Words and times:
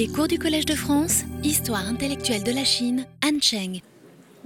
Les 0.00 0.08
cours 0.08 0.28
du 0.28 0.38
Collège 0.38 0.64
de 0.64 0.72
France, 0.72 1.24
Histoire 1.44 1.86
intellectuelle 1.86 2.42
de 2.42 2.52
la 2.52 2.64
Chine, 2.64 3.04
Anne 3.20 3.42
Cheng. 3.42 3.82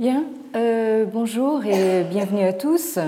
Bien, 0.01 0.25
euh, 0.57 1.05
bonjour 1.05 1.65
et 1.65 2.03
bienvenue 2.03 2.43
à 2.43 2.53
tous. 2.53 2.99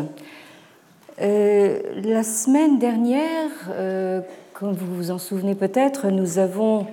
Euh, 1.21 1.83
la 2.05 2.23
semaine 2.23 2.79
dernière, 2.79 3.51
euh, 3.71 4.21
comme 4.53 4.75
vous 4.75 4.95
vous 4.95 5.11
en 5.11 5.19
souvenez 5.19 5.57
peut-être, 5.57 6.07
nous 6.07 6.39
avons 6.39 6.87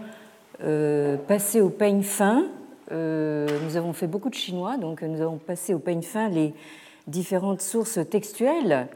passé 1.28 1.62
au 1.62 1.70
peigne 1.70 2.02
fin. 2.02 2.48
nous 2.90 3.78
avons 3.78 3.94
fait 3.94 4.08
beaucoup 4.08 4.32
de 4.32 4.34
chinois, 4.34 4.78
donc 4.78 5.04
nous 5.04 5.22
avons 5.22 5.38
passé 5.38 5.76
au 5.76 5.80
peigne 5.80 6.02
fin 6.02 6.30
les 6.30 6.56
différentes 7.06 7.62
sources 7.62 8.00
textuelles 8.10 8.88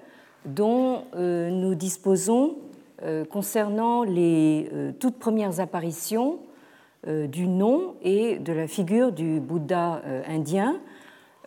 dont 0.44 1.04
nous 1.14 1.76
disposons 1.76 2.55
euh, 3.04 3.26
concernant 3.26 4.02
les 4.02 4.70
euh, 4.74 4.92
toutes 5.00 5.20
premières 5.20 5.60
apparitions 5.60 6.39
euh, 6.39 6.46
du 7.05 7.48
nom 7.48 7.95
et 8.02 8.37
de 8.39 8.54
la 8.54 8.68
figure 8.68 9.11
du 9.11 9.39
Bouddha 9.39 10.01
indien 10.28 10.79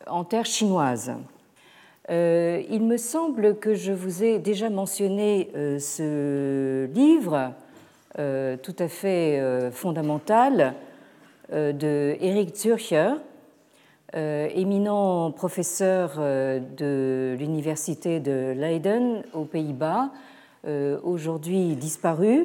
en 0.06 0.24
terre 0.24 0.46
chinoise. 0.46 1.12
Il 2.08 2.82
me 2.82 2.96
semble 2.96 3.58
que 3.58 3.74
je 3.74 3.92
vous 3.92 4.22
ai 4.22 4.38
déjà 4.38 4.70
mentionné 4.70 5.50
ce 5.78 6.86
livre 6.94 7.52
tout 8.16 8.76
à 8.78 8.88
fait 8.88 9.70
fondamental 9.72 10.74
de 11.52 12.16
Eric 12.20 12.56
Zürcher, 12.56 13.14
éminent 14.14 15.30
professeur 15.32 16.16
de 16.16 17.36
l'université 17.38 18.20
de 18.20 18.54
Leiden 18.56 19.24
aux 19.34 19.44
Pays-Bas, 19.44 20.10
euh, 20.66 20.98
aujourd'hui 21.02 21.74
disparu, 21.74 22.40
euh, 22.40 22.44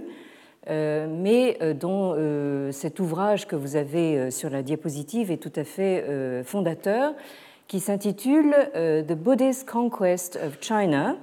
mais 0.68 1.58
euh, 1.62 1.74
dont 1.74 2.72
cet 2.72 3.00
ouvrage 3.00 3.48
que 3.48 3.56
vous 3.56 3.76
avez 3.76 4.32
sur 4.32 4.50
la 4.50 4.64
diapositive 4.64 5.32
est 5.32 5.38
tout 5.38 5.54
à 5.56 5.64
fait 5.64 6.44
fondateur, 6.44 7.14
qui 7.68 7.80
s'intitule 7.80 8.56
The 8.74 9.14
Buddhist 9.14 9.68
Conquest 9.70 10.40
of 10.44 10.58
China, 10.62 11.18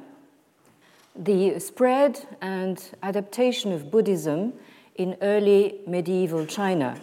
The 1.22 1.58
Spread 1.58 2.18
and 2.40 2.74
Adaptation 3.02 3.72
of 3.72 3.90
Buddhism 3.90 4.52
in 4.98 5.14
Early 5.22 5.74
Medieval 5.86 6.48
China. 6.48 6.94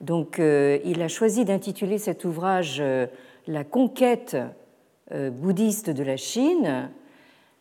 Donc, 0.00 0.38
il 0.38 1.02
a 1.02 1.08
choisi 1.08 1.44
d'intituler 1.44 1.98
cet 1.98 2.24
ouvrage 2.24 2.82
La 3.46 3.64
conquête 3.64 4.36
bouddhiste 5.10 5.90
de 5.90 6.02
la 6.02 6.16
Chine, 6.16 6.90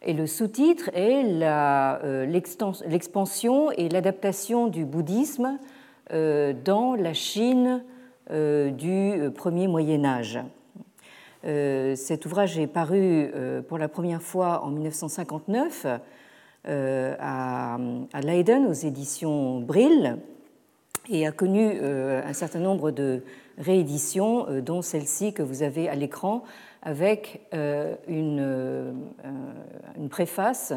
et 0.03 0.13
le 0.13 0.27
sous-titre 0.27 0.89
est 0.93 1.23
euh, 1.23 2.25
l'expansion 2.25 3.71
et 3.71 3.87
l'adaptation 3.89 4.67
du 4.67 4.85
bouddhisme 4.85 5.57
euh, 6.11 6.53
dans 6.53 6.95
la 6.95 7.13
Chine 7.13 7.83
euh, 8.31 8.69
du 8.69 9.31
premier 9.31 9.67
Moyen 9.67 10.05
Âge. 10.05 10.39
Cet 11.45 12.25
ouvrage 12.25 12.57
est 12.57 12.67
paru 12.67 13.29
pour 13.67 13.77
la 13.77 13.89
première 13.89 14.21
fois 14.21 14.63
en 14.63 14.69
1959 14.69 15.85
à 16.63 17.77
Leiden 18.23 18.65
aux 18.65 18.71
éditions 18.71 19.59
Brill 19.59 20.19
et 21.09 21.27
a 21.27 21.33
connu 21.33 21.81
un 21.81 22.31
certain 22.31 22.59
nombre 22.59 22.91
de 22.91 23.23
rééditions, 23.57 24.61
dont 24.61 24.81
celle-ci 24.81 25.33
que 25.33 25.43
vous 25.43 25.63
avez 25.63 25.89
à 25.89 25.95
l'écran 25.95 26.45
avec 26.83 27.41
euh, 27.53 27.95
une, 28.07 28.39
euh, 28.41 28.91
une, 29.97 30.09
préface 30.09 30.73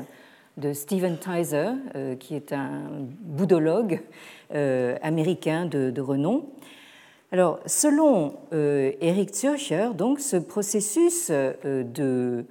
de 0.56 0.72
Stephen 0.72 1.18
Tyser, 1.18 1.72
euh, 1.94 2.14
qui 2.14 2.34
est 2.34 2.52
un 2.52 2.82
bouddhologue 3.20 4.00
américain 5.02 5.66
de, 5.66 6.00
renom. 6.00 6.46
Alors, 7.32 7.58
selon 7.66 8.36
Eric 8.52 9.34
Zürcher, 9.34 9.90
donc, 9.94 10.20
ce 10.20 10.36
processus 10.36 11.30
de, 11.30 12.44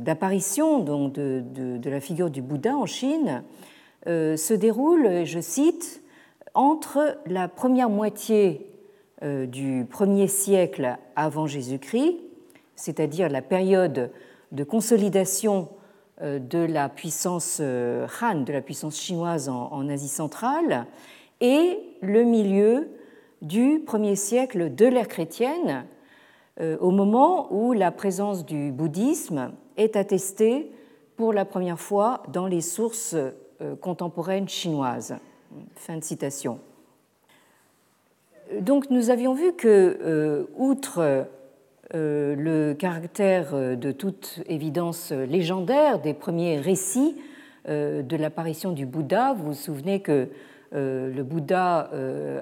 d'apparition 0.00 0.78
de, 0.78 1.42
de, 1.42 1.90
la 1.90 2.00
figure 2.00 2.30
du 2.30 2.40
Bouddha 2.40 2.76
en 2.76 2.86
Chine 2.86 3.42
se 4.06 4.54
déroule, 4.54 5.24
je 5.24 5.40
cite, 5.40 6.02
entre 6.54 7.18
la 7.26 7.48
première 7.48 7.90
moitié 7.90 8.71
du 9.22 9.84
1er 9.84 10.26
siècle 10.26 10.98
avant 11.14 11.46
Jésus-Christ, 11.46 12.16
c'est-à-dire 12.74 13.28
la 13.28 13.42
période 13.42 14.10
de 14.50 14.64
consolidation 14.64 15.68
euh, 16.20 16.38
de 16.38 16.58
la 16.58 16.88
puissance 16.88 17.58
euh, 17.60 18.06
Han, 18.20 18.40
de 18.40 18.52
la 18.52 18.60
puissance 18.60 18.98
chinoise 18.98 19.48
en 19.48 19.88
Asie 19.88 20.08
centrale, 20.08 20.86
et 21.40 21.78
le 22.00 22.24
milieu 22.24 22.90
du 23.42 23.84
1er 23.86 24.16
siècle 24.16 24.74
de 24.74 24.86
l'ère 24.86 25.08
chrétienne, 25.08 25.86
au 26.80 26.90
moment 26.90 27.52
où 27.52 27.72
la 27.72 27.90
présence 27.90 28.44
du 28.44 28.70
bouddhisme 28.70 29.52
est 29.76 29.96
attestée 29.96 30.70
pour 31.16 31.32
la 31.32 31.44
première 31.44 31.80
fois 31.80 32.22
dans 32.28 32.46
les 32.46 32.60
sources 32.60 33.16
contemporaines 33.80 34.48
chinoises. 34.48 35.16
Fin 35.74 35.96
de 35.96 36.04
citation 36.04 36.60
donc 38.60 38.90
nous 38.90 39.10
avions 39.10 39.34
vu 39.34 39.52
que, 39.52 39.98
euh, 40.02 40.44
outre 40.56 41.26
euh, 41.94 42.34
le 42.36 42.74
caractère 42.74 43.54
euh, 43.54 43.76
de 43.76 43.92
toute 43.92 44.40
évidence 44.46 45.12
légendaire 45.12 46.00
des 46.00 46.14
premiers 46.14 46.58
récits 46.58 47.16
de 47.68 48.16
l'apparition 48.16 48.72
du 48.72 48.86
Bouddha, 48.86 49.34
vous 49.34 49.46
vous 49.46 49.54
souvenez 49.54 50.00
que 50.00 50.26
le 50.72 51.22
Bouddha 51.22 51.90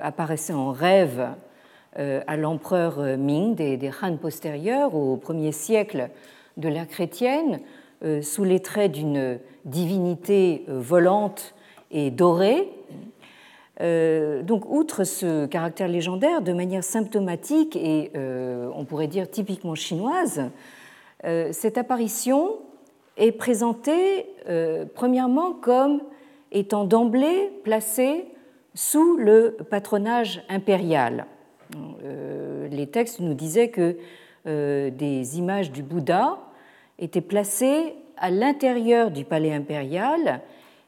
apparaissait 0.02 0.54
en 0.54 0.70
rêve 0.70 1.28
à 1.94 2.36
l'empereur 2.38 3.18
Ming 3.18 3.54
des, 3.54 3.76
des 3.76 3.90
Han 4.02 4.16
postérieurs 4.16 4.94
au 4.94 5.18
premier 5.18 5.52
siècle 5.52 6.08
de 6.56 6.70
l'ère 6.70 6.88
chrétienne, 6.88 7.60
sous 8.22 8.44
les 8.44 8.60
traits 8.60 8.92
d'une 8.92 9.38
divinité 9.66 10.64
volante 10.68 11.54
et 11.90 12.10
dorée, 12.10 12.66
donc, 13.80 14.68
outre 14.68 15.04
ce 15.04 15.46
caractère 15.46 15.88
légendaire, 15.88 16.42
de 16.42 16.52
manière 16.52 16.84
symptomatique 16.84 17.76
et 17.76 18.10
euh, 18.14 18.70
on 18.74 18.84
pourrait 18.84 19.06
dire 19.06 19.30
typiquement 19.30 19.74
chinoise, 19.74 20.50
euh, 21.24 21.48
cette 21.52 21.78
apparition 21.78 22.58
est 23.16 23.32
présentée 23.32 24.26
premièrement 24.94 25.52
comme 25.52 26.00
étant 26.52 26.84
d'emblée 26.84 27.50
placée 27.64 28.24
sous 28.74 29.16
le 29.16 29.56
patronage 29.68 30.42
impérial. 30.48 31.26
Les 32.70 32.86
textes 32.86 33.20
nous 33.20 33.34
disaient 33.34 33.68
que 33.68 33.98
des 34.46 35.38
images 35.38 35.70
du 35.70 35.82
Bouddha 35.82 36.38
étaient 36.98 37.20
placées 37.20 37.94
à 38.16 38.30
l'intérieur 38.30 39.10
du 39.10 39.24
palais 39.24 39.52
impérial 39.52 40.40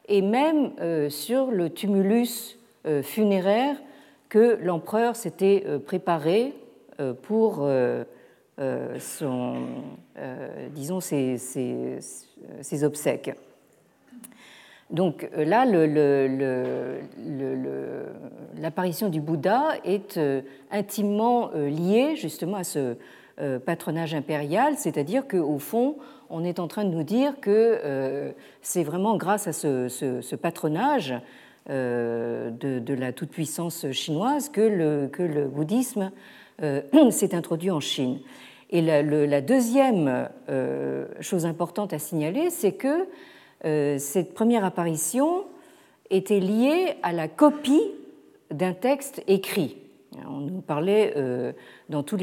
et 0.07 0.23
même 0.23 0.71
sur 1.09 1.51
le 1.51 1.69
tumulus 1.69 2.57
euh, 2.57 2.62
funéraire 3.01 3.77
que 4.33 4.57
l'empereur 4.63 5.15
s'était 5.15 5.63
euh, 5.67 5.77
préparé 5.77 6.55
euh, 6.99 7.13
pour 7.13 7.69
son, 8.99 9.55
disons, 10.71 10.99
ses, 10.99 12.83
obsèques. 12.83 13.31
Donc 14.89 15.27
là, 15.35 15.65
l'apparition 18.59 19.09
du 19.09 19.21
Bouddha 19.21 19.69
est 19.85 20.19
intimement 20.71 21.49
liée 21.55 22.15
justement 22.15 22.57
à 22.57 22.63
ce 22.63 22.95
patronage 23.65 24.13
impérial, 24.13 24.75
c'est-à-dire 24.77 25.27
qu'au 25.27 25.57
fond, 25.57 25.97
on 26.29 26.43
est 26.43 26.59
en 26.59 26.67
train 26.67 26.85
de 26.85 26.91
nous 26.91 27.03
dire 27.03 27.39
que 27.41 28.33
c'est 28.61 28.83
vraiment 28.83 29.17
grâce 29.17 29.47
à 29.47 29.53
ce 29.53 30.35
patronage 30.35 31.15
euh, 31.69 32.51
de, 32.51 32.93
la 32.93 33.13
toute-puissance 33.13 33.89
chinoise 33.91 34.49
que 34.49 34.59
le, 34.59 35.47
bouddhisme 35.47 36.11
euh, 36.61 36.81
s'est 37.09 37.33
introduit 37.33 37.71
en 37.71 37.79
Chine. 37.79 38.19
Et 38.69 38.81
la, 38.81 39.39
deuxième 39.39 40.27
euh, 40.49 41.05
chose 41.21 41.45
importante 41.45 41.93
à 41.93 41.99
signaler, 41.99 42.49
c'est 42.49 42.73
que 42.73 43.07
cette 43.97 44.33
première 44.33 44.65
apparition 44.65 45.45
était 46.09 46.41
liée 46.41 46.95
à 47.01 47.13
la 47.13 47.29
copie 47.29 47.91
d'un 48.51 48.73
texte 48.73 49.23
écrit. 49.27 49.77
On 50.27 50.39
nous 50.39 50.59
parlait 50.59 51.15
dans, 51.87 52.03
toutes 52.03 52.19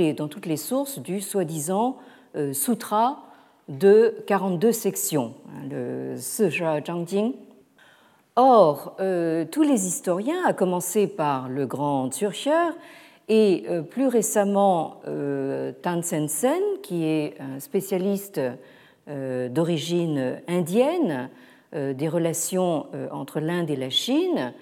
les 0.47 0.57
sources 0.59 0.99
du 0.99 1.23
soi-disant 1.23 1.97
sutra 2.53 3.25
de 3.71 4.17
42 4.27 4.71
sections, 4.71 5.33
le 5.71 6.17
Sija 6.19 6.85
Zhangjing, 6.85 7.33
Or, 8.37 8.95
euh, 9.01 9.45
tous 9.45 9.63
les 9.63 9.87
historiens, 9.87 10.45
à 10.47 10.53
commencer 10.53 11.09
par 11.09 11.49
le 11.49 11.67
grand 11.67 12.13
Zürcher 12.13 12.71
et 13.29 13.65
euh, 13.69 13.83
plus 13.83 14.07
récemment 14.07 15.01
euh, 15.09 15.73
Tan 15.83 16.01
Sen 16.03 16.29
Sen, 16.29 16.63
qui 16.83 17.05
est 17.05 17.35
un 17.41 17.59
spécialiste 17.61 18.41
d'origine 19.09 20.41
indienne 20.47 21.31
des 21.73 22.09
relations 22.09 22.87
entre 23.11 23.41
l'Inde 23.41 23.69
et 23.69 23.75
la 23.75 23.91
Chine, 23.91 24.53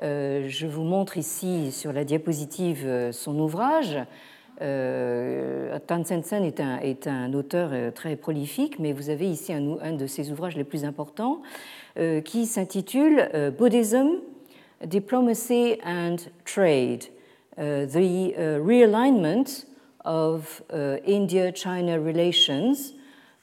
je 0.00 0.66
vous 0.66 0.82
montre 0.82 1.18
ici 1.18 1.70
sur 1.70 1.92
la 1.92 2.02
diapositive 2.02 3.10
son 3.12 3.38
ouvrage. 3.38 4.00
Tan 4.58 6.04
Sen 6.04 6.22
un, 6.58 6.78
est 6.80 7.06
un 7.06 7.32
auteur 7.32 7.92
très 7.94 8.16
prolifique, 8.16 8.80
mais 8.80 8.92
vous 8.92 9.08
avez 9.08 9.30
ici 9.30 9.52
un 9.52 9.92
de 9.92 10.06
ses 10.08 10.32
ouvrages 10.32 10.56
les 10.56 10.64
plus 10.64 10.84
importants 10.84 11.42
qui 12.24 12.46
s'intitule 12.46 13.52
Buddhism, 13.58 14.20
Diplomacy 14.84 15.78
and 15.84 16.16
Trade, 16.44 17.04
The 17.56 18.34
Realignment 18.60 19.66
of 20.04 20.62
India-China 20.72 22.00
Relations 22.00 22.94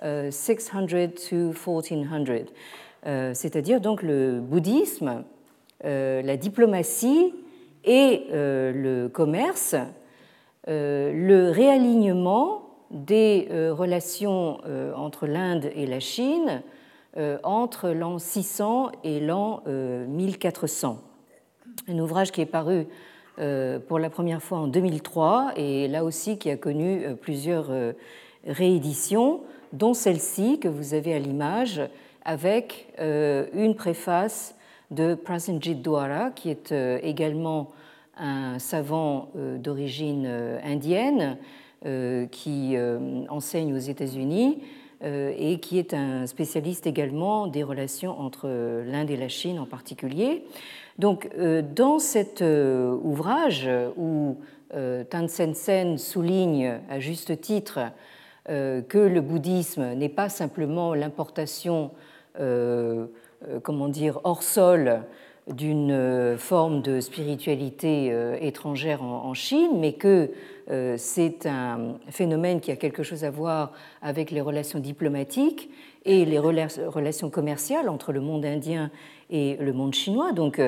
600 0.02 1.16
to 1.30 1.54
1400, 1.54 2.52
euh, 3.06 3.34
c'est-à-dire 3.34 3.82
donc 3.82 4.02
le 4.02 4.40
bouddhisme, 4.40 5.24
euh, 5.86 6.22
la 6.22 6.38
diplomatie 6.38 7.34
et 7.86 8.24
euh, 8.32 8.72
le 8.74 9.10
commerce, 9.10 9.76
le 10.68 11.50
réalignement 11.50 12.62
des 12.92 13.48
relations 13.72 14.60
entre 14.96 15.26
l'Inde 15.26 15.72
et 15.76 15.88
la 15.88 16.00
Chine 16.00 16.62
entre 17.44 17.90
l'an 17.90 18.20
600 18.20 18.92
et 19.04 19.20
l'an 19.20 19.64
1400. 19.66 21.02
Un 21.88 22.00
ouvrage 22.00 22.32
qui 22.32 22.42
est 22.42 22.46
paru 22.46 22.88
pour 23.88 24.00
la 24.00 24.10
première 24.10 24.42
fois 24.42 24.60
en 24.60 24.68
2003 24.68 25.54
et 25.56 25.88
là 25.88 26.04
aussi 26.04 26.38
qui 26.38 26.50
a 26.50 26.58
connu 26.58 27.02
plusieurs 27.22 27.72
rééditions 28.46 29.42
dont 29.74 29.94
celle-ci 29.94 30.60
que 30.60 30.68
vous 30.68 30.94
avez 30.94 31.14
à 31.14 31.20
l'image, 31.20 31.82
avec 32.24 32.88
euh, 33.00 33.48
une 33.54 33.76
préface 33.76 34.56
de 34.92 35.16
Prasenjit 35.16 35.76
Dwara, 35.76 36.32
qui 36.32 36.50
est 36.50 36.72
euh, 36.72 37.00
également 37.04 37.70
un 38.18 38.60
savant 38.60 39.30
euh, 39.38 39.58
d'origine 39.58 40.28
indienne 40.64 41.38
qui 42.32 42.76
enseigne 43.30 43.74
aux 43.74 43.78
États-Unis 43.78 44.62
et 45.02 45.60
qui 45.62 45.80
est 45.80 45.94
un 45.94 46.28
spécialiste 46.28 46.86
également 46.86 47.48
des 47.48 47.64
relations 47.64 48.20
entre 48.20 48.50
l'Inde 48.86 49.10
et 49.10 49.16
la 49.16 49.30
Chine 49.30 49.58
en 49.58 49.66
particulier. 49.66 50.44
Donc, 50.98 51.30
dans 51.74 52.00
cet 52.00 52.42
ouvrage 52.42 53.70
où 53.96 54.38
Tan 55.10 55.28
Sen 55.30 55.54
Sen 55.54 55.98
souligne 55.98 56.80
à 56.90 57.00
juste 57.00 57.40
titre 57.40 57.80
euh, 58.50 58.82
que 58.82 58.98
le 58.98 59.22
bouddhisme 59.22 59.94
n'est 59.94 60.10
pas 60.10 60.28
simplement 60.28 60.96
l'importation, 60.96 61.92
euh, 62.40 63.06
euh, 63.48 63.60
comment 63.60 63.90
dire, 63.90 64.20
hors 64.24 64.42
sol 64.42 65.04
d'une 65.50 66.38
forme 66.38 66.82
de 66.82 67.00
spiritualité 67.00 68.14
étrangère 68.42 69.04
en 69.04 69.34
Chine, 69.34 69.80
mais 69.80 69.94
que 69.94 70.32
c'est 70.98 71.46
un 71.46 71.96
phénomène 72.10 72.60
qui 72.60 72.72
a 72.72 72.76
quelque 72.76 73.04
chose 73.04 73.24
à 73.24 73.32
voir 73.32 73.72
avec 74.02 74.32
les 74.32 74.42
relations 74.42 74.80
diplomatiques 74.80 75.70
et 76.06 76.26
les 76.26 76.40
relations 76.40 77.30
commerciales 77.30 77.90
entre 77.90 78.12
le 78.12 78.22
monde 78.22 78.46
indien 78.46 78.92
et 79.30 79.58
le 79.60 79.74
monde 79.74 79.94
chinois. 79.94 80.32
Donc 80.32 80.62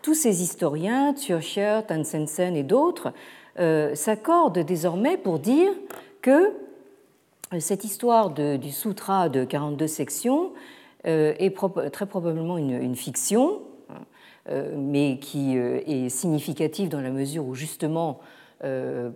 tous 0.00 0.14
ces 0.14 0.42
historiens, 0.42 1.14
Tsurcher, 1.14 1.80
Tan 1.86 2.04
Sen 2.04 2.56
et 2.56 2.62
d'autres, 2.62 3.12
s'accordent 3.94 4.60
désormais 4.60 5.16
pour 5.16 5.38
dire 5.38 5.70
que 6.22 6.52
cette 7.60 7.84
histoire 7.84 8.30
du 8.30 8.70
sutra 8.70 9.28
de 9.28 9.44
42 9.44 9.86
sections 9.86 10.52
euh, 11.06 11.34
est 11.38 11.54
très 11.92 12.06
probablement 12.06 12.58
une, 12.58 12.94
fiction, 12.96 13.50
euh, 13.50 13.71
mais 14.48 15.18
qui 15.20 15.56
euh, 15.56 15.80
est 15.86 16.08
significative 16.08 16.88
dans 16.88 17.00
la 17.00 17.10
mesure 17.10 17.46
où 17.46 17.54
justement 17.54 18.20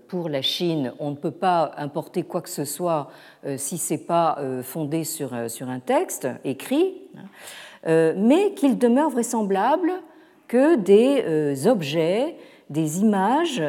pour 0.08 0.28
la 0.28 0.43
Chine, 0.43 0.93
on 0.99 1.12
ne 1.12 1.14
peut 1.14 1.31
pas 1.31 1.70
importer 1.76 2.25
quoi 2.25 2.40
que 2.40 2.49
ce 2.49 2.64
soit 2.64 3.12
si 3.56 3.78
ce 3.78 3.94
n'est 3.94 4.00
pas 4.00 4.40
fondé 4.64 5.05
sur, 5.05 5.34
un 5.34 5.78
texte 5.78 6.26
écrit, 6.43 6.94
mais 7.87 8.55
qu'il 8.56 8.76
demeure 8.76 9.08
vraisemblable 9.08 9.93
que 10.49 10.75
des 10.75 11.69
objets, 11.69 12.34
des 12.70 12.99
images 13.02 13.62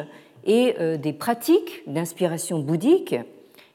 et 0.46 0.74
des 0.98 1.14
pratiques 1.14 1.84
d'inspiration 1.86 2.58
bouddhique 2.58 3.14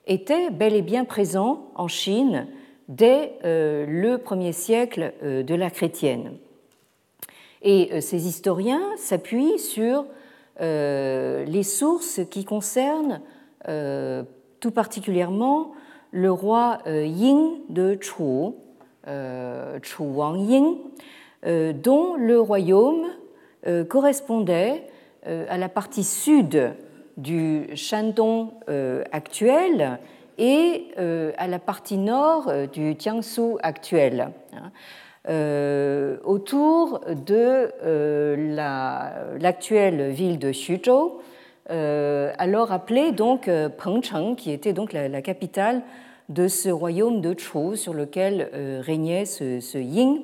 était 0.06 0.50
bel 0.50 0.74
et 0.74 0.82
bien 0.82 1.04
présent 1.04 1.70
en 1.74 1.88
Chine 1.88 2.46
dès 2.88 3.34
euh, 3.44 3.86
le 3.88 4.18
premier 4.18 4.52
siècle 4.52 5.12
euh, 5.22 5.42
de 5.42 5.54
la 5.54 5.70
chrétienne. 5.70 6.32
Et 7.62 7.90
euh, 7.92 8.00
ces 8.00 8.26
historiens 8.26 8.82
s'appuient 8.96 9.58
sur 9.58 10.04
les 10.60 11.62
sources 11.64 12.20
qui 12.30 12.44
concernent 12.44 13.20
tout 13.64 14.70
particulièrement 14.70 15.72
le 16.12 16.30
roi 16.30 16.78
Ying 16.86 17.62
de 17.68 17.98
Chu, 18.00 18.52
Chu 19.82 20.02
Wang 20.02 20.38
Ying, 20.38 20.76
dont 21.82 22.14
le 22.14 22.38
royaume 22.38 23.06
correspondait 23.88 24.86
à 25.24 25.58
la 25.58 25.68
partie 25.68 26.04
sud 26.04 26.76
du 27.16 27.68
Shandong 27.76 28.50
euh, 28.68 29.04
actuel 29.12 29.98
et 30.38 30.88
euh, 30.98 31.32
à 31.36 31.46
la 31.46 31.58
partie 31.58 31.98
nord 31.98 32.48
euh, 32.48 32.66
du 32.66 32.94
Jiangsu 32.98 33.56
actuel, 33.62 34.30
hein, 34.54 34.70
autour 35.28 37.00
de 37.06 37.70
l'actuelle 39.38 40.10
ville 40.10 40.38
de 40.38 40.50
Xuzhou, 40.50 41.20
alors 41.68 42.72
appelée 42.72 43.12
donc 43.12 43.48
Pengcheng, 43.78 44.34
qui 44.34 44.50
était 44.50 44.72
donc 44.72 44.92
la, 44.92 45.22
capitale 45.22 45.82
de 46.28 46.48
ce 46.48 46.68
royaume 46.68 47.20
de 47.20 47.38
Chu 47.38 47.76
sur 47.76 47.94
lequel 47.94 48.48
régnait 48.82 49.24
ce, 49.24 49.78
Ying. 49.78 50.22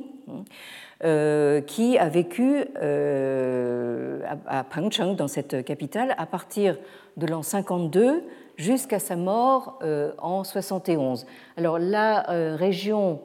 Euh, 1.05 1.61
qui 1.61 1.97
a 1.97 2.09
vécu 2.09 2.65
euh, 2.83 4.21
à 4.49 4.65
Pengcheng, 4.65 5.15
dans 5.15 5.29
cette 5.29 5.65
capitale, 5.65 6.13
à 6.19 6.27
partir 6.27 6.77
de 7.17 7.25
l'an 7.29 7.45
52 7.45 8.25
jusqu'à 8.57 8.99
sa 8.99 9.15
mort 9.15 9.79
euh, 9.83 10.11
en 10.19 10.43
71. 10.43 11.25
Alors 11.57 11.79
la 11.79 12.23
région 12.57 13.21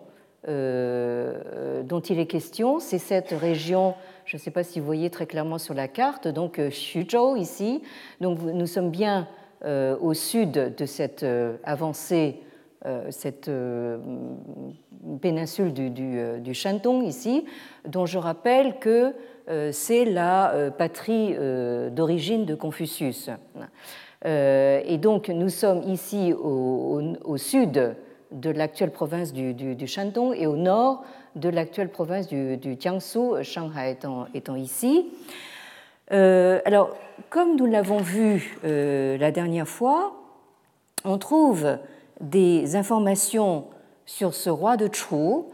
dont 0.47 1.99
il 1.99 2.19
est 2.19 2.25
question, 2.25 2.79
c'est 2.79 2.97
cette 2.97 3.31
région, 3.31 3.95
je 4.25 4.37
ne 4.37 4.41
sais 4.41 4.51
pas 4.51 4.63
si 4.63 4.79
vous 4.79 4.85
voyez 4.85 5.09
très 5.09 5.25
clairement 5.25 5.57
sur 5.57 5.73
la 5.73 5.87
carte, 5.87 6.27
donc 6.27 6.59
Xuzhou 6.59 7.35
ici. 7.37 7.81
Donc 8.21 8.39
nous 8.41 8.67
sommes 8.67 8.91
bien 8.91 9.27
au 9.65 10.13
sud 10.13 10.51
de 10.51 10.85
cette 10.85 11.25
avancée 11.63 12.41
euh, 12.85 13.07
cette 13.11 13.47
euh, 13.47 13.97
péninsule 15.21 15.71
du, 15.71 15.89
euh, 16.17 16.39
du, 16.39 16.51
ici, 17.05 17.45
dont 17.87 18.05
je 18.05 18.17
rappelle 18.17 18.77
que 18.79 19.13
c'est 19.71 20.05
la 20.05 20.71
patrie 20.77 21.35
d'origine 21.91 22.45
de 22.45 22.55
Confucius. 22.55 23.29
Et 24.23 24.97
donc 25.01 25.27
nous 25.27 25.49
sommes 25.49 25.83
ici 25.83 26.31
au, 26.31 27.35
sud 27.35 27.93
de 28.33 28.49
l'actuelle 28.49 28.91
province 28.91 29.31
du, 29.31 29.87
Shandong 29.87 30.35
et 30.37 30.47
au 30.47 30.57
nord 30.57 31.03
de 31.35 31.49
l'actuelle 31.49 31.89
province 31.89 32.27
du, 32.27 32.59
Jiangsu, 32.79 33.41
Shanghai 33.43 33.97
étant, 34.33 34.55
ici. 34.55 35.07
alors, 36.09 36.95
comme 37.29 37.55
nous 37.55 37.65
l'avons 37.65 37.97
vu 37.97 38.57
la 38.63 39.31
dernière 39.31 39.67
fois, 39.67 40.13
on 41.05 41.17
trouve 41.17 41.77
des 42.21 42.75
informations 42.75 43.65
sur 44.05 44.33
ce 44.33 44.49
roi 44.49 44.77
de 44.77 44.89
Chu 44.93 45.45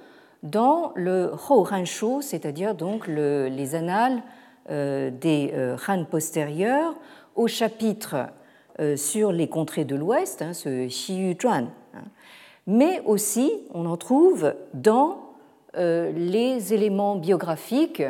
dans 0.43 0.91
le 0.95 1.31
Hou 1.49 1.65
Han 1.69 1.85
Shu, 1.85 2.21
c'est-à-dire 2.21 2.75
donc 2.75 3.07
les 3.07 3.75
annales 3.75 4.21
euh, 4.69 5.09
des 5.09 5.51
euh, 5.53 5.77
Han 5.87 6.05
postérieurs, 6.05 6.93
au 7.35 7.47
chapitre 7.47 8.27
euh, 8.79 8.95
sur 8.95 9.31
les 9.31 9.47
contrées 9.47 9.85
de 9.85 9.95
l'Ouest, 9.95 10.41
hein, 10.41 10.53
ce 10.53 10.87
Xiyu 10.87 11.35
Zhuan. 11.39 11.69
Hein. 11.93 12.03
Mais 12.71 13.01
aussi, 13.05 13.51
on 13.73 13.85
en 13.87 13.97
trouve 13.97 14.53
dans 14.73 15.17
les 15.75 16.73
éléments 16.73 17.15
biographiques 17.15 18.03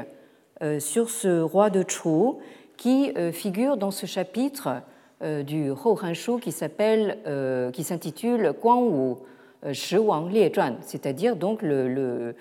sur 0.80 1.10
ce 1.10 1.42
roi 1.42 1.70
de 1.70 1.84
Chu 1.88 2.36
qui 2.76 3.14
figure 3.32 3.78
dans 3.78 3.92
ce 3.92 4.06
chapitre 4.06 4.82
euh, 5.22 5.44
du 5.44 5.70
Hou 5.70 5.98
qui 6.42 6.54
s'appelle, 6.54 7.18
euh, 7.28 7.72
qui 7.72 7.84
s'intitule 7.84 8.54
Guangwu 8.62 9.18
euh, 9.66 9.74
Shi 9.74 9.98
Wang 9.98 10.32
Lie 10.32 10.50
c'est-à-dire 10.80 11.36
donc 11.36 11.62
le, 11.62 12.34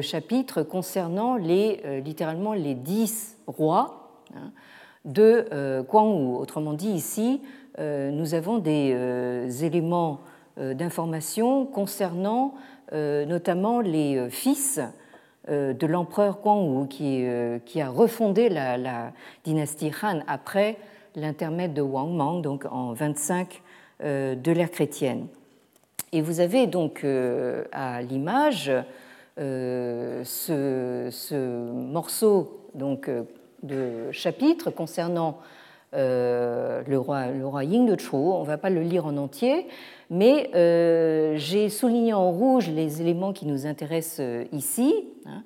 chapitre 0.00 0.62
concernant 0.62 1.36
les, 1.36 2.00
littéralement 2.02 2.54
les 2.54 2.74
dix 2.74 3.36
rois 3.46 4.22
hein, 4.34 4.52
de 5.04 5.82
Guangwu. 5.82 6.38
Autrement 6.38 6.72
dit, 6.72 6.88
ici, 6.88 7.42
nous 7.78 8.32
avons 8.32 8.56
des 8.56 9.64
éléments 9.64 10.20
d'information 10.56 11.66
concernant 11.66 12.54
notamment 12.92 13.80
les 13.80 14.30
fils 14.30 14.80
de 15.48 15.86
l'empereur 15.86 16.38
Guangwu 16.42 16.88
qui, 16.88 17.24
qui, 17.64 17.80
a 17.80 17.90
refondé 17.90 18.48
la, 18.48 19.12
dynastie 19.44 19.92
Han 20.02 20.20
après 20.26 20.78
l'intermède 21.14 21.74
de 21.74 21.82
Wang 21.82 22.10
Mang, 22.10 22.42
donc 22.42 22.64
en 22.70 22.92
25 22.92 23.62
de 24.00 24.52
l'ère 24.52 24.70
chrétienne. 24.70 25.26
Et 26.12 26.22
vous 26.22 26.40
avez 26.40 26.66
donc 26.66 27.04
à 27.72 28.02
l'image 28.02 28.72
ce, 29.36 31.08
ce, 31.10 31.70
morceau 31.70 32.60
donc, 32.74 33.10
de 33.62 34.10
chapitre 34.12 34.70
concernant 34.70 35.38
euh, 35.94 36.82
le, 36.86 36.98
roi, 36.98 37.28
le 37.28 37.46
roi 37.46 37.64
Ying 37.64 37.86
de 37.86 37.98
Chu. 37.98 38.14
On 38.14 38.42
ne 38.42 38.46
va 38.46 38.58
pas 38.58 38.70
le 38.70 38.82
lire 38.82 39.06
en 39.06 39.16
entier, 39.16 39.66
mais 40.10 40.50
euh, 40.54 41.34
j'ai 41.36 41.68
souligné 41.68 42.12
en 42.12 42.30
rouge 42.30 42.68
les 42.68 43.00
éléments 43.00 43.32
qui 43.32 43.46
nous 43.46 43.66
intéressent 43.66 44.20
euh, 44.20 44.44
ici. 44.52 44.94
Hein. 45.26 45.42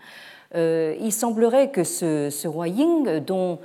il 1.01 1.13
semblerait 1.13 1.71
que 1.71 1.85
ce, 1.85 2.47
roi 2.47 2.69
Ying, 2.69 3.21
dont 3.21 3.59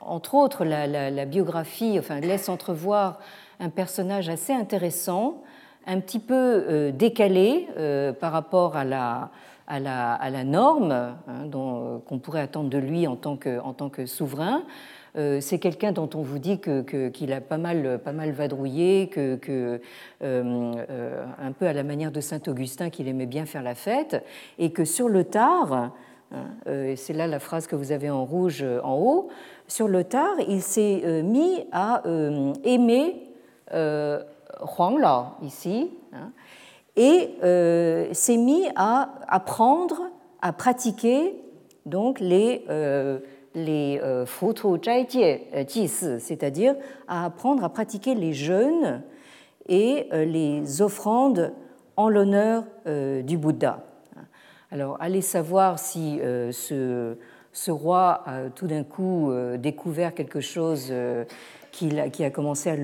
entre 0.00 0.34
autres 0.34 0.64
la, 0.64 1.24
biographie 1.26 2.00
laisse 2.22 2.48
entrevoir 2.48 3.18
un 3.60 3.70
personnage 3.70 4.28
assez 4.28 4.52
intéressant, 4.52 5.42
un 5.86 6.00
petit 6.00 6.20
peu 6.20 6.92
décalé 6.92 7.68
par 8.20 8.32
rapport 8.32 8.76
à 8.76 8.84
la, 8.84 10.44
norme 10.44 10.92
hein, 10.92 11.16
euh, 11.54 11.98
qu'on 12.06 12.18
pourrait 12.18 12.40
attendre 12.40 12.70
de 12.70 12.78
lui 12.78 13.06
en 13.06 13.16
tant 13.16 13.36
que 13.36 14.06
souverain. 14.06 14.62
Euh, 15.16 15.40
c'est 15.40 15.58
quelqu'un 15.58 15.92
dont 15.92 16.10
on 16.14 16.22
vous 16.22 16.38
dit 16.38 16.60
qu'il 16.60 16.84
que, 16.84 17.32
a 17.32 17.40
pas 17.40 17.58
mal, 17.58 18.00
pas 18.04 18.12
mal 18.12 18.32
vadrouillé, 18.32 19.08
que, 19.08 19.36
que 19.36 19.80
euh, 20.22 21.24
un 21.38 21.52
peu 21.52 21.66
à 21.66 21.72
la 21.72 21.82
manière 21.82 22.10
de 22.10 22.20
Saint 22.20 22.40
Augustin, 22.46 22.90
qu'il 22.90 23.08
aimait 23.08 23.26
bien 23.26 23.46
faire 23.46 23.62
la 23.62 23.74
fête, 23.74 24.24
et 24.58 24.70
que 24.70 24.84
sur 24.84 25.08
le 25.08 25.24
tard, 25.24 25.72
hein, 25.72 25.92
c'est 26.96 27.12
là 27.12 27.26
la 27.26 27.38
phrase 27.38 27.66
que 27.66 27.76
vous 27.76 27.92
avez 27.92 28.10
en 28.10 28.24
rouge 28.24 28.64
en 28.82 28.96
haut, 28.96 29.28
sur 29.68 29.88
le 29.88 30.04
tard, 30.04 30.34
il 30.48 30.62
s'est 30.62 31.22
mis 31.22 31.64
à 31.72 32.02
aimer 32.64 33.22
Huang 33.70 34.98
Lao 34.98 35.26
ici. 35.42 35.90
Hein, 36.12 36.32
et 36.96 37.30
euh, 37.42 38.12
s'est 38.12 38.36
mis 38.36 38.66
à 38.76 39.14
apprendre, 39.28 40.10
à 40.42 40.52
pratiquer 40.52 41.34
donc 41.86 42.20
les, 42.20 42.64
euh, 42.70 43.18
les 43.54 44.00
euh, 44.02 44.26
c'est-à-dire 46.18 46.74
à 47.08 47.24
apprendre 47.24 47.64
à 47.64 47.68
pratiquer 47.68 48.14
les 48.14 48.32
jeûnes 48.32 49.02
et 49.66 50.08
les 50.12 50.82
offrandes 50.82 51.52
en 51.96 52.10
l'honneur 52.10 52.64
du 52.84 53.38
Bouddha. 53.38 53.82
Alors, 54.70 54.98
allez 55.00 55.22
savoir 55.22 55.78
si 55.78 56.20
ce, 56.20 57.16
roi 57.70 58.22
a 58.26 58.50
tout 58.50 58.66
d'un 58.66 58.84
coup 58.84 59.32
découvert 59.56 60.12
quelque 60.12 60.40
chose 60.40 60.92
qui, 61.74 62.24
a 62.24 62.30
commencé 62.30 62.70
à 62.70 62.76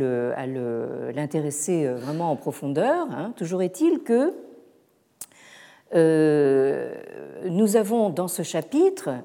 l'intéresser 1.13 1.87
euh, 1.87 1.95
vraiment 1.95 2.33
en 2.33 2.37
profondeur. 2.37 3.07
Hein. 3.11 3.33
Toujours 3.37 3.63
est-il 3.63 4.01
que 4.01 4.33
euh, 5.95 6.95
nous 7.49 7.77
avons 7.77 8.11
dans 8.11 8.29
ce 8.29 8.43
chapitre 8.43 9.11
euh, 9.11 9.21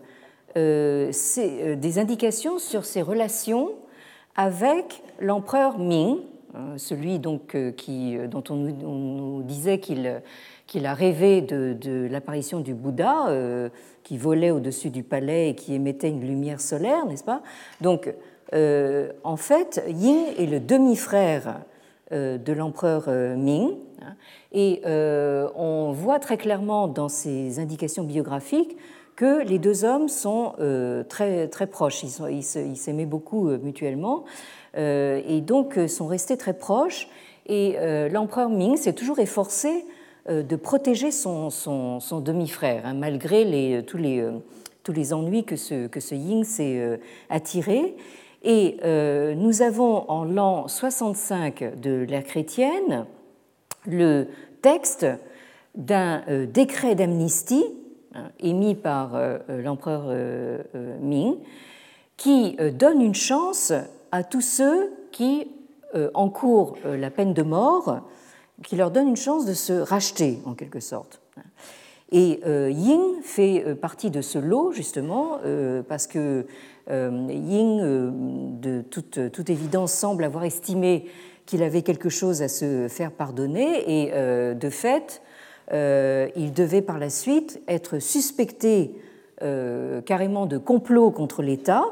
des 0.56 2.00
indications 2.00 2.60
sur 2.60 2.86
ses 2.86 3.02
relations 3.02 3.72
avec 4.36 5.04
l'empereur 5.20 5.78
Ming, 5.78 6.20
hein, 6.54 6.78
celui 6.78 7.20
donc 7.20 7.58
qui, 7.76 8.18
dont 8.30 8.44
on 8.50 8.56
nous, 8.56 9.44
disait 9.44 9.80
qu'il 9.80 10.86
a 10.86 10.94
rêvé 10.94 11.42
de, 11.42 12.08
l'apparition 12.10 12.62
du 12.62 12.74
Bouddha, 12.74 13.70
qui 14.04 14.18
volait 14.18 14.52
au-dessus 14.52 14.92
du 14.92 15.04
palais 15.04 15.50
et 15.50 15.56
qui 15.56 15.74
émettait 15.74 16.10
une 16.10 16.26
lumière 16.26 16.62
solaire, 16.62 17.06
n'est-ce 17.06 17.24
pas? 17.24 17.42
Donc 17.82 18.14
euh, 18.54 19.12
en 19.24 19.38
fait, 19.38 19.84
Ying 19.88 20.26
est 20.38 20.46
le 20.46 20.60
demi-frère 20.60 21.62
euh, 22.12 22.38
de 22.38 22.54
l'empereur 22.54 23.06
euh, 23.08 23.36
Ming. 23.36 23.76
Hein, 24.02 24.16
et 24.52 24.82
on 24.86 25.92
voit 25.92 26.20
très 26.20 26.38
clairement 26.38 26.88
dans 26.88 27.10
ses 27.10 27.60
indications 27.60 28.04
biographiques 28.04 28.78
que 29.16 29.44
les 29.44 29.60
deux 29.60 29.86
hommes 29.86 30.10
sont 30.10 30.54
très, 31.10 31.48
très 31.48 31.68
proches. 31.68 32.04
Ils 32.04 32.44
s'aimaient 32.44 33.06
beaucoup 33.06 33.48
mutuellement 33.48 34.26
et 34.76 35.42
donc 35.42 35.80
sont 35.88 36.08
restés 36.08 36.38
très 36.38 36.54
proches. 36.54 37.08
Et 37.46 37.78
l'empereur 38.12 38.50
Ming 38.50 38.76
s'est 38.76 38.94
toujours 38.94 39.20
efforcé 39.20 39.86
de 40.28 40.56
protéger 40.56 41.12
son, 41.12 41.50
demi-frère, 42.24 42.84
hein, 42.86 42.94
malgré 42.94 43.84
tous, 43.88 43.98
les, 43.98 44.28
tous 44.84 44.92
les 44.92 45.14
ennuis 45.14 45.46
que 45.46 45.56
ce, 45.56 45.88
que 45.88 46.00
ce 46.00 46.16
Ying 46.16 46.44
s'est 46.44 47.00
attiré. 47.30 47.96
Et 48.46 48.78
euh, 48.84 49.34
nous 49.34 49.64
avons 49.64 50.10
en 50.10 50.24
l'an 50.24 50.68
65 50.68 51.80
de 51.82 52.06
l'ère 52.08 52.24
chrétienne 52.24 53.08
le 53.88 54.28
texte 54.62 55.08
d'un 55.74 56.22
euh, 56.30 56.46
décret 56.46 56.94
d'amnistie 56.94 57.66
émis 58.40 58.76
par 58.76 59.16
euh, 59.16 59.40
l'empereur 59.48 60.14
Ming 61.02 61.38
qui 62.18 62.58
donne 62.74 63.02
une 63.02 63.16
chance 63.16 63.74
à 64.12 64.24
tous 64.24 64.42
ceux 64.42 64.92
qui 65.12 65.48
encourent 66.14 66.78
la 66.86 67.10
peine 67.10 67.34
de 67.34 67.42
mort, 67.42 68.00
qui 68.64 68.78
leur 68.78 68.90
donne 68.92 69.10
une 69.10 69.18
chance 69.18 69.46
de 69.46 69.54
se 69.54 69.74
racheter 69.74 70.40
en 70.46 70.54
quelque 70.54 70.80
sorte. 70.80 71.20
Et 72.14 72.40
Ying 72.46 73.22
fait 73.22 73.76
partie 73.76 74.12
de 74.12 74.22
ce 74.22 74.40
lot 74.40 74.72
justement 74.72 75.40
parce 75.90 76.08
que 76.08 76.46
euh, 76.90 77.28
Ying, 77.30 77.80
euh, 77.82 78.10
de 78.14 78.82
toute, 78.82 79.32
toute, 79.32 79.50
évidence, 79.50 79.92
semble 79.92 80.24
avoir 80.24 80.44
estimé 80.44 81.06
qu'il 81.46 81.64
avait 81.64 81.82
quelque 81.82 82.10
chose 82.10 82.42
à 82.42 82.48
se 82.48 82.88
faire 82.88 83.12
pardonner 83.12 84.04
et 84.04 84.12
euh, 84.14 84.54
de 84.54 84.70
fait, 84.70 85.22
il 85.72 86.54
devait 86.54 86.82
par 86.82 87.00
la 87.00 87.10
suite 87.10 87.62
être 87.68 88.00
suspecté 88.00 88.92
carrément 90.06 90.46
de 90.46 90.58
complot 90.58 91.12
contre 91.12 91.42
l'État. 91.42 91.84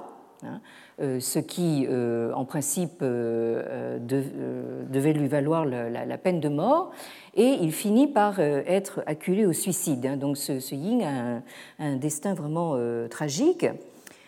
Hein, 0.44 0.60
ce 1.00 1.40
qui, 1.40 1.88
en 1.90 2.46
principe, 2.46 3.02
devait 3.02 5.14
lui 5.14 5.28
valoir 5.28 5.66
la, 5.66 6.18
peine 6.18 6.40
de 6.40 6.50
mort, 6.50 6.92
et 7.36 7.58
il 7.62 7.72
finit 7.72 8.08
par 8.08 8.40
être 8.40 9.02
acculé 9.08 9.46
au 9.46 9.54
suicide. 9.54 10.06
Hein. 10.06 10.18
Donc 10.18 10.38
ce, 10.38 10.74
Ying 10.74 11.04
a 11.04 11.42
un 11.80 11.96
destin 11.96 12.36
vraiment 12.36 12.78
tragique. 13.10 13.66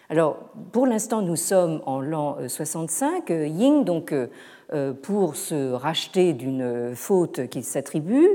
Alors, 0.10 0.38
pour 0.72 0.86
l'instant, 0.86 1.22
nous 1.22 1.36
sommes 1.36 1.82
en 1.86 2.00
l'an 2.00 2.38
65. 2.48 3.32
Euh, 3.32 3.48
Ying, 3.48 3.84
donc, 3.84 4.12
euh, 4.12 4.28
euh, 4.74 4.94
pour 4.94 5.36
se 5.36 5.72
racheter 5.72 6.34
d'une 6.34 6.94
faute 6.96 7.48
qu'il 7.48 7.64
s'attribue, 7.64 8.28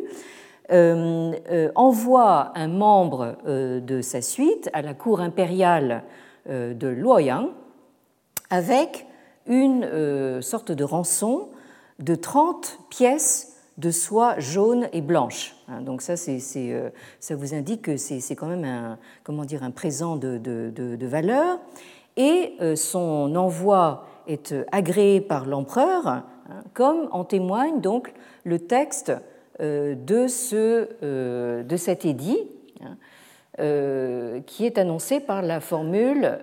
envoie 0.71 2.53
un 2.55 2.69
membre 2.69 3.37
de 3.47 4.01
sa 4.01 4.23
suite 4.23 4.71
à 4.73 4.83
la 4.83 4.95
cour 4.95 5.21
impériale 5.21 6.05
de 6.49 6.89
Luoyang 6.89 7.49
avec 8.51 9.07
une 9.47 10.41
sorte 10.43 10.73
de 10.73 10.85
rançon 10.85 11.49
de 11.99 12.15
30 12.15 12.79
pièces 12.89 13.51
de 13.81 13.91
soie 13.91 14.39
jaune 14.39 14.89
et 14.93 15.01
blanche. 15.01 15.57
Hein, 15.69 15.81
donc 15.81 16.03
ça, 16.03 16.15
euh, 16.29 16.91
ça 17.19 17.37
vous 17.37 17.55
indique 17.55 17.83
que 17.83 17.97
c'est, 17.97 18.21
quand 18.37 18.47
même 18.47 18.65
un, 18.65 18.99
comment 19.25 19.45
dire, 19.45 19.63
un 19.63 19.71
présent 19.71 20.17
de, 20.17 20.39
de, 20.39 21.07
valeur. 21.07 21.59
Et 22.17 22.55
euh, 22.61 22.77
son 22.77 23.35
envoi 23.37 24.05
est 24.27 24.55
agréé 24.71 25.21
par 25.21 25.47
l'empereur, 25.47 26.07
hein, 26.07 26.25
comme 26.75 27.09
en 27.11 27.25
témoigne 27.25 27.81
donc 27.81 28.13
le 28.45 28.59
texte 28.59 29.11
euh, 29.11 29.19
de, 29.61 30.27
ce, 30.27 31.63
de 31.63 31.77
cet 31.77 32.05
édit, 32.07 32.49
hein, 32.81 32.97
qui 34.47 34.65
est 34.65 34.79
annoncé 34.79 35.21
par 35.21 35.43
la 35.43 35.61
formule 35.61 36.39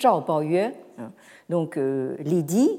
Zhao 0.00 0.20
Baoyue. 0.20 0.72
Donc 1.48 1.76
l'édit 1.76 2.78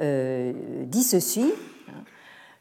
dit 0.00 1.02
ceci 1.02 1.52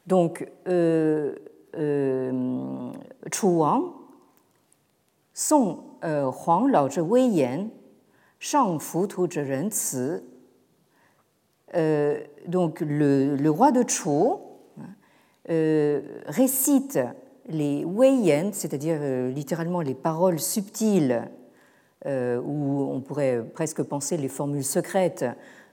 donc, 0.06 0.46
euh, 0.68 1.34
euh, 1.78 2.92
Chu 3.32 3.46
Wang, 3.46 3.94
Song 5.34 5.78
euh, 6.04 6.30
Huang 6.30 6.70
Lao 6.70 6.90
zhe 6.90 7.00
Wei 7.00 7.28
Yan, 7.28 7.70
Shang 8.40 8.80
Fu 8.80 9.08
Tu 9.08 9.22
zhe 9.32 9.38
Ren. 9.38 9.70
Donc, 12.48 12.82
le, 12.82 13.38
le, 13.38 13.50
roi 13.50 13.72
de 13.72 13.88
Chu 13.88 14.10
euh, 14.10 14.36
récite 15.48 17.00
les 17.50 17.84
Wei 17.84 18.16
Yan, 18.16 18.52
c'est-à-dire 18.54 19.00
littéralement 19.34 19.82
les 19.82 19.94
paroles 19.94 20.40
subtiles, 20.40 21.24
où 22.06 22.88
on 22.92 23.02
pourrait 23.02 23.44
presque 23.54 23.84
penser 23.84 24.18
les 24.18 24.30
formules 24.30 24.64
secrètes 24.64 25.26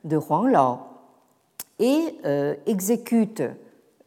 de 0.04 0.16
Huang 0.16 0.50
Lao, 0.50 0.78
et 1.78 2.16
exécute 2.66 3.42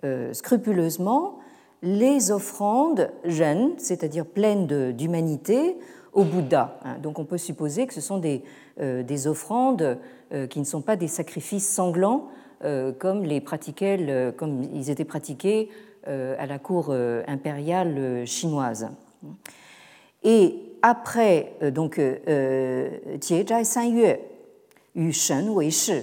euh, 0.04 0.34
scrupuleusement 0.34 1.40
les 1.82 2.32
offrandes 2.32 3.10
jeunes, 3.24 3.72
c'est-à-dire 3.78 4.26
pleines 4.26 4.92
d'humanité, 4.92 5.78
au 6.12 6.24
Bouddha. 6.24 6.78
Hein. 6.84 6.98
Donc 7.02 7.20
on 7.20 7.26
peut 7.26 7.38
supposer 7.38 7.88
que 7.88 7.94
ce 7.94 8.02
sont 8.02 8.20
des 8.20 9.28
offrandes 9.28 9.98
qui 10.50 10.60
ne 10.60 10.66
sont 10.66 10.82
pas 10.82 10.96
des 10.96 11.08
sacrifices 11.08 11.68
sanglants 11.68 12.28
comme, 13.00 13.24
les 13.24 13.42
pratiquaient, 13.42 14.34
comme 14.38 14.64
ils 14.74 14.90
étaient 14.90 15.06
pratiqués 15.06 15.70
à 16.06 16.46
la 16.46 16.60
cour 16.60 16.94
impériale 17.28 18.26
chinoise. 18.26 18.90
Et 20.24 20.56
après, 20.82 21.54
donc, 21.74 21.98
Jie 21.98 23.46
Zhai 23.48 23.64
San 23.64 23.90
Yue, 23.90 24.18
Yu 24.96 25.12
Shen 25.12 25.50
Wei 25.50 25.72
Shi, 25.72 26.02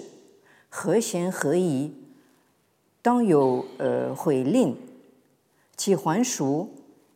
He 0.72 1.00
Xian 1.00 1.30
He 1.30 1.58
Yi, 1.58 1.92
Dang 3.04 3.24
You 3.26 3.64
Hui 4.24 4.44
Lin, 4.44 4.74
Qi 5.76 5.94
Huan 5.94 6.22
Shu, 6.22 6.68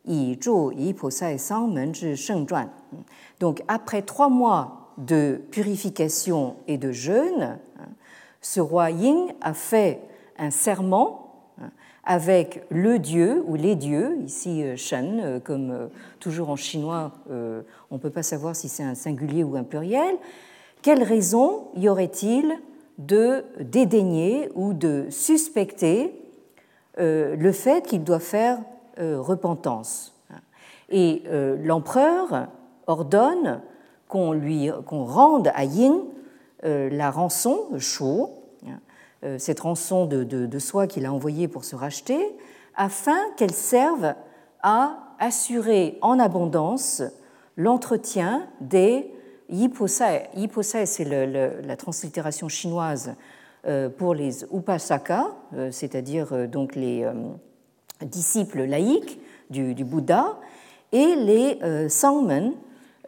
Yi 0.07 0.38
Zhu 0.41 0.73
Yi 0.75 0.95
Po 0.95 1.11
Sai 1.11 1.38
Sang 1.38 1.69
Men 1.69 1.95
Zhi 1.95 2.17
Sheng 2.17 2.47
Zhuan. 2.47 2.69
Donc, 3.41 3.62
après 3.69 4.03
trois 4.03 4.29
mois 4.29 4.93
de 4.99 5.41
purification 5.50 6.57
et 6.69 6.79
de 6.79 6.93
jeûne, 6.93 7.59
ce 8.44 8.60
roi 8.60 8.90
Ying 8.90 9.32
a 9.40 9.54
fait 9.54 10.00
un 10.38 10.50
serment 10.50 11.24
avec 12.04 12.62
le 12.68 12.98
dieu 12.98 13.42
ou 13.46 13.54
les 13.54 13.74
dieux, 13.74 14.18
ici 14.26 14.62
euh, 14.62 14.76
Shen, 14.76 15.20
euh, 15.24 15.40
comme 15.40 15.70
euh, 15.70 15.86
toujours 16.20 16.50
en 16.50 16.56
chinois, 16.56 17.12
on 17.30 17.94
ne 17.94 17.98
peut 17.98 18.10
pas 18.10 18.22
savoir 18.22 18.54
si 18.54 18.68
c'est 18.68 18.82
un 18.82 18.94
singulier 18.94 19.44
ou 19.44 19.56
un 19.56 19.62
pluriel. 19.62 20.16
Quelle 20.82 21.02
raison 21.02 21.68
y 21.74 21.88
aurait-il 21.88 22.54
de 22.98 23.44
dédaigner 23.60 24.50
ou 24.54 24.74
de 24.74 25.06
suspecter 25.08 26.12
le 26.98 27.52
fait 27.52 27.86
qu'il 27.86 28.04
doit 28.04 28.20
faire 28.20 28.58
repentance? 28.98 30.14
Et 30.90 31.22
l'empereur 31.62 32.48
ordonne 32.86 33.60
qu'on 34.08 35.04
rende 35.04 35.50
à 35.54 35.64
Ying 35.64 36.00
la 36.64 37.11
rançon, 37.11 37.78
Shu, 37.78 38.04
euh, 39.25 39.38
cette 39.38 39.61
rançon 39.61 40.04
de, 40.04 40.23
de, 40.23 40.59
soi 40.59 40.87
qu'il 40.87 41.06
a 41.06 41.12
envoyée 41.12 41.49
pour 41.49 41.64
se 41.64 41.75
racheter, 41.76 42.21
afin 42.76 43.16
qu'elle 43.37 43.54
serve 43.54 44.14
à 44.62 44.99
assurer 45.18 45.99
en 46.02 46.18
abondance 46.18 47.02
l'entretien 47.56 48.47
des 48.61 49.11
Yiposai. 49.49 50.25
Yiposai, 50.35 50.85
c'est 50.85 51.04
la 51.04 51.76
translittération 51.76 52.49
chinoise 52.49 53.14
euh, 53.66 53.88
pour 53.88 54.14
les 54.14 54.44
Upasaka, 54.52 55.28
euh, 55.54 55.71
c'est-à-dire 55.71 56.49
donc 56.49 56.75
les 56.75 57.06
disciples 58.02 58.64
laïcs 58.64 59.18
du, 59.49 59.85
Bouddha, 59.85 60.38
et 60.92 61.14
les 61.16 61.88
Sangmen. 61.88 62.52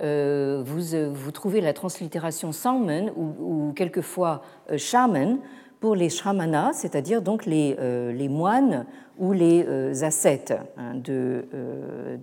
Vous, 0.01 1.13
vous, 1.13 1.31
trouvez 1.31 1.61
la 1.61 1.73
translittération 1.73 2.53
Sangmen 2.53 3.11
ou, 3.17 3.73
quelquefois 3.75 4.43
Shaman 4.77 5.39
pour 5.81 5.95
les 5.95 6.09
shramanas, 6.09 6.73
c'est-à-dire 6.75 7.23
donc 7.23 7.47
les, 7.47 7.77
euh, 7.79 8.29
moines 8.29 8.87
ou 9.19 9.33
les 9.33 9.65
euh, 9.67 9.93
ascètes 10.03 10.55
hein, 10.77 11.01
euh, 11.09 12.17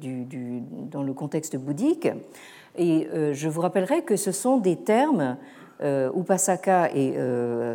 dans 0.91 1.03
le 1.03 1.13
contexte 1.13 1.55
bouddhique. 1.57 2.09
Et 2.75 3.07
je 3.33 3.47
vous 3.47 3.61
rappellerai 3.61 4.01
que 4.01 4.15
ce 4.15 4.31
sont 4.31 4.57
des 4.57 4.77
termes, 4.77 5.37
upasaka 5.79 6.89
et 6.95 7.13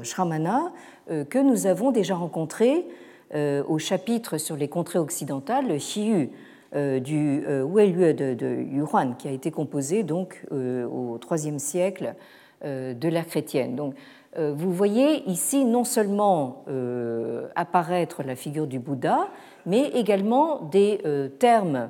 shramana, 0.03 0.73
que 1.07 1.39
nous 1.39 1.69
avons 1.69 1.93
déjà 1.93 2.17
rencontrés 2.17 2.85
au 3.33 3.79
chapitre 3.79 4.39
sur 4.39 4.57
les 4.57 4.67
contrées 4.67 4.99
occidentales, 4.99 5.69
le 5.69 5.77
Xiyu 5.77 6.31
du 6.75 7.45
Weilue 7.47 8.15
de, 8.15 8.35
de 8.35 8.63
Yuhuan, 8.63 9.17
qui 9.17 9.29
a 9.29 9.31
été 9.31 9.51
composé 9.51 10.03
donc 10.03 10.45
au 10.51 11.19
IIIe 11.31 11.59
siècle 11.61 12.15
de 12.63 13.09
l'ère 13.09 13.27
chrétienne. 13.27 13.75
Donc, 13.75 13.95
euh, 14.37 14.53
vous 14.55 14.73
voyez 14.73 15.29
ici 15.29 15.65
non 15.65 15.85
seulement 15.85 16.65
euh, 16.69 17.49
apparaître 17.57 18.23
la 18.23 18.37
figure 18.37 18.67
du 18.67 18.79
Bouddha, 18.79 19.29
mais 19.67 19.89
également 19.89 20.63
des 20.63 21.01
euh, 21.05 21.29
termes 21.29 21.89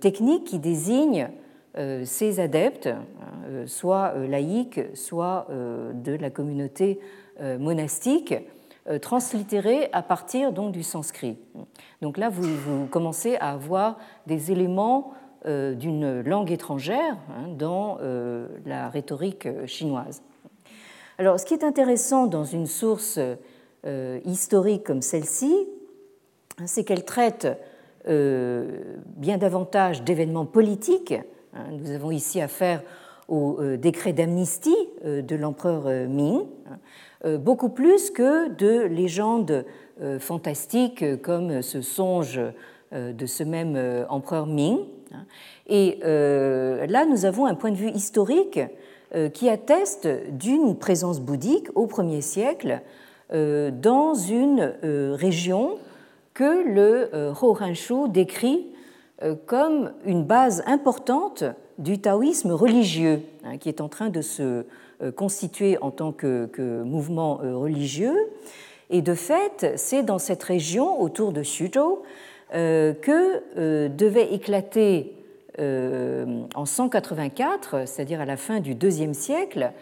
techniques 0.00 0.44
qui 0.44 0.58
désignent 0.58 1.28
ces 2.04 2.40
adeptes, 2.40 2.88
soit 3.66 4.14
laïcs, 4.26 4.80
soit 4.94 5.48
de 5.92 6.12
la 6.12 6.30
communauté 6.30 6.98
monastique, 7.58 8.34
translittérés 9.00 9.88
à 9.92 10.02
partir 10.02 10.52
donc 10.52 10.72
du 10.72 10.82
sanskrit. 10.82 11.38
Donc 12.02 12.18
là, 12.18 12.28
vous, 12.28 12.86
commencez 12.86 13.36
à 13.36 13.52
avoir 13.52 13.98
des 14.26 14.52
éléments 14.52 15.12
d'une 15.44 16.22
langue 16.22 16.50
étrangère 16.50 17.16
hein, 17.30 17.48
dans 17.56 17.98
la 18.64 18.88
rhétorique 18.88 19.48
chinoise. 19.66 20.22
Alors, 21.18 21.40
ce 21.40 21.46
qui 21.46 21.54
est 21.54 21.64
intéressant 21.64 22.26
dans 22.26 22.44
une 22.44 22.66
source 22.66 23.18
euh, 23.86 24.18
historique 24.24 24.84
comme 24.84 25.00
celle-ci, 25.00 25.54
c'est 26.64 26.82
qu'elle 26.84 27.04
traite 27.04 27.46
euh, 28.08 28.96
bien 29.16 29.38
davantage 29.38 30.02
d'événements 30.02 30.44
politiques. 30.44 31.14
Hein. 31.54 31.66
Nous 31.72 31.90
avons 31.92 32.10
ici 32.10 32.40
affaire 32.40 32.82
au 33.28 33.58
euh, 33.60 33.76
décret 33.76 34.12
d'amnistie 34.12 34.76
de 35.04 35.36
l'empereur 35.36 35.84
Ming, 36.08 36.42
hein, 36.68 36.78
beaucoup 37.24 37.70
plus 37.70 38.10
que 38.10 38.48
de 38.48 38.86
légendes 38.86 39.64
fantastiques 40.18 41.20
comme 41.22 41.62
ce 41.62 41.80
songe 41.80 42.40
de 42.92 43.26
ce 43.26 43.42
même 43.42 44.06
empereur 44.08 44.46
Ming. 44.46 44.80
Et 45.66 45.98
là, 46.02 47.06
nous 47.06 47.24
avons 47.24 47.46
un 47.46 47.54
point 47.54 47.70
de 47.70 47.76
vue 47.76 47.90
historique 47.90 48.60
euh, 49.14 49.28
qui 49.28 49.48
atteste 49.48 50.08
d'une 50.32 50.76
présence 50.76 51.20
bouddhique 51.20 51.68
au 51.76 51.88
Ier 52.02 52.20
siècle 52.20 52.80
euh, 53.32 53.70
dans 53.70 54.14
une 54.14 54.74
euh, 54.82 55.14
région 55.14 55.78
que 56.34 56.68
le 56.68 57.10
Horanshu 57.40 58.08
décrit 58.08 58.66
comme 59.46 59.92
une 60.04 60.24
base 60.24 60.62
importante 60.66 61.44
du 61.78 61.98
taoïsme 61.98 62.50
religieux, 62.50 63.22
hein, 63.44 63.56
qui 63.56 63.70
est 63.70 63.80
en 63.80 63.88
train 63.88 64.10
de 64.10 64.20
se 64.20 64.66
constituer 65.14 65.78
en 65.80 65.90
tant 65.90 66.12
que, 66.12 66.48
mouvement 66.82 67.36
religieux. 67.36 68.16
Et 68.90 69.02
de 69.02 69.14
fait, 69.14 69.72
c'est 69.76 70.02
dans 70.02 70.18
cette 70.18 70.42
région, 70.42 71.00
autour 71.00 71.32
de 71.32 71.42
Xuzhou, 71.42 72.02
que 72.52 73.88
devait 73.88 74.32
éclater 74.32 75.16
euh, 75.58 76.42
en 76.54 76.66
184, 76.66 77.86
c'est-à-dire 77.86 78.20
à 78.20 78.26
la 78.26 78.36
fin 78.36 78.60
du 78.60 78.72
IIe 78.72 79.14
siècle, 79.14 79.72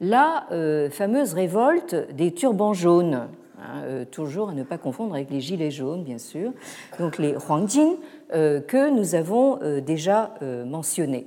la 0.00 0.46
euh, 0.52 0.88
fameuse 0.88 1.34
révolte 1.34 1.94
des 2.14 2.32
turbans 2.32 2.72
jaunes, 2.72 3.28
hein, 3.60 3.82
euh, 3.84 4.04
toujours 4.10 4.48
à 4.48 4.54
ne 4.54 4.62
pas 4.62 4.78
confondre 4.78 5.14
avec 5.14 5.28
les 5.30 5.40
gilets 5.40 5.70
jaunes, 5.70 6.02
bien 6.02 6.16
sûr, 6.16 6.52
donc 6.98 7.18
les 7.18 7.32
Huangjin, 7.32 7.96
que 8.30 8.90
nous 8.90 9.14
avons 9.14 9.58
déjà 9.80 10.34
mentionnés. 10.66 11.26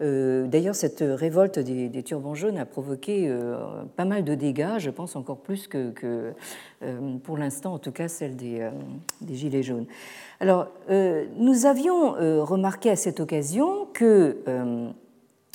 D'ailleurs, 0.00 0.74
cette 0.74 1.02
révolte 1.06 1.58
des, 1.58 2.02
turbans 2.02 2.34
jaunes 2.34 2.58
a 2.58 2.64
provoqué 2.64 3.34
pas 3.96 4.04
mal 4.04 4.24
de 4.24 4.34
dégâts, 4.34 4.78
je 4.78 4.90
pense 4.90 5.16
encore 5.16 5.38
plus 5.38 5.66
que, 5.66 6.32
pour 7.24 7.36
l'instant, 7.36 7.74
en 7.74 7.78
tout 7.78 7.92
cas, 7.92 8.08
celle 8.08 8.36
des 8.36 8.70
gilets 9.28 9.62
jaunes. 9.62 9.86
Alors, 10.42 10.68
euh, 10.88 11.26
nous 11.36 11.66
avions 11.66 12.16
euh, 12.16 12.42
remarqué 12.42 12.88
à 12.88 12.96
cette 12.96 13.20
occasion 13.20 13.86
que 13.92 14.38
euh, 14.48 14.88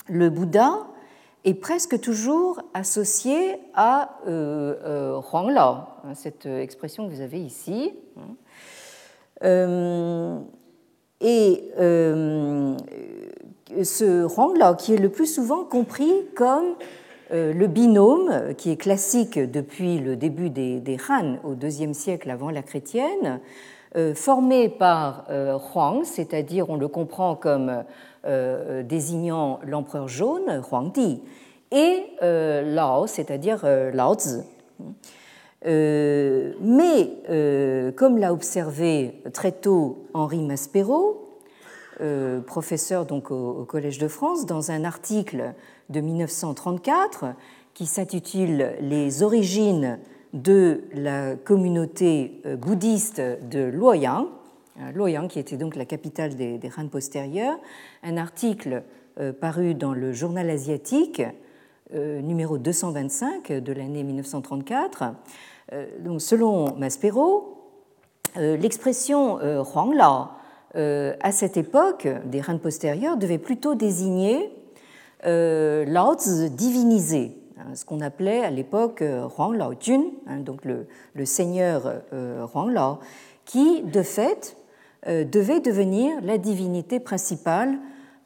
le 0.08 0.30
Bouddha 0.30 0.86
est 1.44 1.54
presque 1.54 2.00
toujours 2.00 2.62
associé 2.72 3.58
à 3.74 4.20
Huang 4.26 5.50
Lao, 5.50 5.78
hein, 6.04 6.14
cette 6.14 6.46
expression 6.46 7.08
que 7.08 7.14
vous 7.14 7.20
avez 7.20 7.40
ici. 7.40 7.94
Et 11.20 11.70
ce 13.82 14.26
Huang 14.26 14.56
Lao, 14.56 14.74
qui 14.74 14.94
est 14.94 14.98
le 14.98 15.08
plus 15.08 15.26
souvent 15.26 15.64
compris 15.64 16.12
comme 16.34 16.74
le 17.30 17.66
binôme 17.66 18.54
qui 18.56 18.70
est 18.70 18.76
classique 18.76 19.38
depuis 19.38 19.98
le 19.98 20.16
début 20.16 20.50
des, 20.50 20.98
Han 21.08 21.38
au 21.44 21.54
IIe 21.54 21.94
siècle 21.94 22.30
avant 22.30 22.50
la 22.50 22.62
chrétienne, 22.62 23.40
euh, 23.96 24.14
formé 24.14 24.68
par 24.68 25.24
euh, 25.30 25.56
Huang, 25.56 26.04
c'est-à-dire 26.04 26.68
on 26.68 26.76
le 26.76 26.86
comprend 26.86 27.34
comme 27.34 27.84
euh, 28.26 28.82
désignant 28.82 29.58
l'empereur 29.64 30.06
jaune, 30.06 30.60
Huangdi, 30.70 31.22
et 31.70 32.04
Lao, 32.20 33.06
c'est-à-dire 33.06 33.64
Lao 33.64 34.14
Zi. 35.64 35.70
mais, 36.60 37.92
comme 37.96 38.18
l'a 38.18 38.32
observé 38.32 39.22
très 39.32 39.52
tôt 39.52 40.06
Henri 40.14 40.42
Maspero, 40.42 41.40
professeur 42.46 43.06
donc 43.06 43.30
au, 43.30 43.64
Collège 43.64 43.98
de 43.98 44.08
France, 44.08 44.46
dans 44.46 44.70
un 44.70 44.84
article 44.84 45.54
de 45.88 46.00
1934 46.00 47.26
qui 47.74 47.86
s'intitule 47.86 48.72
Les 48.80 49.22
origines 49.22 49.98
de 50.32 50.84
la 50.92 51.36
communauté 51.36 52.40
euh, 52.44 52.56
bouddhiste 52.56 53.20
de 53.20 53.64
Luoyang, 53.64 54.26
Loyang, 54.94 55.26
qui 55.26 55.38
était 55.38 55.56
donc 55.56 55.74
la 55.74 55.86
capitale 55.86 56.36
des, 56.36 56.60
Han 56.76 56.88
postérieurs, 56.88 57.58
un 58.02 58.18
article 58.18 58.82
paru 59.40 59.74
dans 59.74 59.94
le 59.94 60.12
journal 60.12 60.50
asiatique, 60.50 61.22
numéro 61.92 62.58
225 62.58 63.52
de 63.52 63.72
l'année 63.72 64.02
1934. 64.02 65.04
Donc, 66.00 66.20
selon 66.20 66.74
Maspero, 66.76 67.72
l'expression 68.36 69.38
Huang 69.38 69.94
Lao 69.94 70.28
à 70.74 71.32
cette 71.32 71.56
époque 71.56 72.08
des 72.24 72.42
Han 72.48 72.58
postérieurs 72.58 73.16
devait 73.16 73.38
plutôt 73.38 73.74
désigner 73.74 74.50
Lao 75.24 76.16
divinisé, 76.50 77.36
Hein, 77.58 77.74
ce 77.74 77.86
qu'on 77.86 78.02
appelait 78.02 78.44
à 78.44 78.50
l'époque 78.50 79.00
euh, 79.00 79.26
Huang 79.28 79.54
Lao 79.56 79.72
Jun, 79.80 80.04
hein, 80.26 80.40
donc 80.40 80.66
le, 80.66 81.24
seigneur 81.24 82.02
euh, 82.12 82.46
Huang 82.52 82.70
Lao, 82.70 82.98
qui 83.46 83.82
de 83.82 84.02
fait 84.02 84.58
euh, 85.06 85.24
devait 85.24 85.60
devenir 85.60 86.20
la 86.22 86.36
divinité 86.36 87.00
principale 87.00 87.78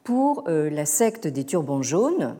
pour 0.03 0.45
la 0.47 0.85
secte 0.87 1.27
des 1.27 1.43
turbans 1.43 1.83
jaunes, 1.83 2.35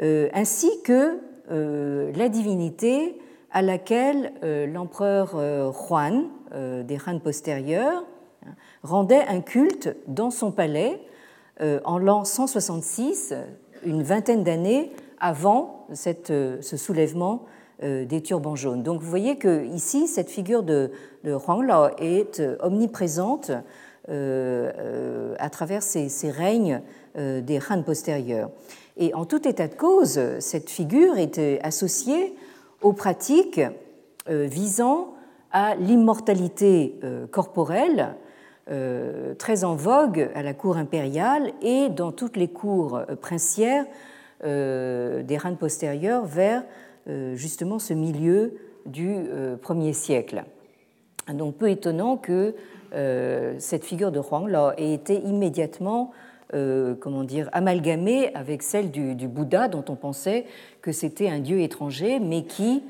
ainsi 0.00 0.70
que 0.82 1.18
la 1.48 2.28
divinité 2.28 3.18
à 3.50 3.62
laquelle 3.62 4.32
l'empereur 4.72 5.36
Huan 5.36 6.24
des 6.52 6.98
Han 7.06 7.18
postérieurs 7.18 8.04
rendait 8.82 9.24
un 9.28 9.40
culte 9.40 9.96
dans 10.08 10.30
son 10.30 10.50
palais 10.50 11.00
en 11.60 11.98
l'an 11.98 12.24
166, 12.24 13.34
une 13.84 14.02
vingtaine 14.02 14.42
d'années 14.42 14.92
avant 15.24 15.86
euh, 16.30 16.58
ce 16.60 16.76
soulèvement 16.76 17.44
euh, 17.82 18.04
des 18.04 18.22
turbans 18.22 18.56
jaunes. 18.56 18.82
Donc 18.82 19.00
vous 19.00 19.08
voyez 19.08 19.36
que 19.36 19.64
ici 19.64 20.06
cette 20.06 20.30
figure 20.30 20.62
de, 20.62 20.90
de 21.24 21.32
Huang 21.32 21.62
Lao 21.62 21.88
est 21.98 22.40
euh, 22.40 22.56
omniprésente 22.60 23.50
à 24.06 25.50
travers 25.50 25.82
ces, 25.82 26.30
règnes 26.30 26.82
des 27.16 27.58
Han 27.70 27.82
postérieurs. 27.82 28.50
Et 28.96 29.12
en 29.14 29.24
tout 29.24 29.46
état 29.48 29.68
de 29.68 29.74
cause, 29.74 30.20
cette 30.38 30.70
figure 30.70 31.18
est 31.18 31.38
associée 31.62 32.34
aux 32.80 32.92
pratiques 32.92 33.60
visant 34.28 35.14
à 35.50 35.74
l'immortalité 35.74 37.00
corporelle, 37.32 38.14
très 39.38 39.64
en 39.64 39.74
vogue 39.74 40.30
à 40.34 40.42
la 40.42 40.54
cour 40.54 40.76
impériale 40.76 41.52
et 41.60 41.88
dans 41.88 42.12
toutes 42.12 42.36
les 42.36 42.48
cours 42.48 43.00
princières 43.20 43.84
euh, 44.44 45.22
des 45.22 45.38
Han 45.42 45.54
postérieurs 45.54 46.26
vers 46.26 46.64
euh, 47.08 47.34
justement 47.34 47.78
ce 47.78 47.94
milieu 47.94 48.54
du 48.84 49.08
euh, 49.10 49.56
premier 49.56 49.94
siècle. 49.94 50.44
Donc 51.32 51.56
peu 51.56 51.70
étonnant 51.70 52.18
que 52.18 52.54
cette 53.58 53.84
figure 53.84 54.12
de 54.12 54.20
Huang 54.20 54.46
Lao 54.46 54.70
ait 54.76 54.92
été 54.92 55.16
immédiatement 55.16 56.12
comment 57.00 57.24
dire, 57.24 57.48
amalgamée 57.52 58.32
avec 58.34 58.62
celle 58.62 58.90
du, 58.90 59.28
Bouddha, 59.28 59.68
dont 59.68 59.84
on 59.88 59.96
pensait 59.96 60.46
que 60.82 60.92
c'était 60.92 61.28
un 61.28 61.40
dieu 61.40 61.60
étranger, 61.60 62.20
mais 62.20 62.44
qui 62.44 62.82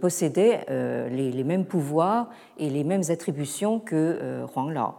possédait 0.00 0.66
les, 1.10 1.30
les, 1.30 1.44
mêmes 1.44 1.64
pouvoirs 1.64 2.28
et 2.58 2.68
les 2.68 2.84
mêmes 2.84 3.04
attributions 3.08 3.80
que 3.80 4.44
Huang 4.54 4.72
Lao. 4.72 4.94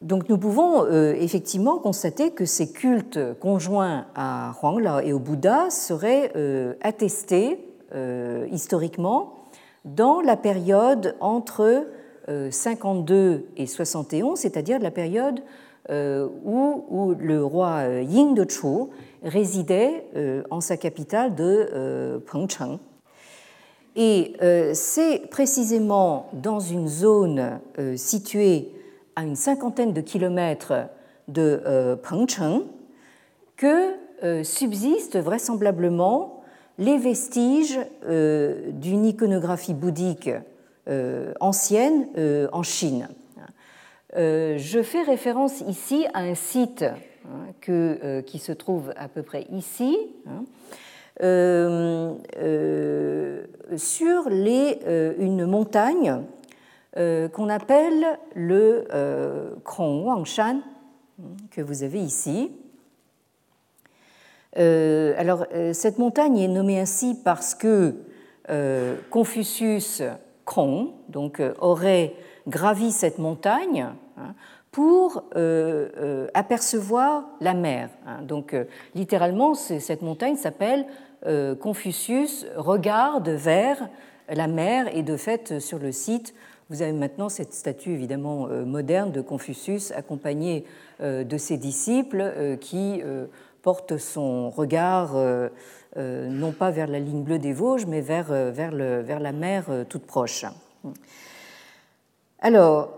Donc 0.00 0.28
nous 0.28 0.38
pouvons 0.38 0.84
euh, 0.84 1.12
effectivement 1.18 1.78
constater 1.78 2.30
que 2.30 2.44
ces 2.44 2.70
cultes 2.70 3.18
conjoints 3.40 4.06
à 4.14 4.54
Huang 4.62 4.80
et 5.02 5.12
au 5.12 5.18
Bouddha 5.18 5.70
seraient 5.70 6.30
euh, 6.36 6.74
attestés 6.82 7.58
euh, 7.94 8.46
historiquement 8.52 9.34
dans 9.84 10.20
la 10.20 10.36
période 10.36 11.16
entre 11.20 11.86
52 12.50 13.46
et 13.56 13.64
71, 13.64 14.38
c'est-à-dire 14.38 14.78
la 14.80 14.90
période 14.90 15.40
où, 15.90 17.14
le 17.18 17.44
roi 17.44 17.84
Ying 18.02 18.34
de 18.34 18.48
Chu 18.48 18.90
résidait 19.22 20.04
en 20.50 20.60
sa 20.60 20.76
capitale 20.76 21.34
de 21.34 22.20
Pengcheng. 22.26 22.78
Et 23.96 24.34
c'est 24.74 25.22
précisément 25.30 26.28
dans 26.32 26.60
une 26.60 26.88
zone 26.88 27.60
située 27.96 28.70
à 29.18 29.24
une 29.24 29.34
cinquantaine 29.34 29.92
de 29.92 30.00
kilomètres 30.00 30.74
de 31.26 31.60
euh, 31.66 31.96
Pengcheng 31.96 32.62
que 33.56 33.94
euh, 34.22 34.44
subsistent 34.44 35.16
vraisemblablement 35.16 36.42
les 36.78 36.98
vestiges 36.98 37.80
euh, 38.06 38.70
d'une 38.70 39.04
iconographie 39.04 39.74
bouddhique 39.74 40.30
ancienne 41.40 42.06
en 42.50 42.62
Chine. 42.62 43.08
Je 44.14 44.80
fais 44.82 45.02
référence 45.02 45.60
ici 45.62 46.06
à 46.14 46.20
un 46.20 46.34
site 46.34 46.82
hein, 46.82 47.52
que, 47.60 48.20
qui 48.22 48.38
se 48.38 48.52
trouve 48.52 48.92
à 48.96 49.08
peu 49.08 49.22
près 49.22 49.46
ici, 49.52 49.96
hein, 50.26 50.44
sur 53.76 54.30
les, 54.30 54.78
une 55.18 55.46
montagne 55.46 56.22
euh, 56.96 57.28
qu'on 57.28 57.48
appelle 57.48 58.18
le 58.34 58.86
euh, 58.92 59.50
Krong 59.62 60.04
Wangshan, 60.04 60.62
que 61.50 61.60
vous 61.60 61.84
avez 61.84 62.00
ici. 62.00 62.50
Euh, 64.56 65.14
alors, 65.16 65.46
cette 65.74 65.98
montagne 65.98 66.38
est 66.38 66.48
nommée 66.48 66.80
ainsi 66.80 67.14
parce 67.22 67.54
que 67.54 67.94
Confucius 69.10 70.02
Krong 70.46 70.88
donc, 71.10 71.42
aurait 71.60 72.14
gravi 72.48 72.92
cette 72.92 73.18
montagne 73.18 73.86
hein, 74.16 74.34
pour 74.72 75.24
apercevoir 76.34 77.24
la 77.40 77.54
mer. 77.54 77.90
Hein. 78.06 78.22
Donc, 78.22 78.56
littéralement, 78.94 79.54
cette 79.54 80.02
montagne 80.02 80.36
s'appelle 80.36 80.86
Confucius 81.60 82.46
regarde 82.56 83.28
vers 83.28 83.88
la 84.28 84.46
mer 84.46 84.94
et 84.94 85.02
de 85.02 85.16
fait, 85.16 85.58
sur 85.58 85.78
le 85.78 85.92
site, 85.92 86.34
vous 86.70 86.82
avez 86.82 86.92
maintenant 86.92 87.30
cette 87.30 87.54
statue 87.54 87.92
évidemment 87.92 88.46
euh, 88.46 88.66
moderne 88.66 89.10
de 89.10 89.22
Confucius 89.22 89.90
accompagné 89.92 90.64
euh, 91.00 91.24
de 91.24 91.38
ses 91.38 91.56
disciples 91.56 92.20
euh, 92.20 92.56
qui 92.56 93.02
portent 93.62 93.96
son 93.98 94.50
regard 94.50 95.16
non 95.96 96.52
pas 96.52 96.70
vers 96.70 96.86
la 96.86 97.00
ligne 97.00 97.22
bleue 97.22 97.40
des 97.40 97.52
Vosges, 97.52 97.86
mais 97.86 98.00
vers 98.00 98.30
la 98.30 99.32
mer 99.32 99.64
toute 99.88 100.06
proche. 100.06 100.46
Alors, 102.40 102.90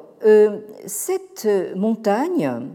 cette 0.86 1.48
montagne 1.74 2.68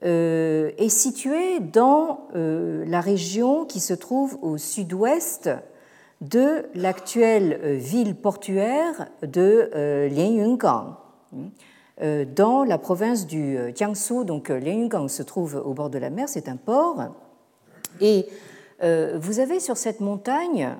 est 0.00 0.88
située 0.88 1.58
dans 1.60 2.28
la 2.32 3.00
région 3.00 3.64
qui 3.64 3.80
se 3.80 3.94
trouve 3.94 4.38
au 4.42 4.56
sud-ouest 4.56 5.50
de 6.22 6.66
l'actuelle 6.74 7.60
euh, 7.62 7.74
ville 7.74 8.14
portuaire 8.14 9.08
de 9.22 9.70
euh, 9.74 10.08
Lianyungang 10.08 10.94
euh, 12.00 12.24
dans 12.24 12.62
la 12.64 12.78
province 12.78 13.26
du 13.26 13.58
Jiangsu. 13.74 14.24
Donc 14.24 14.48
Lianyungang 14.48 15.08
se 15.08 15.22
trouve 15.22 15.60
au 15.62 15.74
bord 15.74 15.90
de 15.90 15.98
la 15.98 16.10
mer, 16.10 16.28
c'est 16.28 16.48
un 16.48 16.56
port. 16.56 17.14
Et 18.00 18.26
vous 18.80 19.38
avez 19.38 19.60
sur 19.60 19.76
cette 19.76 20.00
montagne, 20.00 20.76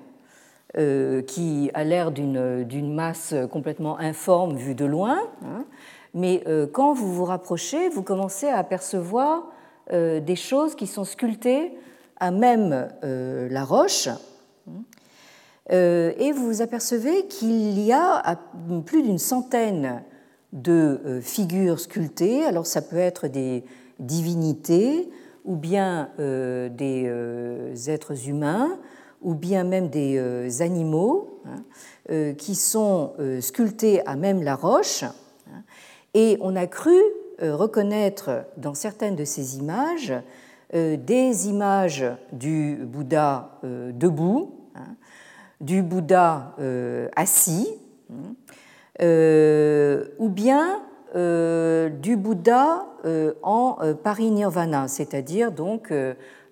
qui 0.74 1.70
a 1.74 1.84
l'air 1.84 2.10
d'une 2.10 2.94
masse 2.94 3.34
complètement 3.50 3.98
informe 3.98 4.56
vue 4.56 4.74
de 4.74 4.86
loin, 4.86 5.18
hein, 5.44 5.64
mais 6.14 6.42
quand 6.72 6.94
vous 6.94 7.12
vous 7.12 7.24
rapprochez, 7.24 7.90
vous 7.90 8.02
commencez 8.02 8.48
à 8.48 8.56
apercevoir 8.56 9.44
des 9.90 10.36
choses 10.36 10.74
qui 10.74 10.86
sont 10.86 11.04
sculptées 11.04 11.72
à 12.18 12.30
même 12.30 12.88
la 13.02 13.64
roche. 13.64 14.08
Euh, 15.70 16.12
et 16.18 16.32
vous 16.32 16.46
vous 16.46 16.62
apercevez 16.62 17.26
qu'il 17.26 17.78
y 17.78 17.92
a 17.92 18.38
plus 18.84 19.02
d'une 19.02 19.18
centaine 19.18 20.02
de 20.52 21.00
euh, 21.06 21.20
figures 21.20 21.78
sculptées. 21.78 22.44
Alors 22.44 22.66
ça 22.66 22.82
peut 22.82 22.96
être 22.96 23.28
des 23.28 23.64
divinités 23.98 25.08
ou 25.44 25.56
bien 25.56 26.10
euh, 26.18 26.68
des 26.68 27.90
êtres 27.90 28.28
humains 28.28 28.78
ou 29.22 29.34
bien 29.34 29.64
même 29.64 29.88
des 29.88 30.62
animaux 30.62 31.40
hein, 31.46 32.34
qui 32.34 32.54
sont 32.54 33.12
sculptés 33.40 34.06
à 34.06 34.16
même 34.16 34.42
la 34.42 34.54
roche. 34.54 35.04
Hein. 35.04 35.62
Et 36.14 36.36
on 36.40 36.56
a 36.56 36.66
cru 36.66 36.98
reconnaître 37.40 38.44
dans 38.56 38.74
certaines 38.74 39.16
de 39.16 39.24
ces 39.24 39.58
images 39.58 40.14
des 40.72 41.48
images 41.48 42.04
du 42.32 42.76
Bouddha 42.82 43.58
debout, 43.62 44.62
du 45.62 45.82
Bouddha 45.82 46.54
euh, 46.58 47.08
assis, 47.16 47.68
euh, 49.00 50.04
ou 50.18 50.28
bien 50.28 50.82
euh, 51.14 51.88
du 51.88 52.16
Bouddha 52.16 52.86
en 53.42 53.78
parinirvana, 54.04 54.86
c'est-à-dire 54.86 55.50
donc 55.50 55.92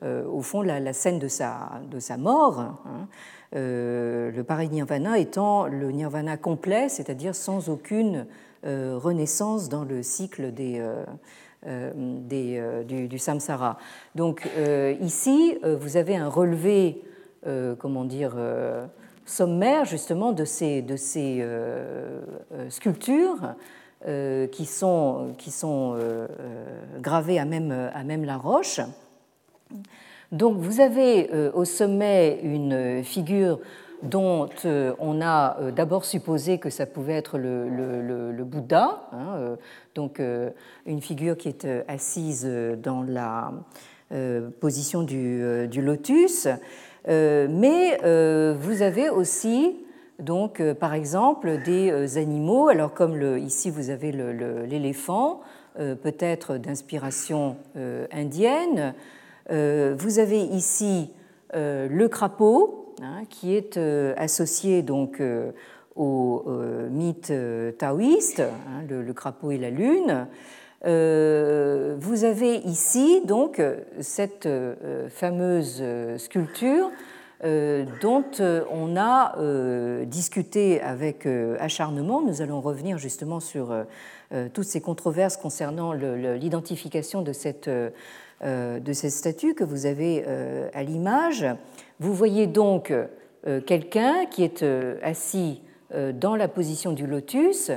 au 0.02 0.40
fond 0.40 0.62
la, 0.62 0.92
scène 0.92 1.18
de 1.18 1.28
sa, 1.28 1.80
de 1.90 1.98
sa 1.98 2.16
mort. 2.16 2.60
Hein, 2.60 3.08
le 3.52 4.42
parinirvana 4.42 5.18
étant 5.18 5.66
le 5.66 5.90
nirvana 5.90 6.36
complet, 6.36 6.88
c'est-à-dire 6.88 7.34
sans 7.34 7.68
aucune 7.68 8.26
renaissance 8.62 9.68
dans 9.68 9.84
le 9.84 10.02
cycle 10.02 10.52
des, 10.52 10.82
des, 11.66 12.84
du, 12.86 13.18
samsara. 13.18 13.78
Donc 14.14 14.48
ici, 15.00 15.58
vous 15.62 15.96
avez 15.96 16.16
un 16.16 16.28
relevé, 16.28 17.02
comment 17.78 18.04
dire, 18.04 18.36
sommaire 19.26 19.84
justement 19.84 20.32
de 20.32 20.44
ces, 20.44 20.82
de 20.82 20.96
ces 20.96 21.44
sculptures 22.68 23.54
qui 24.52 24.66
sont, 24.66 25.34
qui 25.38 25.50
sont 25.50 25.98
gravées 27.00 27.38
à 27.38 27.44
même, 27.44 27.90
à 27.92 28.04
même 28.04 28.24
la 28.24 28.36
roche. 28.36 28.80
Donc 30.32 30.58
vous 30.58 30.80
avez 30.80 31.32
euh, 31.32 31.50
au 31.54 31.64
sommet 31.64 32.38
une 32.42 33.02
figure 33.02 33.58
dont 34.02 34.48
euh, 34.64 34.94
on 34.98 35.20
a 35.20 35.58
euh, 35.60 35.70
d'abord 35.72 36.04
supposé 36.04 36.58
que 36.58 36.70
ça 36.70 36.86
pouvait 36.86 37.14
être 37.14 37.36
le, 37.36 38.44
Bouddha, 38.44 39.08
hein, 39.12 39.56
donc 39.94 40.20
une 40.86 41.00
figure 41.00 41.36
qui 41.36 41.48
est 41.48 41.68
assise 41.86 42.48
dans 42.82 43.02
la 43.02 43.52
position 44.60 45.02
du, 45.02 45.68
lotus, 45.80 46.48
mais 47.06 47.98
vous 48.54 48.82
avez 48.82 49.10
aussi 49.10 49.76
donc 50.18 50.62
par 50.72 50.94
exemple 50.94 51.62
des 51.62 52.18
animaux, 52.18 52.68
alors 52.68 52.92
comme 52.92 53.38
ici 53.38 53.70
vous 53.70 53.90
avez 53.90 54.10
l'éléphant, 54.10 55.42
peut-être 55.76 56.56
d'inspiration 56.56 57.56
indienne, 58.10 58.92
euh, 58.92 58.92
vous 59.50 60.18
avez 60.18 60.40
ici 60.40 61.10
euh, 61.54 61.88
le 61.88 62.08
crapaud, 62.08 62.94
hein, 63.02 63.24
qui 63.28 63.56
est 63.56 63.76
euh, 63.76 64.14
associé 64.16 64.82
donc 64.82 65.22
au 65.96 66.44
mythe 66.90 67.32
taoïste, 67.78 68.40
hein, 68.40 68.84
le, 68.88 69.12
crapaud 69.12 69.50
et 69.50 69.58
la 69.58 69.70
lune. 69.70 70.26
vous 70.82 72.24
avez 72.24 72.56
ici 72.64 73.20
donc 73.26 73.60
cette 74.00 74.48
fameuse 75.10 75.82
sculpture 76.16 76.90
dont 77.42 78.24
on 78.72 78.96
a 78.96 79.36
discuté 80.06 80.80
avec 80.80 81.26
acharnement. 81.58 82.22
Nous 82.22 82.40
allons 82.40 82.62
revenir 82.62 82.96
justement 82.96 83.40
sur 83.40 83.74
toutes 84.52 84.64
ces 84.64 84.80
controverses 84.80 85.36
concernant 85.36 85.92
l'identification 85.92 87.22
de 87.22 87.32
cette 87.32 87.68
euh, 88.42 88.80
de 88.80 88.94
cette 88.94 89.10
statue 89.10 89.52
que 89.52 89.64
vous 89.64 89.84
avez 89.84 90.24
euh, 90.26 90.70
à 90.72 90.82
l'image. 90.82 91.44
Vous 91.98 92.14
voyez 92.14 92.46
donc 92.46 92.90
euh, 92.90 93.60
quelqu'un 93.60 94.24
qui 94.24 94.42
est 94.42 94.64
assis 95.02 95.60
dans 96.14 96.36
la 96.36 96.48
position 96.48 96.92
du 96.92 97.06
lotus 97.06 97.70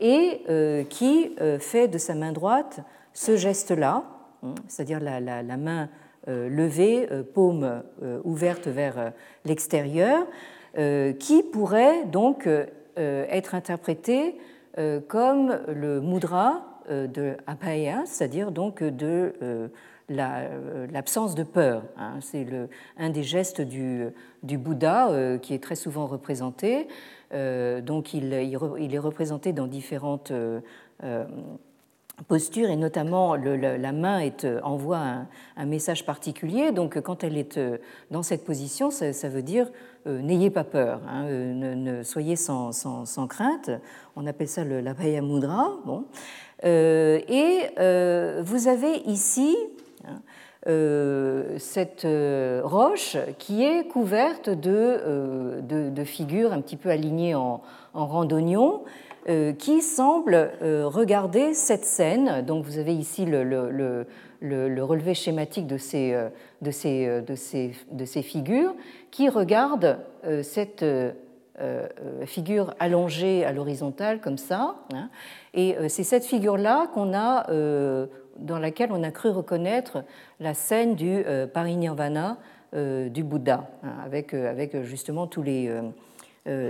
et 0.00 0.40
qui 0.88 1.36
fait 1.58 1.86
de 1.86 1.98
sa 1.98 2.14
main 2.14 2.32
droite 2.32 2.80
ce 3.12 3.36
geste-là, 3.36 4.04
hein, 4.42 4.54
c'est-à-dire 4.68 5.00
la, 5.00 5.56
main 5.58 5.90
levée, 6.26 7.06
paume 7.34 7.82
ouverte 8.24 8.68
vers 8.68 9.12
l'extérieur, 9.44 10.26
qui 11.18 11.42
pourrait 11.42 12.06
donc 12.06 12.48
être 12.96 13.54
interprété 13.54 14.36
comme 15.08 15.58
le 15.66 16.00
mudra 16.00 16.62
de 16.88 17.36
Abhaya, 17.46 18.04
c'est-à-dire 18.06 18.52
donc 18.52 18.82
de 18.82 19.34
euh, 20.10 20.86
l'absence 20.90 21.34
de 21.34 21.42
peur. 21.42 21.82
Hein. 21.98 22.18
C'est 22.22 22.46
un 22.96 23.10
des 23.10 23.22
gestes 23.22 23.60
du, 23.60 24.08
Bouddha 24.42 25.10
euh, 25.10 25.36
qui 25.38 25.52
est 25.52 25.62
très 25.62 25.74
souvent 25.74 26.06
représenté. 26.06 26.88
Euh, 27.34 27.82
donc 27.82 28.14
il, 28.14 28.32
est 28.32 28.98
représenté 28.98 29.52
dans 29.52 29.66
différentes 29.66 30.32
postures 32.26 32.68
et 32.68 32.76
notamment 32.76 33.36
la 33.36 33.92
main 33.92 34.20
est, 34.20 34.46
envoie 34.62 35.02
un, 35.56 35.66
message 35.66 36.04
particulier. 36.04 36.72
Donc 36.72 37.00
quand 37.00 37.24
elle 37.24 37.36
est 37.36 37.60
dans 38.10 38.22
cette 38.22 38.44
position, 38.44 38.90
ça, 38.90 39.28
veut 39.28 39.42
dire 39.42 39.70
n'ayez 40.06 40.50
pas 40.50 40.64
peur, 40.64 41.00
hein, 41.08 41.24
ne, 41.24 42.02
soyez 42.02 42.36
sans, 42.36 42.72
crainte. 43.28 43.70
On 44.16 44.26
appelle 44.26 44.48
ça 44.48 44.64
le, 44.64 44.80
la 44.80 44.94
Mudra. 44.94 45.76
Bon. 45.84 46.04
et 46.64 47.70
vous 48.42 48.68
avez 48.68 48.96
ici 49.06 49.56
euh, 50.66 51.56
cette 51.58 52.04
euh, 52.04 52.60
roche 52.64 53.16
qui 53.38 53.64
est 53.64 53.86
couverte 53.86 54.50
de, 54.50 54.70
euh, 54.74 55.60
de, 55.62 56.04
figures 56.04 56.52
un 56.52 56.60
petit 56.60 56.76
peu 56.76 56.90
alignées 56.90 57.36
en, 57.36 57.62
en 57.94 58.06
randonnion 58.06 58.82
qui 59.58 59.82
semblent 59.82 60.50
regarder 60.60 61.52
cette 61.52 61.84
scène. 61.84 62.42
Donc 62.46 62.64
vous 62.64 62.78
avez 62.78 62.94
ici 62.94 63.26
le, 63.26 63.44
le, 63.44 64.06
le, 64.40 64.84
relevé 64.84 65.14
schématique 65.14 65.66
de 65.66 65.76
ces, 65.76 66.16
de, 66.62 66.70
ces, 66.70 67.20
de, 67.22 67.34
ces, 67.34 67.72
de 67.90 68.04
ces 68.04 68.22
figures 68.22 68.74
qui 69.10 69.28
regardent 69.28 69.98
cette 70.42 70.84
figure 72.24 72.74
allongée 72.78 73.44
à 73.44 73.52
l'horizontale 73.52 74.20
comme 74.20 74.38
ça. 74.38 74.76
Hein. 74.94 75.10
Et 75.52 75.76
c'est 75.88 76.04
cette 76.04 76.24
figure-là 76.24 76.88
qu'on 76.94 77.12
a 77.14 77.46
dans 78.38 78.58
laquelle 78.58 78.90
on 78.92 79.02
a 79.02 79.10
cru 79.10 79.30
reconnaître 79.30 80.04
la 80.40 80.54
scène 80.54 80.94
du 80.94 81.10
euh, 81.26 81.46
Parinirvana 81.46 82.38
euh, 82.74 83.08
du 83.08 83.24
Bouddha, 83.24 83.68
hein, 83.82 83.92
avec, 84.04 84.34
euh, 84.34 84.50
avec 84.50 84.82
justement 84.82 85.26
tous 85.26 85.42
les, 85.42 85.70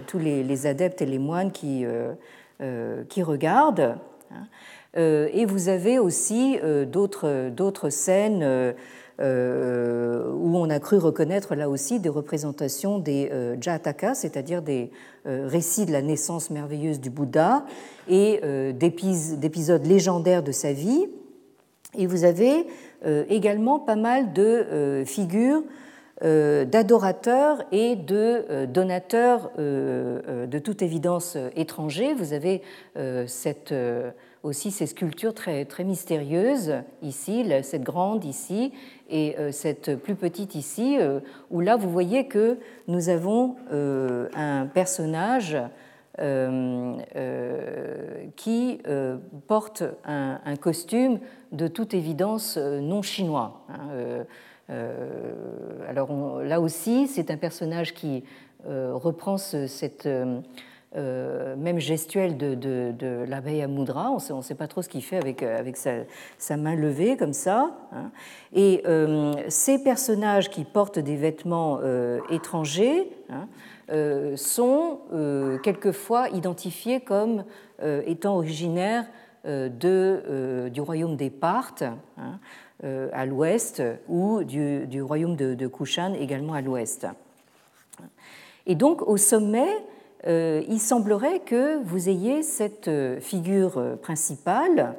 tous 0.06 0.18
les, 0.18 0.66
adeptes 0.66 1.02
et 1.02 1.06
les 1.06 1.18
moines 1.18 1.52
qui, 1.52 1.84
qui 3.08 3.22
regardent. 3.22 3.96
Hein. 4.30 4.46
Et 5.32 5.44
vous 5.46 5.68
avez 5.68 5.98
aussi 5.98 6.58
d'autres 6.86 7.90
scènes 7.90 8.74
où 9.20 9.22
on 10.58 10.70
a 10.70 10.80
cru 10.80 10.96
reconnaître 10.96 11.54
là 11.54 11.68
aussi 11.68 12.00
des 12.00 12.08
représentations 12.08 12.98
des 12.98 13.30
Jataka, 13.60 14.14
c'est-à-dire 14.14 14.62
des 14.62 14.90
récits 15.24 15.86
de 15.86 15.92
la 15.92 16.02
naissance 16.02 16.50
merveilleuse 16.50 17.00
du 17.00 17.10
Bouddha 17.10 17.64
et 18.08 18.40
d'épisodes 18.72 19.86
légendaires 19.86 20.42
de 20.42 20.52
sa 20.52 20.72
vie. 20.72 21.06
Et 21.96 22.06
vous 22.06 22.24
avez 22.24 22.66
euh, 23.06 23.24
également 23.28 23.78
pas 23.78 23.96
mal 23.96 24.32
de 24.32 24.42
euh, 24.42 25.04
figures 25.04 25.58
euh, 25.58 25.62
d'adorateurs 26.20 27.64
et 27.70 27.94
de 27.94 28.66
donateurs 28.66 29.50
de 29.56 30.58
toute 30.58 30.82
évidence 30.82 31.36
étrangers. 31.54 32.14
Vous 32.14 32.32
avez 32.32 32.62
aussi 34.42 34.70
ces 34.70 34.86
sculptures 34.86 35.34
très, 35.34 35.66
mystérieuses 35.80 36.74
ici, 37.02 37.44
cette 37.62 37.82
grande 37.82 38.24
ici 38.24 38.72
et 39.08 39.36
cette 39.52 39.94
plus 39.96 40.16
petite 40.16 40.54
ici, 40.54 40.98
où 41.50 41.60
là 41.60 41.76
vous 41.76 41.90
voyez 41.90 42.26
que 42.26 42.58
nous 42.88 43.08
avons 43.08 43.56
un 43.70 44.66
personnage 44.66 45.56
qui 48.36 48.80
porte 49.46 49.84
un 50.04 50.56
costume 50.60 51.20
de 51.52 51.68
toute 51.68 51.94
évidence 51.94 52.56
euh, 52.58 52.80
non 52.80 53.02
chinois. 53.02 53.64
Hein, 53.68 54.24
euh, 54.70 55.32
euh, 55.80 55.88
alors 55.88 56.42
là 56.42 56.60
aussi, 56.60 57.06
c'est 57.06 57.30
un 57.30 57.36
personnage 57.36 57.94
qui 57.94 58.24
reprend 58.66 59.38
cette 59.38 60.06
même 60.96 61.78
gestuelle 61.78 62.36
de, 62.36 63.24
l'abeille 63.26 63.62
à 63.62 63.68
Moudra. 63.68 64.10
On 64.10 64.36
ne 64.36 64.42
sait 64.42 64.54
pas 64.54 64.68
trop 64.68 64.82
ce 64.82 64.88
qu'il 64.88 65.02
fait 65.02 65.16
avec, 65.16 65.76
sa, 65.76 66.56
main 66.56 66.74
levée 66.74 67.16
comme 67.16 67.32
ça. 67.32 67.78
Hein. 67.92 68.10
Et 68.52 68.82
ces 69.48 69.82
personnages 69.82 70.50
qui 70.50 70.64
portent 70.64 70.98
des 70.98 71.16
vêtements 71.16 71.80
étrangers 72.30 73.10
hein, 73.30 73.48
sont 74.36 74.98
quelquefois 75.62 76.28
identifiés 76.30 77.00
comme 77.00 77.44
étant 78.06 78.36
originaires 78.36 79.06
euh, 79.48 79.70
euh, 79.84 80.68
du 80.68 80.80
royaume 80.80 81.16
des 81.16 81.30
Parthes 81.30 81.82
hein, 81.82 81.94
euh, 82.18 82.32
à 82.82 83.26
l'ouest 83.26 83.82
ou 84.08 84.44
du, 84.44 85.02
royaume 85.02 85.36
de, 85.36 85.66
Kushan 85.66 86.14
également 86.14 86.52
à 86.52 86.60
l'ouest. 86.60 87.06
Et 88.66 88.74
donc 88.74 89.02
au 89.02 89.16
sommet, 89.16 89.68
il 90.24 90.78
semblerait 90.78 91.40
que 91.40 91.82
vous 91.82 92.08
ayez 92.08 92.42
cette 92.42 92.90
figure 93.20 93.98
principale 94.00 94.94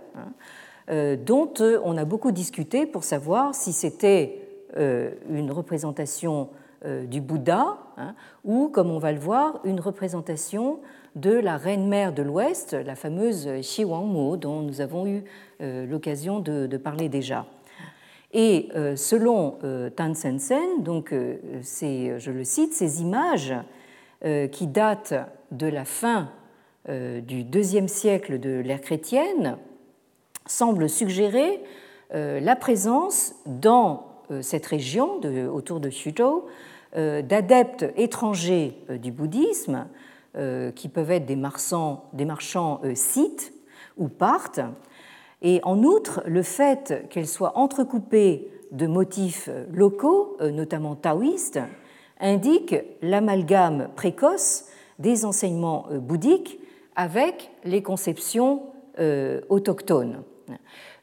hein, 0.90 1.16
dont 1.26 1.54
on 1.84 1.96
a 1.98 2.04
beaucoup 2.04 2.32
discuté 2.32 2.86
pour 2.86 3.04
savoir 3.06 3.56
si 3.56 3.72
c'était 3.72 4.42
une 4.78 5.52
représentation 5.52 6.50
du 6.86 7.22
Bouddha 7.22 7.78
hein, 7.98 8.16
ou, 8.44 8.68
comme 8.68 8.92
on 8.92 9.00
va 9.00 9.12
le 9.12 9.20
voir, 9.20 9.60
une 9.64 9.80
représentation 9.80 10.80
de 11.16 11.32
la 11.32 11.58
reine-mère 11.58 12.14
de 12.14 12.24
l'Ouest, 12.24 12.74
la 12.74 12.96
fameuse 12.96 13.50
Xi 13.62 13.84
Wangmo, 13.84 14.38
dont 14.38 14.62
nous 14.62 14.82
avons 14.82 15.08
eu 15.08 15.24
euh, 15.62 15.86
l'occasion 15.86 16.40
de, 16.40 16.78
parler 16.78 17.10
déjà. 17.10 17.46
Et 18.32 18.70
euh, 18.76 18.96
selon 18.96 19.58
euh, 19.64 19.90
Tan 19.90 20.14
Sen-sen, 20.14 20.84
donc 20.84 21.12
je 21.12 22.32
le 22.32 22.44
cite, 22.44 22.74
ces 22.74 23.02
images 23.02 23.54
qui 24.52 24.68
datent 24.68 25.14
de 25.52 25.68
la 25.68 25.86
fin 25.86 26.30
du 26.90 27.46
deuxième 27.46 27.88
siècle 27.88 28.38
de 28.38 28.60
l'ère 28.60 28.82
chrétienne 28.82 29.58
semble 30.46 30.90
suggérer 30.90 31.62
la 32.12 32.56
présence 32.58 33.34
dans 33.46 34.08
cette 34.42 34.66
région 34.66 35.22
autour 35.54 35.80
de 35.80 35.88
Xuzhou 35.88 36.44
d'adeptes 36.94 37.86
étrangers 37.96 38.76
du 38.90 39.14
bouddhisme 39.14 39.88
qui 40.76 40.90
peuvent 40.90 41.12
être 41.12 41.26
des 41.26 41.38
marchands, 41.38 42.10
des 42.12 42.26
marchands 42.26 42.82
ou 43.98 44.10
parthes. 44.10 44.62
Et 45.42 45.60
en 45.64 45.84
outre, 45.84 46.22
le 46.26 46.44
fait 46.44 47.06
qu'elles 47.10 47.28
soient 47.28 47.58
entrecoupées 47.58 48.52
de 48.72 48.88
motifs 48.88 49.50
locaux, 49.72 50.38
notamment 50.42 50.96
taoïstes, 50.96 51.60
indique 52.20 52.76
l'amalgame 53.02 53.90
précoce 53.96 54.66
des 55.00 55.26
enseignements 55.26 55.88
euh, 55.92 55.98
bouddhiques 56.00 56.60
avec 56.96 57.52
les 57.64 57.82
conceptions 57.82 58.62
euh, 59.00 59.42
autochtones. 59.50 60.22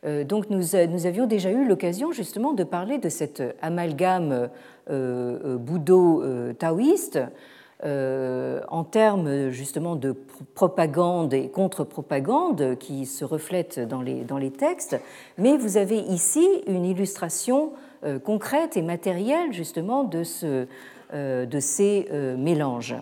Euh, 0.05 0.23
donc 0.25 0.51
nous, 0.51 0.77
avions 0.77 1.27
déjà 1.27 1.51
eu 1.51 1.67
l'occasion 1.67 2.13
justement 2.13 2.53
de 2.53 2.63
parler 2.65 2.99
de 2.99 3.09
cet 3.09 3.43
amalgame 3.63 4.51
bouddho-taoïste 4.89 7.19
en 7.85 8.85
termes 8.85 9.51
justement 9.51 9.97
de 9.97 10.15
propagande 10.55 11.35
et 11.35 11.49
contre-propagande 11.49 12.77
qui 12.79 13.05
se 13.07 13.25
reflètent 13.25 13.79
dans 13.81 14.01
les, 14.01 14.25
dans 14.25 14.39
les 14.39 14.51
textes, 14.51 14.99
mais 15.37 15.57
vous 15.57 15.77
avez 15.77 15.99
ici 15.99 16.47
une 16.67 16.85
illustration 16.85 17.73
concrète 18.25 18.77
et 18.77 18.83
matérielle 18.83 19.53
justement 19.53 20.05
de 20.05 20.25
ce, 20.25 20.67
euh, 21.15 21.47
de 21.47 21.61
ces 21.61 22.09
euh, 22.11 22.37
mélanges. 22.37 22.97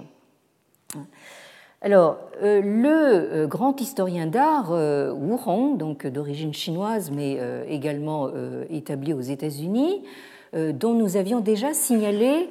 Alors, 1.80 2.18
euh, 2.42 2.60
le 2.60 3.46
grand 3.46 3.80
historien 3.80 4.26
d'art 4.26 4.72
Wu 4.72 5.36
Hong, 5.46 5.78
donc 5.78 6.06
d'origine 6.06 6.52
chinoise 6.52 7.10
mais 7.10 7.38
également 7.66 8.28
établi 8.68 9.14
aux 9.14 9.22
États-Unis, 9.22 10.02
dont 10.52 10.92
nous 10.92 11.16
avions 11.16 11.40
déjà 11.40 11.72
signalé 11.72 12.50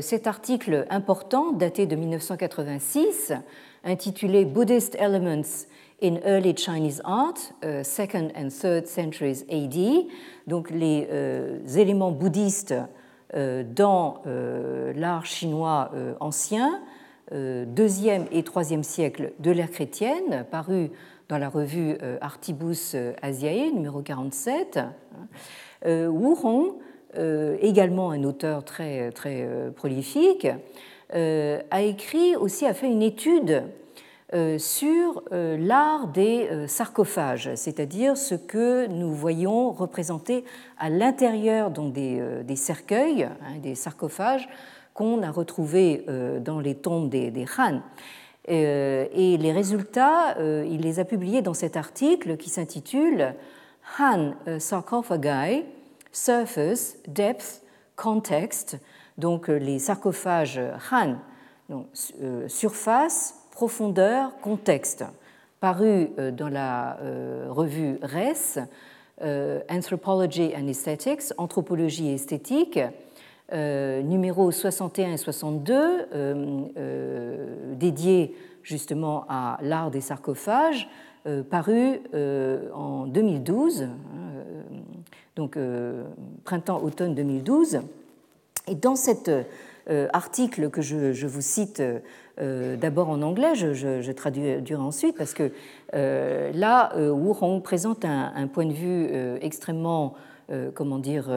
cet 0.00 0.26
article 0.26 0.86
important 0.90 1.52
daté 1.52 1.86
de 1.86 1.96
1986 1.96 3.32
intitulé 3.84 4.44
Buddhist 4.44 4.94
Elements 4.96 5.66
in 6.02 6.16
Early 6.24 6.54
Chinese 6.56 7.02
Art, 7.04 7.52
Second 7.82 8.28
and 8.36 8.48
Third 8.48 8.86
Centuries 8.86 9.44
AD, 9.50 10.06
donc 10.46 10.70
les 10.70 11.06
éléments 11.76 12.12
bouddhistes 12.12 12.74
euh, 13.34 13.64
dans 13.64 14.22
euh, 14.26 14.92
l'art 14.94 15.26
chinois 15.26 15.90
euh, 15.94 16.14
ancien, 16.20 16.80
deuxième 17.32 18.26
et 18.30 18.44
troisième 18.44 18.84
siècle 18.84 19.32
de 19.40 19.50
l'ère 19.50 19.72
chrétienne, 19.72 20.46
paru 20.48 20.92
dans 21.28 21.38
la 21.38 21.48
revue 21.48 21.98
Artibus 22.20 22.94
Asiae, 23.20 23.72
numéro 23.72 24.00
47. 24.00 24.78
Wu 25.84 26.36
Hong, 26.44 26.74
également 27.60 28.10
un 28.10 28.24
auteur 28.24 28.64
très, 28.64 29.10
très 29.12 29.48
prolifique, 29.74 30.46
a 31.12 31.82
écrit 31.82 32.36
aussi, 32.36 32.66
a 32.66 32.74
fait 32.74 32.88
une 32.88 33.02
étude 33.02 33.64
euh, 34.34 34.58
sur 34.58 35.22
euh, 35.30 35.56
l'art 35.56 36.08
des 36.08 36.48
euh, 36.50 36.66
sarcophages, 36.66 37.48
c'est-à-dire 37.54 38.16
ce 38.16 38.34
que 38.34 38.88
nous 38.88 39.12
voyons 39.12 39.70
représenter 39.70 40.44
à 40.78 40.90
l'intérieur 40.90 41.70
des, 41.70 42.56
cercueils, 42.56 43.22
hein, 43.22 43.58
des 43.62 43.76
sarcophages 43.76 44.48
qu'on 44.94 45.22
a 45.22 45.30
retrouvés 45.30 46.06
dans 46.40 46.58
les 46.58 46.74
tombes 46.74 47.10
des, 47.10 47.30
des 47.30 47.44
Han. 47.58 47.82
Et 48.48 49.36
les 49.38 49.52
résultats, 49.52 50.36
il 50.40 50.80
les 50.80 51.00
a 51.00 51.04
publiés 51.04 51.42
dans 51.42 51.52
cet 51.52 51.76
article 51.76 52.38
qui 52.38 52.48
s'intitule 52.48 53.34
Han 54.00 54.32
Sarcophagi, 54.58 55.64
Surface, 56.16 56.96
Depth, 57.06 57.62
Context, 57.94 58.78
donc 59.18 59.48
les 59.48 59.78
sarcophages 59.78 60.58
Han, 60.90 61.16
donc, 61.68 61.86
surface, 62.48 63.34
profondeur, 63.50 64.36
contexte, 64.40 65.04
paru 65.60 66.08
euh, 66.18 66.30
dans 66.30 66.48
la 66.48 66.98
euh, 67.00 67.46
revue 67.50 67.98
RES, 68.02 68.60
euh, 69.22 69.60
Anthropology 69.70 70.52
and 70.56 70.68
Aesthetics, 70.68 71.32
Anthropologie 71.36 72.08
et 72.08 72.14
esthétique, 72.14 72.80
numéro 73.52 74.50
61 74.50 75.12
et 75.12 75.16
62, 75.16 76.08
dédié 77.76 78.34
justement 78.64 79.24
à 79.28 79.58
l'art 79.62 79.92
des 79.92 80.00
sarcophages, 80.00 80.88
paru 81.48 82.00
en 82.74 83.06
2012, 83.06 83.82
hein, 83.82 83.88
donc 85.36 85.58
printemps-automne 86.44 87.14
2012. 87.14 87.80
Et 88.68 88.74
dans 88.74 88.96
cet 88.96 89.30
article 90.12 90.70
que 90.70 90.82
je 90.82 91.26
vous 91.26 91.40
cite 91.40 91.82
euh, 92.38 92.76
d'abord 92.76 93.08
en 93.08 93.22
anglais, 93.22 93.54
je, 93.54 93.72
je, 93.72 94.12
traduirai 94.12 94.74
ensuite, 94.74 95.16
parce 95.16 95.32
que 95.32 95.52
euh, 95.94 96.52
là, 96.52 96.92
euh, 96.96 97.10
Wu 97.10 97.32
Hong 97.40 97.62
présente 97.62 98.04
un, 98.04 98.46
point 98.46 98.66
de 98.66 98.72
vue 98.72 99.08
extrêmement, 99.40 100.14
comment 100.74 100.98
dire, 100.98 101.30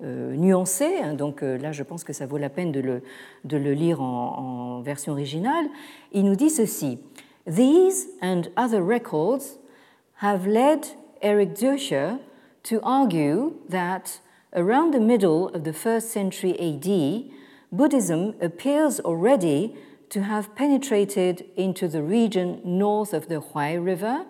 nuancé. 0.00 0.98
Hein. 1.02 1.14
donc 1.14 1.40
là, 1.42 1.72
je 1.72 1.82
pense 1.82 2.04
que 2.04 2.12
ça 2.12 2.26
vaut 2.26 2.38
la 2.38 2.48
peine 2.48 2.70
de 2.70 2.80
le, 2.80 3.02
de 3.44 3.56
le 3.56 3.72
lire 3.72 4.00
en, 4.00 4.78
en 4.78 4.80
version 4.82 5.12
originale. 5.12 5.66
Il 6.12 6.24
nous 6.24 6.36
dit 6.36 6.50
ceci. 6.50 6.98
These 7.46 8.08
and 8.22 8.42
other 8.56 8.82
records 8.82 9.58
have 10.20 10.46
led 10.46 10.80
Eric 11.22 11.54
Dürcher 11.54 12.16
to 12.66 12.80
argue 12.82 13.54
that 13.68 14.18
around 14.52 14.92
the 14.92 14.98
middle 14.98 15.48
of 15.50 15.62
the 15.62 15.72
first 15.72 16.10
century 16.10 16.52
AD, 16.58 17.30
Buddhism 17.70 18.34
appears 18.40 18.98
already 18.98 19.76
to 20.10 20.24
have 20.24 20.52
penetrated 20.56 21.44
into 21.56 21.86
the 21.86 22.02
region 22.02 22.60
north 22.64 23.12
of 23.12 23.28
the 23.28 23.40
Huai 23.40 23.76
River 23.84 24.26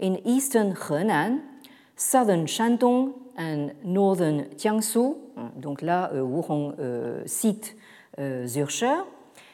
in 0.00 0.20
eastern 0.26 0.74
Henan, 0.74 1.42
southern 1.94 2.46
Shandong 2.46 3.14
and 3.36 3.72
northern 3.84 4.46
Jiangsu. 4.56 5.16
Donc 5.56 5.80
là, 5.80 6.10
euh, 6.12 6.22
Wu 6.22 6.42
Hong 6.48 6.74
euh, 6.80 7.22
cite 7.26 7.76
euh, 8.18 8.46
Zürcher. 8.46 9.04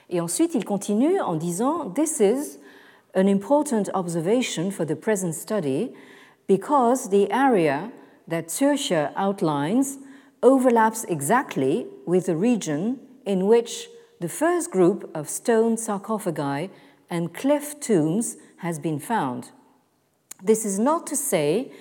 Et 0.09 0.23
ensuite, 0.23 0.55
il 0.55 0.65
continue 0.65 1.21
en 1.21 1.37
disant 1.37 1.91
This 1.91 2.21
is 2.21 2.59
an 3.15 3.27
important 3.27 3.91
observation 3.93 4.71
for 4.71 4.87
the 4.87 4.97
present 4.97 5.35
study 5.35 5.93
because 6.47 7.11
the 7.11 7.31
area 7.31 7.91
that 8.27 8.49
Zürcher 8.49 9.13
outlines 9.17 9.99
overlaps 10.43 11.05
exactly 11.05 11.87
with 12.07 12.27
the 12.27 12.37
region 12.37 12.99
in 13.25 13.47
which 13.47 13.89
the 14.21 14.29
first 14.29 14.71
group 14.71 15.11
of 15.15 15.29
stone 15.29 15.77
sarcophagi 15.77 16.71
and 17.11 17.35
cleft 17.35 17.83
tombs 17.83 18.37
has 18.59 18.79
been 18.79 18.99
found. 18.99 19.51
This 20.43 20.65
is 20.65 20.79
not 20.79 21.07
to 21.09 21.17
say 21.17 21.73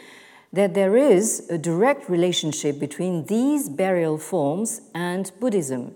that 0.53 0.73
there 0.73 0.97
is 0.97 1.47
a 1.49 1.57
direct 1.57 2.09
relationship 2.09 2.79
between 2.79 3.25
these 3.25 3.69
burial 3.69 4.17
forms 4.17 4.81
and 4.93 5.31
Buddhism. 5.39 5.95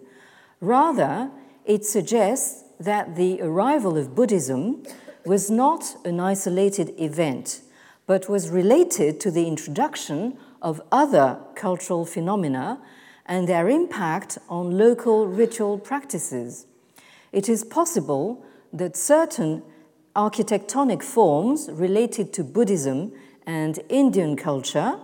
Rather, 0.62 1.30
it 1.66 1.86
suggests 1.86 2.64
that 2.80 3.16
the 3.16 3.42
arrival 3.42 3.98
of 3.98 4.16
Buddhism 4.16 4.84
was 5.26 5.50
not 5.50 5.96
an 6.06 6.20
isolated 6.20 6.94
event, 6.98 7.62
but 8.08 8.30
was 8.30 8.50
related 8.50 9.20
to 9.20 9.32
the 9.32 9.48
introduction 9.48 10.38
of 10.62 10.82
other 10.92 11.40
cultural 11.56 12.06
phenomena 12.06 12.80
and 13.26 13.48
their 13.48 13.70
impact 13.70 14.38
on 14.50 14.78
local 14.78 15.28
ritual 15.28 15.80
practices. 15.80 16.68
It 17.32 17.50
is 17.50 17.64
possible 17.64 18.46
that 18.72 18.96
certain 18.96 19.64
architectonic 20.16 21.04
forms 21.04 21.70
related 21.72 22.32
to 22.34 22.44
Buddhism 22.44 23.12
and 23.46 23.80
Indian 23.90 24.36
culture, 24.36 25.00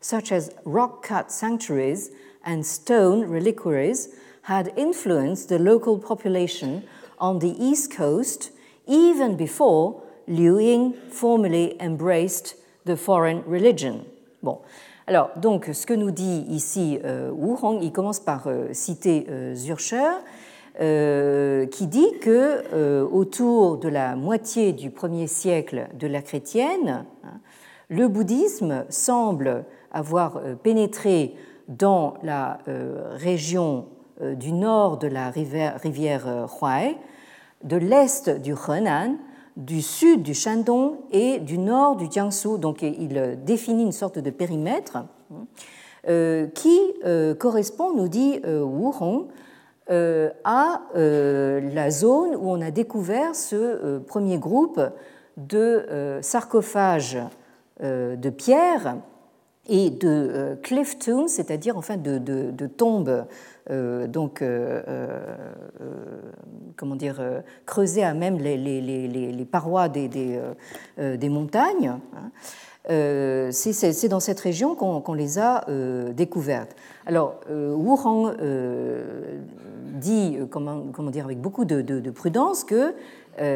such 0.00 0.32
as 0.32 0.50
rock 0.64 1.02
cut 1.02 1.30
sanctuaries 1.30 2.10
and 2.44 2.64
stone 2.64 3.24
reliquaries, 3.24 4.08
had 4.42 4.72
influenced 4.76 5.48
the 5.48 5.58
local 5.58 5.98
population 5.98 6.84
on 7.18 7.38
the 7.40 7.54
East 7.62 7.92
Coast 7.92 8.50
even 8.86 9.36
before 9.36 10.02
Liu 10.28 10.60
Ying 10.60 10.94
formally 11.10 11.76
embraced 11.80 12.56
the 12.84 12.96
foreign 12.96 13.42
religion. 13.46 14.04
Bon, 14.42 14.60
Alors, 15.08 15.30
donc, 15.36 15.70
ce 15.72 15.86
que 15.86 15.94
nous 15.94 16.10
dit 16.10 16.44
ici 16.50 16.98
euh, 17.02 17.30
Wu 17.32 17.56
Hong, 17.62 17.82
il 17.82 17.92
commence 17.92 18.20
par 18.20 18.46
euh, 18.46 18.68
citer 18.72 19.26
euh, 19.30 19.54
Zürcher, 19.54 20.10
qui 20.78 21.86
dit 21.88 22.06
que 22.20 23.02
autour 23.02 23.78
de 23.78 23.88
la 23.88 24.14
moitié 24.14 24.72
du 24.72 24.90
premier 24.90 25.26
siècle 25.26 25.88
de 25.98 26.06
la 26.06 26.22
chrétienne, 26.22 27.04
hein, 27.24 27.40
le 27.88 28.06
bouddhisme 28.06 28.84
semble 28.88 29.64
avoir 29.90 30.40
pénétré 30.62 31.34
dans 31.66 32.14
la 32.22 32.58
région 33.16 33.86
du 34.20 34.52
nord 34.52 34.98
de 34.98 35.08
la 35.08 35.30
rivière, 35.30 35.80
rivière 35.82 36.46
Huai, 36.60 36.96
de 37.64 37.76
l'est 37.76 38.30
du 38.30 38.54
Henan, 38.68 39.16
du 39.58 39.82
sud 39.82 40.22
du 40.22 40.32
Shandong 40.32 40.94
et 41.10 41.38
du 41.40 41.58
nord 41.58 41.96
du 41.96 42.10
Jiangsu. 42.10 42.58
Donc 42.58 42.80
il 42.82 43.38
définit 43.44 43.82
une 43.82 43.92
sorte 43.92 44.18
de 44.18 44.30
périmètre 44.30 45.04
qui 46.54 46.80
correspond, 47.38 47.92
nous 47.94 48.08
dit 48.08 48.40
Wu 48.46 48.92
Hong, 49.00 49.26
à 49.90 50.82
la 50.94 51.90
zone 51.90 52.36
où 52.36 52.50
on 52.50 52.62
a 52.62 52.70
découvert 52.70 53.34
ce 53.34 53.98
premier 53.98 54.38
groupe 54.38 54.80
de 55.36 56.18
sarcophages 56.22 57.18
de 57.82 58.30
pierre 58.30 58.96
et 59.68 59.90
de 59.90 60.08
euh, 60.08 60.56
cliff 60.56 60.98
tombs, 60.98 61.28
c'est-à-dire 61.28 61.76
enfin 61.76 61.96
de, 61.96 62.66
tombes 62.66 63.08
euh, 63.08 63.22
donc 63.68 64.42
euh, 64.42 65.36
comment 66.76 66.96
dire 66.96 67.20
creusées 67.66 68.04
à 68.04 68.14
même 68.14 68.38
les, 68.38 69.48
parois 69.50 69.88
des, 69.88 70.40
montagnes. 71.28 71.98
Hein. 72.14 72.30
C'est 73.50 74.08
dans 74.08 74.20
cette 74.20 74.40
région 74.40 74.74
qu'on 74.74 75.14
les 75.14 75.38
a 75.38 75.64
découvertes. 76.12 76.74
Alors, 77.06 77.40
Wu 77.50 77.96
Hong 78.04 78.36
dit, 79.94 80.38
comment, 80.50 81.10
dire, 81.10 81.24
avec 81.26 81.40
beaucoup 81.40 81.64
de, 81.64 81.82
de 81.82 82.10
prudence, 82.10 82.64
que 82.64 82.94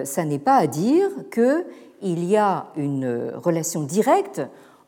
ça 0.05 0.25
n'est 0.25 0.39
pas 0.39 0.57
à 0.57 0.67
dire 0.67 1.09
qu'il 1.33 2.25
y 2.25 2.37
a 2.37 2.67
une 2.77 3.33
relation 3.43 3.83
directe 3.83 4.43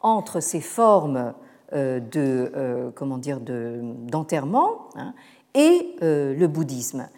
entre 0.05 0.39
ces 0.41 0.61
formes 0.61 1.17
euh, 1.17 1.33
de 1.75 2.53
euh, 2.55 2.91
comment 2.95 3.19
dire 3.19 3.41
d'enterrement 3.41 4.89
hein, 4.97 5.15
et 5.55 5.97
euh, 6.03 6.35
le 6.35 6.47
bouddhisme. 6.47 7.09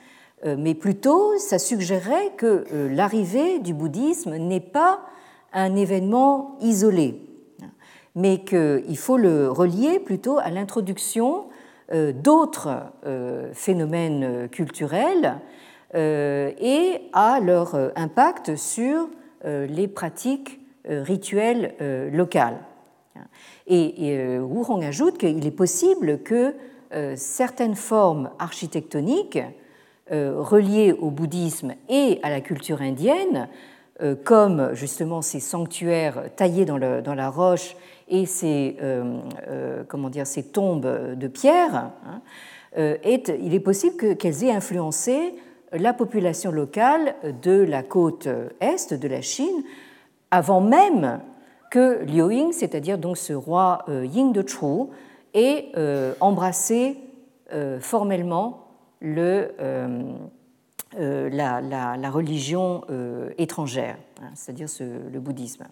Mais 0.45 0.75
plutôt, 0.75 1.37
ça 1.39 1.59
suggérerait 1.59 2.33
que 2.37 2.67
l'arrivée 2.93 3.59
du 3.59 3.75
bouddhisme 3.75 4.37
n'est 4.37 4.61
pas 4.61 5.01
un 5.53 5.75
événement 5.75 6.57
isolé, 6.61 7.21
mais 8.15 8.45
qu'il 8.45 8.97
faut 8.99 9.17
le 9.17 9.51
relier 9.51 9.99
plutôt 9.99 10.39
à 10.39 10.51
l'introduction 10.51 11.47
d'autres 11.93 12.83
phénomènes 13.55 14.49
culturels 14.51 15.41
et 15.95 17.01
à 17.13 17.41
leur 17.41 17.75
impact 17.97 18.55
sur 18.55 19.09
les 19.45 19.89
pratiques 19.89 20.61
rituelles 20.85 21.75
locales. 22.13 22.59
Et, 23.67 23.95
euh, 24.17 24.41
Wu 24.41 24.65
Hong 24.69 24.85
ajoute 24.85 25.19
qu'il 25.19 25.47
est 25.47 25.51
possible 25.51 26.23
que 26.23 26.55
euh, 26.95 27.15
certaines 27.17 27.75
formes 27.75 28.31
architectoniques 28.39 29.41
euh, 30.13 30.35
reliées 30.41 30.93
au 30.93 31.11
bouddhisme 31.11 31.75
et 31.89 32.21
à 32.23 32.31
la 32.31 32.41
culture 32.41 32.81
indienne, 32.81 33.49
comme 34.25 34.75
justement 34.75 35.23
ces 35.23 35.41
sanctuaires 35.41 36.25
taillés 36.37 36.67
dans, 36.67 36.77
la 36.77 37.31
roche 37.31 37.77
et 38.09 38.27
ces, 38.27 38.77
comment 39.89 40.11
dire, 40.11 40.27
ces 40.27 40.43
tombes 40.43 41.15
de 41.15 41.29
pierre, 41.29 41.93
hein, 42.05 42.21
il 42.77 43.55
est 43.55 43.61
possible 43.61 44.17
qu'elles 44.19 44.45
aient 44.45 44.53
influencé 44.53 45.37
la 45.73 45.95
population 45.95 46.53
locale 46.53 47.15
de 47.41 47.63
la 47.63 47.83
côte 47.83 48.29
est 48.61 48.93
de 48.93 49.09
la 49.09 49.23
Chine 49.23 49.63
avant 50.31 50.61
même 50.61 51.21
que 51.71 52.05
Liu 52.05 52.33
Ying, 52.33 52.53
c'est-à-dire 52.53 52.99
donc 52.99 53.17
ce 53.17 53.33
roi 53.33 53.85
euh, 53.89 54.05
Ying 54.05 54.33
de 54.33 54.47
Chu, 54.47 54.91
ait 55.35 55.67
euh, 55.77 56.15
embrassé 56.21 56.99
euh, 57.53 57.81
formellement 57.81 58.69
le, 59.01 59.53
la, 60.97 62.11
religion 62.11 62.83
étrangère, 63.37 63.97
hein, 64.23 64.31
c'est-à-dire 64.35 64.69
le 64.81 65.21
bouddhisme. 65.21 65.65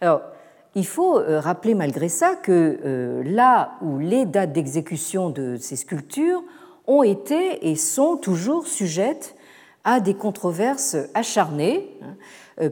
Alors, 0.00 0.20
il 0.74 0.86
faut 0.86 1.18
rappeler 1.26 1.74
malgré 1.74 2.10
ça 2.10 2.36
que 2.36 3.22
là 3.24 3.72
où 3.80 3.98
les 3.98 4.26
dates 4.26 4.52
d'exécution 4.52 5.30
de 5.30 5.56
ces 5.56 5.76
sculptures 5.76 6.42
ont 6.86 7.02
été 7.02 7.70
et 7.70 7.74
sont 7.74 8.18
toujours 8.18 8.66
sujettes 8.66 9.34
à 9.84 10.00
des 10.00 10.14
controverses 10.14 10.96
acharnées, 11.14 11.96
hein, 12.02 12.16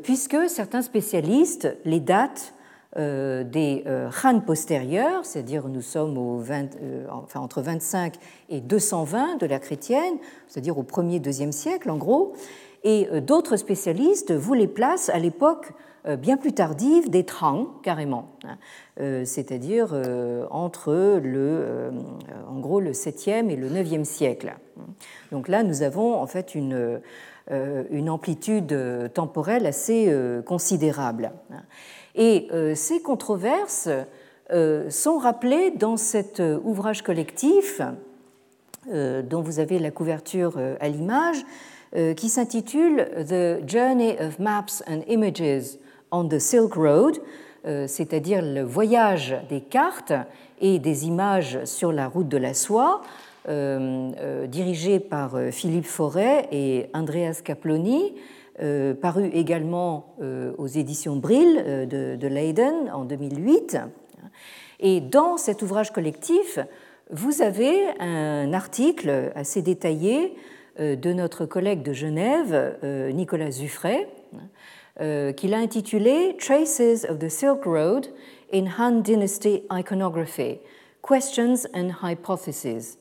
puisque 0.03 0.49
certains 0.49 0.83
spécialistes 0.83 1.77
les 1.85 2.01
datent 2.01 2.55
euh, 2.97 3.45
des 3.45 3.85
euh, 3.87 4.11
Han 4.25 4.41
postérieurs, 4.41 5.25
c'est-à-dire 5.25 5.69
nous 5.69 5.83
sommes 5.83 6.17
au 6.17 6.39
20, 6.39 6.77
enfin, 7.11 7.41
entre 7.41 7.61
25 7.61 8.15
et 8.49 8.61
220 8.61 9.37
de 9.37 9.47
la 9.47 9.59
chrétienne, 9.59 10.15
c'est-à-dire 10.49 10.79
au 10.79 10.83
1er, 10.83 11.21
2e 11.21 11.53
siècle 11.53 11.91
en 11.91 11.97
gros, 11.97 12.33
et 12.85 13.09
d'autres 13.21 13.57
spécialistes 13.57 14.33
vous 14.33 14.55
les 14.55 14.69
placent 14.69 15.09
à 15.09 15.19
l'époque 15.19 15.73
bien 16.19 16.37
plus 16.37 16.53
tardive 16.53 17.11
des 17.11 17.25
Trang, 17.25 17.67
carrément, 17.83 18.29
hein, 18.45 18.59
c'est-à-dire 18.99 19.95
entre 20.51 21.21
le, 21.23 21.91
en 22.49 22.59
gros 22.61 22.81
le 22.81 22.93
7e 22.93 23.51
et 23.51 23.57
le 23.57 23.69
9e 23.69 24.05
siècle. 24.05 24.55
Donc 25.33 25.49
là, 25.49 25.63
nous 25.63 25.83
avons 25.83 26.15
en 26.15 26.27
fait 26.27 26.55
une 26.55 27.01
euh, 27.53 28.09
amplitude 28.09 28.73
euh, 28.73 29.07
temporelle 29.07 29.67
assez 29.67 30.07
euh, 30.09 30.43
considérable. 30.43 31.31
Et 32.17 32.49
ces 32.75 33.03
controverses 33.03 33.91
sont 34.89 35.19
rappelées 35.19 35.71
dans 35.71 35.99
cet 35.99 36.41
ouvrage 36.65 37.03
collectif 37.03 37.83
dont 38.91 39.43
vous 39.43 39.59
avez 39.59 39.79
la 39.79 39.91
couverture 39.91 40.59
à 40.81 40.89
l'image, 40.89 41.45
qui 42.17 42.31
s'intitule 42.31 43.07
The 43.29 43.69
Journey 43.69 44.17
of 44.19 44.39
Maps 44.39 44.83
and 44.89 45.03
Images 45.09 45.77
on 46.11 46.27
the 46.27 46.39
Silk 46.39 46.73
Road, 46.73 47.21
c'est-à-dire 47.87 48.43
le 48.43 48.63
voyage 48.63 49.37
des 49.49 49.61
cartes 49.61 50.13
et 50.61 50.79
des 50.79 51.07
images 51.07 51.65
sur 51.65 51.93
la 51.93 52.09
route 52.09 52.29
de 52.29 52.37
la 52.37 52.55
soie, 52.55 53.03
euh, 53.49 54.11
euh, 54.19 54.47
dirigé 54.49 54.99
par 54.99 55.37
euh, 55.37 55.53
Philippe 55.53 55.87
Forêt 55.87 56.49
et 56.51 56.87
Andreas 56.95 57.43
Caploni, 57.45 58.15
paru 59.03 59.27
également 59.35 60.15
aux 60.57 60.67
éditions 60.67 61.17
Brill 61.17 61.87
de, 61.91 62.27
Leiden 62.27 62.91
en 62.91 63.05
2008. 63.05 63.77
Et 64.81 65.03
dans 65.03 65.37
cet 65.37 65.61
ouvrage 65.61 65.93
collectif, 65.93 66.59
vous 67.11 67.43
avez 67.43 67.77
un 68.01 68.55
article 68.55 69.31
assez 69.35 69.61
détaillé 69.61 70.35
de 70.79 71.13
notre 71.13 71.45
collègue 71.45 71.83
de 71.83 71.93
Genève, 71.93 72.79
Nicolas 73.13 73.51
Zuffray, 73.51 74.07
qu'il 74.99 75.55
a 75.55 75.59
intitulé 75.59 76.37
Traces 76.39 77.05
of 77.09 77.19
the 77.19 77.29
Silk 77.29 77.65
Road 77.65 78.07
in 78.53 78.67
Han 78.79 79.01
Dynasty 79.01 79.63
Iconography 79.71 80.61
Questions 81.07 81.67
and 81.75 81.91
Hypotheses. 82.03 82.99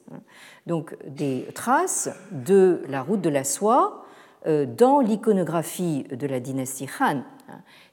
Donc 0.67 0.95
des 1.07 1.47
traces 1.53 2.09
de 2.31 2.83
la 2.87 3.01
route 3.01 3.21
de 3.21 3.29
la 3.29 3.43
soie 3.43 4.05
euh, 4.45 4.65
dans 4.65 4.99
l'iconographie 4.99 6.03
de 6.03 6.27
la 6.27 6.39
dynastie 6.39 6.87
Han. 6.99 7.23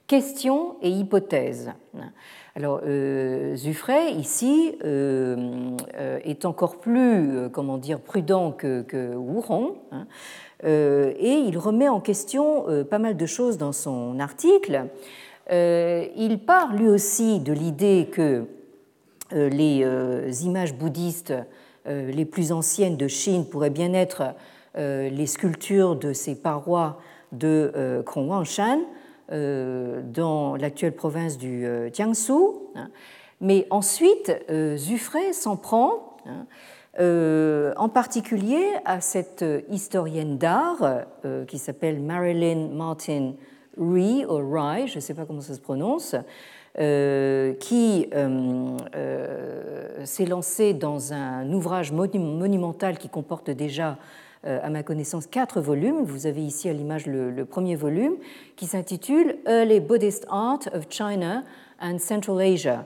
Questions 0.07 0.77
et 0.83 0.91
hypothèses. 0.91 1.73
Alors, 2.55 2.81
euh, 2.85 3.57
ici, 4.15 4.77
euh, 4.85 5.77
euh, 5.95 6.19
est 6.23 6.45
encore 6.45 6.81
plus, 6.81 7.49
comment 7.51 7.79
dire, 7.79 8.01
prudent 8.01 8.53
que, 8.53 8.83
que 8.83 9.15
hein, 9.91 10.07
et 10.65 11.35
il 11.47 11.59
remet 11.59 11.89
en 11.89 12.01
question 12.01 12.67
pas 12.89 12.99
mal 12.99 13.17
de 13.17 13.27
choses 13.27 13.59
dans 13.59 13.73
son 13.73 14.21
article. 14.21 14.87
il 15.51 16.39
part 16.47 16.75
lui 16.75 16.89
aussi 16.89 17.41
de 17.41 17.53
l'idée 17.53 18.09
que 18.13 18.47
euh, 19.35 19.49
les 19.49 19.83
euh, 19.83 20.31
images 20.43 20.75
bouddhistes 20.75 21.33
euh, 21.87 22.11
les 22.11 22.25
plus 22.25 22.53
anciennes 22.53 22.97
de 22.97 23.09
Chine 23.09 23.47
pourraient 23.47 23.71
bien 23.71 23.93
être 23.95 24.35
les 24.75 25.27
sculptures 25.27 25.97
de 25.97 26.15
ces 26.15 26.35
parois 26.35 26.99
de 27.33 28.03
Krongwangshan 28.07 28.81
dans 29.29 30.57
l'actuelle 30.57 30.95
province 30.95 31.37
du 31.37 31.67
Jiangsu. 31.93 32.33
Hein. 32.75 32.89
Mais 33.43 33.67
ensuite, 33.69 34.33
Zufrey 34.79 35.35
s'en 35.35 35.59
prend 35.59 36.17
hein, 36.99 37.73
en 37.77 37.89
particulier 37.89 38.65
à 38.85 39.01
cette 39.01 39.45
historienne 39.71 40.39
d'art 40.39 41.05
qui 41.47 41.59
s'appelle 41.59 42.01
Marilyn 42.01 42.69
Martin 42.69 43.33
Ree, 43.79 44.25
ou 44.27 44.53
Rai, 44.53 44.87
je 44.87 44.97
ne 44.97 45.01
sais 45.01 45.15
pas 45.15 45.25
comment 45.25 45.41
ça 45.41 45.55
se 45.55 45.61
prononce, 45.61 46.15
euh, 46.79 47.53
qui 47.55 48.09
euh, 48.15 48.77
euh, 48.95 50.05
s'est 50.05 50.25
lancé 50.25 50.73
dans 50.73 51.13
un 51.13 51.53
ouvrage 51.53 51.93
monumental 51.93 52.97
qui 52.97 53.09
comporte 53.09 53.51
déjà, 53.51 53.99
à 54.45 54.71
ma 54.71 54.83
connaissance, 54.83 55.29
quatre 55.29 55.61
volumes. 55.61 56.03
Vous 56.03 56.27
avez 56.27 56.43
ici 56.43 56.69
à 56.69 56.73
l'image 56.73 57.07
le, 57.07 57.45
premier 57.45 57.77
volume, 57.77 58.15
qui 58.57 58.67
s'intitule 58.67 59.37
Early 59.47 59.79
Buddhist 59.79 60.27
Art 60.29 60.69
of 60.75 60.87
China 60.91 61.45
and 61.81 61.99
Central 62.01 62.41
Asia. 62.41 62.85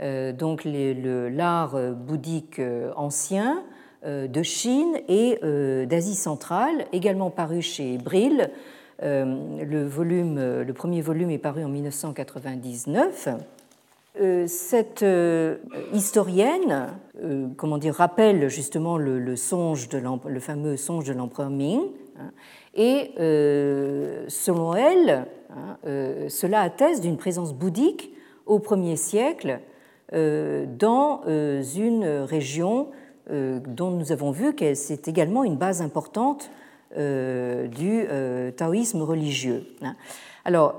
Donc 0.00 0.62
l'art 0.64 1.76
bouddhique 1.94 2.60
ancien 2.96 3.64
de 4.04 4.42
Chine 4.42 4.96
et 5.08 5.38
d'Asie 5.86 6.14
centrale, 6.14 6.86
également 6.92 7.30
paru 7.30 7.62
chez 7.62 7.98
Brill 7.98 8.50
le, 9.02 9.84
volume, 9.84 10.62
le 10.62 10.72
premier 10.72 11.00
volume 11.00 11.30
est 11.30 11.38
paru 11.38 11.64
en 11.64 11.68
1999. 11.68 13.28
Cette 14.46 15.04
historienne, 15.92 16.88
comment 17.56 17.78
dire, 17.78 17.94
rappelle 17.94 18.48
justement 18.48 18.98
le, 18.98 19.36
songe 19.36 19.88
de 19.88 20.38
fameux 20.38 20.76
songe 20.76 21.04
de 21.04 21.12
l'empereur 21.12 21.50
Ming, 21.50 21.82
hein, 22.18 22.30
et 22.74 23.12
selon 24.28 24.74
elle, 24.74 25.26
hein, 25.50 25.76
cela 26.28 26.60
atteste 26.60 27.02
d'une 27.02 27.16
présence 27.16 27.52
bouddhique 27.52 28.12
au 28.46 28.58
1er 28.58 28.96
siècle 28.96 29.60
dans 30.12 31.22
une 31.26 32.04
région 32.04 32.88
euh, 33.30 33.60
dont 33.60 33.90
nous 33.90 34.10
avons 34.10 34.30
vu 34.30 34.54
que 34.54 34.72
c'est 34.72 35.06
également 35.06 35.44
une 35.44 35.56
base 35.56 35.82
importante 35.82 36.50
euh, 36.96 37.66
du 37.66 38.06
euh, 38.08 38.50
taoïsme 38.52 39.02
religieux. 39.02 39.66
Hein. 39.82 39.96
Alors, 40.46 40.76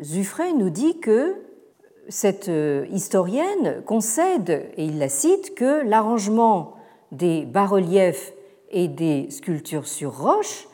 Zuffray 0.00 0.52
nous 0.52 0.70
dit 0.70 1.00
que 1.00 1.34
cette 2.08 2.50
historienne 2.90 3.82
concède, 3.84 4.70
et 4.76 4.84
il 4.84 4.98
la 4.98 5.08
cite, 5.08 5.56
que 5.56 5.86
l'arrangement 5.86 6.76
des 7.10 7.44
bas-reliefs 7.44 8.32
et 8.70 8.86
des 8.86 9.28
sculptures 9.30 9.86
sur 9.86 10.16
roche 10.16 10.68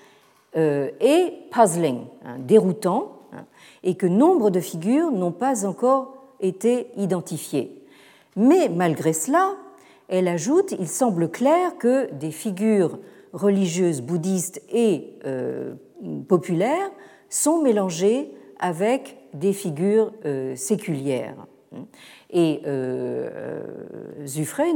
est 0.54 1.32
puzzling, 1.50 2.04
hein, 2.24 2.36
déroutant, 2.38 3.12
hein, 3.32 3.46
et 3.82 3.96
que 3.96 4.06
nombre 4.06 4.50
de 4.50 4.60
figures 4.60 5.10
n'ont 5.10 5.32
pas 5.32 5.66
encore 5.66 6.14
été 6.38 6.88
identifiées. 6.96 7.83
Mais 8.36 8.68
malgré 8.68 9.12
cela, 9.12 9.56
elle 10.08 10.28
ajoute 10.28 10.72
Il 10.78 10.88
semble 10.88 11.30
clair 11.30 11.78
que 11.78 12.12
des 12.12 12.30
figures 12.30 12.98
religieuses 13.32 14.00
bouddhistes 14.00 14.62
et 14.70 15.18
euh, 15.24 15.74
populaires 16.28 16.90
sont 17.28 17.62
mélangées 17.62 18.30
avec 18.58 19.18
des 19.34 19.52
figures 19.52 20.12
euh, 20.24 20.54
séculières. 20.56 21.46
Et 22.30 22.62
euh, 22.66 23.64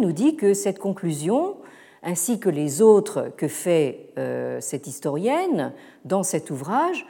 nous 0.01 0.13
dit 0.13 0.37
que 0.37 0.53
cette 0.53 0.81
conclusion, 0.81 1.57
ainsi 2.03 2.41
que 2.41 2.49
les 2.49 2.83
autres 2.83 3.31
que 3.37 3.47
fait 3.47 4.11
euh, 4.19 4.61
cette 4.61 4.89
historienne 4.89 5.73
dans 6.05 6.23
cet 6.23 6.51
ouvrage, 6.51 7.07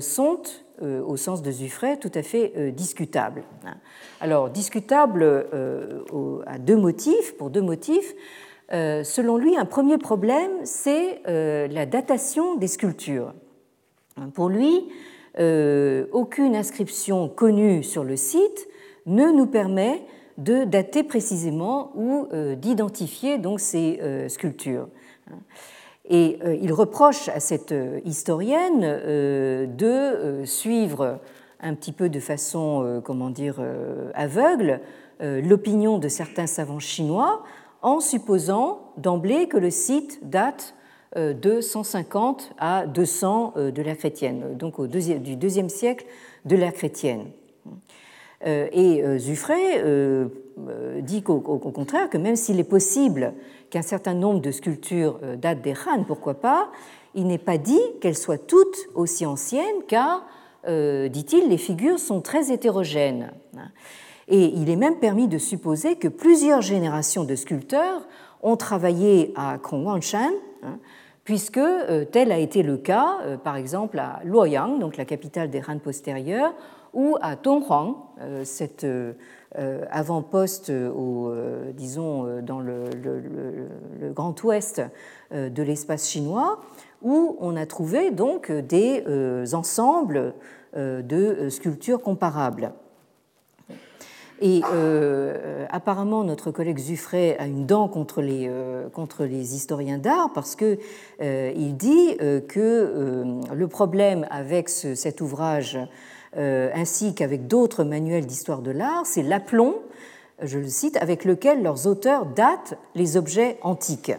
sont 0.00 0.40
euh, 0.82 1.02
au 1.02 1.16
sens 1.16 1.40
de 1.40 1.50
Zuffray, 1.50 1.98
tout 1.98 2.10
à 2.14 2.22
fait 2.22 2.52
euh, 2.58 2.70
discutable. 2.70 3.44
Alors, 4.20 4.50
discutable 4.50 5.22
euh, 5.22 6.02
à 6.46 6.58
deux 6.58 6.76
motifs, 6.76 7.34
pour 7.38 7.48
deux 7.48 7.62
motifs. 7.62 8.14
Selon 8.70 9.38
lui, 9.38 9.56
un 9.56 9.64
premier 9.64 9.96
problème, 9.96 10.50
c'est 10.64 11.20
la 11.24 11.86
datation 11.86 12.56
des 12.56 12.66
sculptures. 12.66 13.32
Pour 14.34 14.48
lui, 14.48 14.88
aucune 16.10 16.56
inscription 16.56 17.28
connue 17.28 17.84
sur 17.84 18.02
le 18.02 18.16
site 18.16 18.66
ne 19.06 19.30
nous 19.30 19.46
permet 19.46 20.02
de 20.36 20.64
dater 20.64 21.04
précisément 21.04 21.92
ou 21.94 22.26
d'identifier 22.56 23.38
donc 23.38 23.60
ces 23.60 24.00
sculptures. 24.28 24.88
Et 26.08 26.38
euh, 26.44 26.56
il 26.60 26.72
reproche 26.72 27.28
à 27.28 27.40
cette 27.40 27.72
euh, 27.72 28.00
historienne 28.04 28.82
euh, 28.84 29.66
de 29.66 30.44
suivre 30.44 31.18
un 31.60 31.74
petit 31.74 31.92
peu 31.92 32.08
de 32.08 32.20
façon, 32.20 33.00
comment 33.02 33.30
dire, 33.30 33.56
aveugle 34.12 34.80
l'opinion 35.20 35.96
de 35.96 36.06
certains 36.06 36.46
savants 36.46 36.78
chinois 36.78 37.42
en 37.80 38.00
supposant 38.00 38.92
d'emblée 38.98 39.48
que 39.48 39.56
le 39.56 39.70
site 39.70 40.20
date 40.22 40.74
de 41.16 41.62
150 41.62 42.52
à 42.58 42.86
200 42.86 43.54
de 43.56 43.82
l'ère 43.82 43.96
chrétienne, 43.96 44.54
donc 44.54 44.78
au 44.78 44.86
du 44.86 45.36
deuxième 45.36 45.70
siècle 45.70 46.04
de 46.44 46.56
l'ère 46.56 46.74
chrétienne. 46.74 47.24
Et 48.44 49.02
Zuffray 49.18 49.82
dit 51.00 51.22
qu'au 51.22 51.40
contraire, 51.40 52.10
que 52.10 52.18
même 52.18 52.36
s'il 52.36 52.60
est 52.60 52.64
possible 52.64 53.34
qu'un 53.70 53.82
certain 53.82 54.14
nombre 54.14 54.40
de 54.40 54.50
sculptures 54.50 55.18
euh, 55.22 55.36
datent 55.36 55.62
des 55.62 55.74
Han, 55.86 56.04
pourquoi 56.04 56.34
pas, 56.34 56.70
il 57.14 57.26
n'est 57.26 57.38
pas 57.38 57.58
dit 57.58 57.80
qu'elles 58.00 58.16
soient 58.16 58.38
toutes 58.38 58.76
aussi 58.94 59.26
anciennes 59.26 59.82
car, 59.88 60.26
euh, 60.66 61.08
dit-il, 61.08 61.48
les 61.48 61.58
figures 61.58 61.98
sont 61.98 62.20
très 62.20 62.52
hétérogènes. 62.52 63.32
Et 64.28 64.46
il 64.46 64.68
est 64.70 64.76
même 64.76 64.98
permis 64.98 65.28
de 65.28 65.38
supposer 65.38 65.96
que 65.96 66.08
plusieurs 66.08 66.60
générations 66.60 67.24
de 67.24 67.34
sculpteurs 67.36 68.06
ont 68.42 68.56
travaillé 68.56 69.32
à 69.36 69.58
Krongwangshan, 69.58 70.30
hein, 70.62 70.78
puisque 71.24 71.58
euh, 71.58 72.04
tel 72.04 72.32
a 72.32 72.38
été 72.38 72.62
le 72.62 72.76
cas, 72.76 73.18
par 73.44 73.56
exemple, 73.56 73.98
à 73.98 74.20
Luoyang, 74.24 74.78
donc 74.78 74.96
la 74.96 75.04
capitale 75.04 75.50
des 75.50 75.62
Han 75.68 75.78
postérieurs, 75.78 76.52
ou 76.94 77.16
à 77.20 77.36
Tonghuang, 77.36 77.96
euh, 79.58 79.80
avant-poste 79.90 80.70
au, 80.70 81.30
euh, 81.30 81.72
disons, 81.72 82.26
euh, 82.26 82.42
dans 82.42 82.60
le, 82.60 82.90
Grand 84.12 84.42
Ouest 84.44 84.82
de 85.32 85.62
l'espace 85.62 86.08
chinois, 86.08 86.60
où 87.00 87.36
on 87.40 87.56
a 87.56 87.64
trouvé 87.64 88.10
donc 88.10 88.50
des 88.50 89.02
ensembles 89.54 90.34
de 90.74 91.48
sculptures 91.50 92.00
comparables. 92.00 92.72
Et 94.40 94.62
apparemment, 95.70 96.24
notre 96.24 96.50
collègue 96.50 96.78
Zuffray 96.78 97.36
a 97.38 97.46
une 97.46 97.66
dent 97.66 97.88
contre 97.88 98.22
les, 98.22 99.54
historiens 99.54 99.98
d'art 99.98 100.30
parce 100.34 100.56
qu'il 100.56 100.78
il 101.20 101.76
dit 101.76 102.16
que 102.48 103.40
le 103.52 103.68
problème 103.68 104.26
avec 104.30 104.68
cet 104.68 105.20
ouvrage 105.20 105.78
euh, 105.78 105.84
ainsi 106.36 107.14
qu'avec 107.14 107.46
d'autres 107.46 107.84
manuels 107.84 108.26
d'histoire 108.26 108.62
de 108.62 108.70
l'art, 108.70 109.06
c'est 109.06 109.22
l'aplomb, 109.22 109.76
je 110.42 110.58
le 110.58 110.68
cite, 110.68 110.96
avec 111.00 111.24
lequel 111.24 111.62
leurs 111.62 111.86
auteurs 111.86 112.26
datent 112.26 112.78
les 112.94 113.16
objets 113.16 113.58
antiques. 113.62 114.12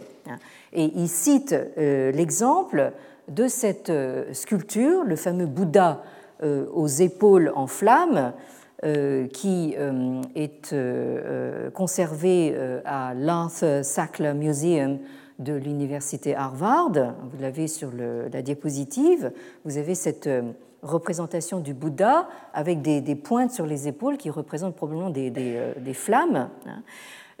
Et 0.72 0.92
il 0.94 1.08
cite 1.08 1.54
euh, 1.54 2.12
l'exemple 2.12 2.92
de 3.28 3.48
cette 3.48 3.90
euh, 3.90 4.32
sculpture, 4.32 5.04
le 5.04 5.16
fameux 5.16 5.46
Bouddha 5.46 6.02
aux 6.72 6.86
épaules 6.86 7.50
en 7.56 7.66
flammes, 7.66 8.32
qui 9.32 9.74
est 10.36 10.74
conservé 11.74 12.56
à 12.84 13.12
l'Arthur 13.12 13.84
Sackler 13.84 14.34
Museum 14.34 15.00
de 15.40 15.54
l'université 15.54 16.36
Harvard. 16.36 16.92
Vous 16.92 17.42
l'avez 17.42 17.66
sur 17.66 17.90
la 17.92 18.40
diapositive. 18.40 19.32
Vous 19.64 19.78
avez 19.78 19.96
cette 19.96 20.28
représentation 20.82 21.60
du 21.60 21.74
Bouddha 21.74 22.28
avec 22.52 22.82
des, 22.82 23.14
pointes 23.14 23.50
sur 23.50 23.66
les 23.66 23.88
épaules 23.88 24.16
qui 24.16 24.30
représentent 24.30 24.76
probablement 24.76 25.10
des, 25.10 25.32
euh, 25.36 25.92
flammes, 25.92 26.50
hein, 26.66 26.82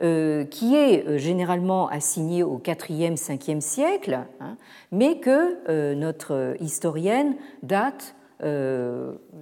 euh, 0.02 0.44
qui 0.44 0.76
est 0.76 1.06
euh, 1.06 1.18
généralement 1.18 1.88
assigné 1.88 2.42
au 2.42 2.58
4e, 2.58 3.16
5e 3.16 3.60
siècle, 3.60 4.20
hein, 4.40 4.56
mais 4.92 5.18
que 5.20 5.94
notre 5.94 6.56
historienne 6.60 7.36
date 7.62 8.14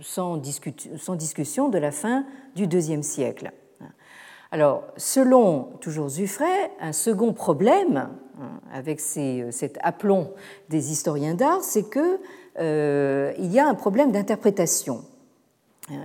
sans, 0.01 0.36
discussion 0.38 1.68
de 1.68 1.78
la 1.78 1.90
fin 1.90 2.24
du 2.55 2.66
2e 2.66 3.03
siècle. 3.03 3.53
Alors, 4.53 4.84
selon 4.97 5.72
toujours 5.80 6.09
Zuffray, 6.09 6.70
un 6.80 6.92
second 6.92 7.32
problème 7.32 8.09
hein, 8.40 8.61
avec 8.72 9.01
cet 9.01 9.78
aplomb 9.82 10.32
des 10.68 10.92
historiens 10.92 11.34
d'art, 11.34 11.62
c'est 11.62 11.88
que 11.90 12.20
il 12.59 13.53
y 13.53 13.59
a 13.59 13.67
un 13.67 13.75
problème 13.75 14.13
d'interprétation. 14.13 15.05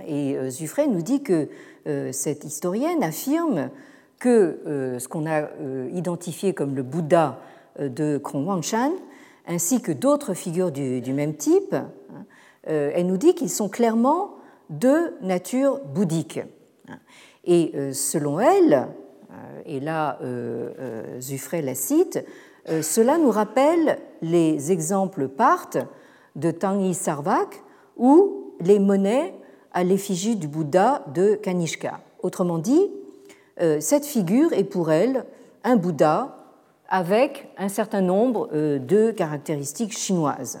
Et 0.06 0.36
euh, 0.36 0.50
Zuffray 0.50 0.88
nous 0.88 1.02
dit 1.02 1.22
que 1.22 1.48
euh, 1.86 2.12
cette 2.12 2.44
historienne 2.44 3.02
affirme 3.02 3.70
que 4.18 4.96
ce 5.00 5.08
qu'on 5.08 5.26
a 5.26 5.48
identifié 5.92 6.54
comme 6.54 6.76
le 6.76 6.84
Bouddha 6.84 7.40
de 7.80 8.18
Krongwangshan, 8.18 8.92
ainsi 9.48 9.82
que 9.82 9.90
d'autres 9.90 10.32
figures 10.32 10.70
du, 10.70 11.12
même 11.12 11.34
type, 11.34 11.74
elle 12.62 13.06
nous 13.08 13.16
dit 13.16 13.34
qu'ils 13.34 13.50
sont 13.50 13.68
clairement 13.68 14.36
de 14.70 15.14
nature 15.22 15.80
bouddhique. 15.92 16.38
Et 17.44 17.72
selon 17.92 18.38
elle, 18.38 18.86
et 19.66 19.80
là 19.80 20.20
Zuffray 21.18 21.62
la 21.62 21.74
cite, 21.74 22.24
cela 22.68 23.18
nous 23.18 23.32
rappelle 23.32 23.98
les 24.20 24.70
exemples 24.70 25.26
partent 25.26 25.78
de 26.36 26.50
Tangi 26.50 26.94
Sarvak 26.94 27.62
ou 27.96 28.54
les 28.60 28.78
monnaies 28.78 29.34
à 29.72 29.84
l'effigie 29.84 30.36
du 30.36 30.48
Bouddha 30.48 31.04
de 31.14 31.34
Kanishka. 31.34 32.00
Autrement 32.22 32.58
dit, 32.58 32.90
euh, 33.60 33.80
cette 33.80 34.04
figure 34.04 34.52
est 34.52 34.64
pour 34.64 34.90
elle 34.90 35.24
un 35.64 35.76
Bouddha 35.76 36.36
avec 36.88 37.48
un 37.56 37.68
certain 37.68 38.00
nombre 38.00 38.48
euh, 38.52 38.78
de 38.78 39.10
caractéristiques 39.10 39.96
chinoises. 39.96 40.60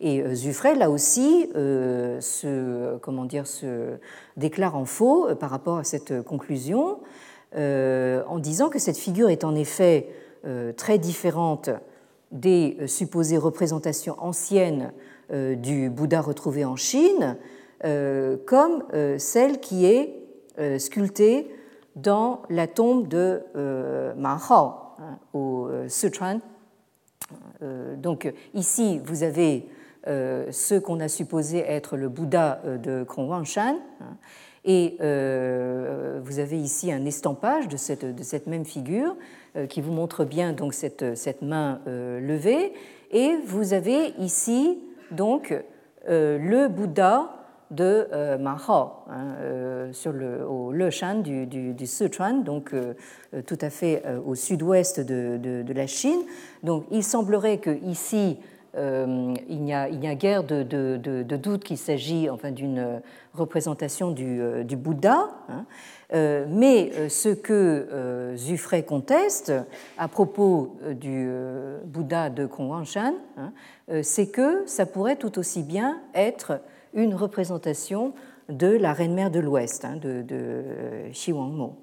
Et 0.00 0.20
euh, 0.20 0.34
Zuffray, 0.34 0.76
là 0.76 0.90
aussi, 0.90 1.48
se, 1.54 2.96
comment 2.98 3.24
dire, 3.24 3.46
se 3.46 3.98
déclare 4.36 4.76
en 4.76 4.84
faux 4.84 5.28
par 5.36 5.50
rapport 5.50 5.78
à 5.78 5.84
cette 5.84 6.22
conclusion, 6.22 6.98
en 7.56 8.38
disant 8.40 8.68
que 8.68 8.80
cette 8.80 8.96
figure 8.96 9.28
est 9.28 9.44
en 9.44 9.54
effet 9.54 10.08
très 10.76 10.98
différente 10.98 11.70
des 12.34 12.76
supposées 12.86 13.38
représentations 13.38 14.16
anciennes 14.18 14.92
du 15.30 15.88
Bouddha 15.88 16.20
retrouvé 16.20 16.66
en 16.66 16.76
Chine, 16.76 17.38
comme 17.80 18.84
celle 19.16 19.60
qui 19.60 19.86
est 19.86 20.78
sculptée 20.78 21.48
dans 21.96 22.42
la 22.50 22.66
tombe 22.66 23.08
de 23.08 23.40
Ma 24.16 24.36
Hao 24.50 24.74
hein, 24.98 25.18
au 25.32 25.68
Sichuan. 25.88 26.40
Donc 27.96 28.30
ici, 28.52 29.00
vous 29.06 29.22
avez 29.22 29.66
ce 30.06 30.78
qu'on 30.78 31.00
a 31.00 31.08
supposé 31.08 31.60
être 31.60 31.96
le 31.96 32.08
Bouddha 32.08 32.60
de 32.82 33.04
Krongwangshan. 33.04 33.78
Hein, 34.00 34.16
et 34.64 34.96
euh, 35.00 36.20
vous 36.24 36.38
avez 36.38 36.58
ici 36.58 36.90
un 36.90 37.04
estampage 37.04 37.68
de 37.68 37.76
cette, 37.76 38.04
de 38.04 38.22
cette 38.22 38.46
même 38.46 38.64
figure 38.64 39.10
euh, 39.10 39.14
qui 39.68 39.80
vous 39.80 39.92
montre 39.92 40.24
bien 40.24 40.52
donc 40.52 40.74
cette, 40.74 41.16
cette 41.16 41.42
main 41.42 41.80
euh, 41.86 42.20
levée. 42.20 42.72
Et 43.10 43.36
vous 43.46 43.72
avez 43.72 44.08
ici 44.18 44.78
donc 45.10 45.54
le 46.06 46.68
Bouddha 46.68 47.30
de 47.70 48.36
Mahao 48.38 48.90
hein, 49.08 49.88
sur 49.92 50.12
le, 50.12 50.46
au 50.46 50.72
Leshan 50.72 51.20
du, 51.20 51.46
du, 51.46 51.86
Sichuan, 51.86 52.42
donc 52.42 52.74
tout 53.46 53.58
à 53.60 53.70
fait 53.70 54.02
au 54.26 54.34
sud-ouest 54.34 55.00
de, 55.00 55.38
de, 55.38 55.62
de, 55.62 55.72
la 55.72 55.86
Chine. 55.86 56.20
Donc 56.62 56.84
il 56.90 57.02
semblerait 57.02 57.58
que 57.58 57.70
ici 57.84 58.38
euh, 58.38 58.53
il 58.76 59.62
n'y 59.62 59.72
a, 59.72 60.14
guère 60.14 60.44
de, 60.44 61.36
doute 61.36 61.64
qu'il 61.64 61.78
s'agit 61.78 62.28
enfin, 62.28 62.50
d'une 62.50 63.00
représentation 63.34 64.10
du, 64.10 64.40
euh, 64.40 64.64
Bouddha, 64.64 65.28
hein. 65.48 65.64
euh, 66.12 66.46
mais 66.48 67.08
ce 67.08 67.28
que 67.28 68.34
Zufrey 68.36 68.82
conteste 68.82 69.52
à 69.98 70.08
propos 70.08 70.76
du 70.92 71.30
Bouddha 71.84 72.30
de 72.30 72.46
Kongwanshan, 72.46 73.14
hein, 73.36 73.52
c'est 74.02 74.26
que 74.26 74.64
ça 74.66 74.86
pourrait 74.86 75.16
tout 75.16 75.38
aussi 75.38 75.62
bien 75.62 76.00
être 76.14 76.60
une 76.94 77.14
représentation 77.14 78.12
de 78.48 78.68
la 78.68 78.92
reine-mère 78.92 79.30
de 79.30 79.40
l'Ouest, 79.40 79.84
hein, 79.84 79.96
de, 79.96 80.22
de 80.22 80.64
Xi 81.12 81.32
Wangmo. 81.32 81.76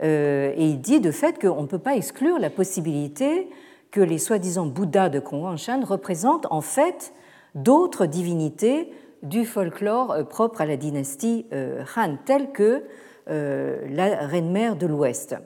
et 0.00 0.54
il 0.58 0.80
dit 0.80 1.00
de 1.00 1.10
fait 1.10 1.40
qu'on 1.40 1.62
ne 1.62 1.66
peut 1.66 1.78
pas 1.78 1.96
exclure 1.96 2.38
la 2.38 2.50
possibilité 2.50 3.48
que 3.92 4.00
les 4.00 4.18
soi-disant 4.18 4.66
Bouddhas 4.66 5.10
de 5.10 5.20
Kongwanshan 5.20 5.84
représentent 5.84 6.46
en 6.50 6.62
fait 6.62 7.12
d'autres 7.54 8.06
divinités 8.06 8.90
du 9.22 9.44
folklore 9.44 10.10
euh, 10.10 10.24
propre 10.24 10.62
à 10.62 10.66
la 10.66 10.76
dynastie 10.76 11.46
euh, 11.52 11.84
Han, 11.96 12.16
telles 12.24 12.50
que 12.50 12.82
euh, 13.28 13.86
la 13.88 14.26
reine-mère 14.26 14.74
de 14.74 14.86
l'Ouest. 14.86 15.36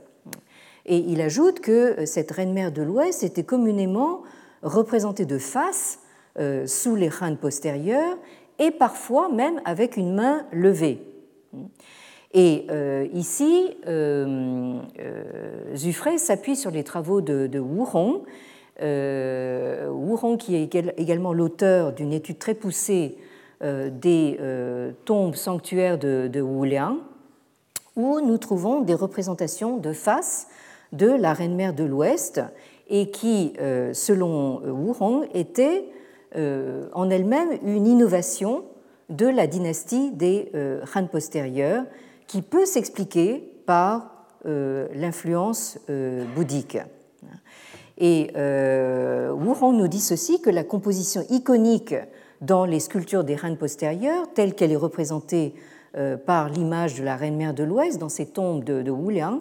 Et 0.87 0.99
il 0.99 1.21
ajoute 1.21 1.61
que 1.61 2.07
cette 2.07 2.31
reine-mère 2.31 2.73
de 2.73 2.81
l'Ouest 2.81 3.25
était 3.25 3.45
communément 3.45 4.23
représentée 4.63 5.27
de 5.27 5.37
face 5.37 6.01
sous 6.67 6.95
les 6.95 7.11
Han 7.21 7.35
postérieurs 7.37 8.17
et 8.59 8.71
parfois 8.71 9.31
même 9.31 9.61
avec 9.65 9.97
une 9.97 10.15
main 10.15 10.47
levée. 10.53 11.03
Et 12.39 12.67
euh, 12.71 13.09
ici, 13.15 13.79
euh, 13.89 14.79
euh 15.01 16.19
s'appuie 16.19 16.55
sur 16.55 16.71
les 16.71 16.85
travaux 16.85 17.23
de, 17.23 17.47
de 17.47 17.59
Wu 17.59 17.87
Hong, 17.95 18.21
euh, 18.83 20.37
qui 20.39 20.55
est 20.55 20.75
également 20.99 21.33
l'auteur 21.33 21.95
d'une 21.95 22.13
étude 22.13 22.39
très 22.39 22.55
poussée 22.55 23.17
des 23.63 24.39
tombes 25.07 25.35
sanctuaires 25.35 25.97
de, 25.97 26.29
de 26.31 26.43
Wuliang, 26.43 26.99
où 27.97 28.21
nous 28.21 28.37
trouvons 28.37 28.83
des 28.83 28.93
représentations 28.93 29.79
de 29.79 29.95
face 29.95 30.49
de 30.93 31.07
la 31.07 31.33
reine-mère 31.33 31.73
de 31.73 31.85
l'Ouest 31.85 32.43
et 32.91 33.11
qui, 33.11 33.55
selon 33.95 34.61
Wu 34.61 34.93
Hong, 35.01 35.27
était 35.33 35.87
en 36.35 37.09
elle-même 37.09 37.49
une 37.63 37.87
innovation 37.87 38.65
de 39.09 39.27
la 39.27 39.47
dynastie 39.47 40.11
des 40.11 40.53
Han 40.95 41.07
postérieurs 41.07 41.85
qui 42.27 42.43
peut 42.43 42.67
s'expliquer 42.67 43.53
par 43.67 44.17
euh, 44.47 44.89
l'influence 44.95 45.79
euh, 45.91 46.25
bouddhique. 46.35 46.79
Et 47.99 48.31
euh, 48.37 49.31
Hong 49.33 49.77
nous 49.77 49.89
dit 49.89 50.01
ceci 50.01 50.41
que 50.41 50.51
la 50.51 50.65
composition 50.65 51.23
iconique 51.31 51.95
dans 52.43 52.65
les 52.65 52.81
sculptures 52.81 53.25
des 53.25 53.37
Han 53.43 53.57
postérieures, 53.57 54.33
telle 54.35 54.55
qu'elle 54.55 54.71
est 54.71 54.77
représentée 54.77 55.55
euh, 55.97 56.17
par 56.17 56.51
l'image 56.51 56.95
de 56.97 57.05
la 57.05 57.17
reine-mère 57.17 57.55
de 57.55 57.65
l'Ouest 57.65 57.99
dans 57.99 58.11
ces 58.11 58.27
tombes 58.27 58.65
de, 58.65 58.83
de 58.83 58.91
Wuliang, 58.91 59.41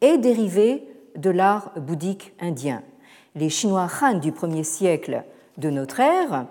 est 0.00 0.16
dérivée 0.18 0.88
de 1.16 1.30
l'art 1.30 1.72
bouddhique 1.76 2.32
indien. 2.40 2.82
Les 3.34 3.50
Chinois 3.50 3.86
Han 4.00 4.14
du 4.14 4.32
1er 4.32 4.64
siècle 4.64 5.24
de 5.58 5.70
notre 5.70 6.00
ère 6.00 6.46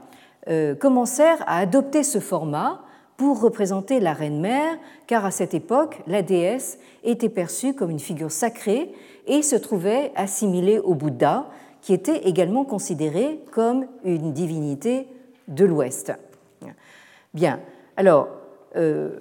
commencèrent 0.80 1.44
à 1.48 1.58
adopter 1.58 2.04
ce 2.04 2.20
format 2.20 2.82
pour 3.20 3.42
représenter 3.42 4.00
la 4.00 4.14
reine-mère, 4.14 4.78
car 5.06 5.26
à 5.26 5.32
cette 5.32 5.54
époque, 5.54 6.00
la 6.08 6.22
déesse 6.22 6.80
était 7.04 7.28
perçue 7.28 7.74
comme 7.74 7.90
une 7.90 8.00
figure 8.00 8.32
sacrée 8.32 8.94
et 9.28 9.42
se 9.42 9.58
trouvait 9.58 10.14
assimilée 10.16 10.80
au 10.80 10.96
Bouddha, 10.96 11.50
qui 11.82 11.94
était 11.94 12.20
également 12.30 12.64
considéré 12.64 13.42
comme 13.52 13.88
une 14.06 14.32
divinité 14.32 15.06
de 15.50 15.66
l'Ouest. 15.66 16.14
Bien, 17.34 17.60
alors, 17.98 18.30
euh, 18.78 19.20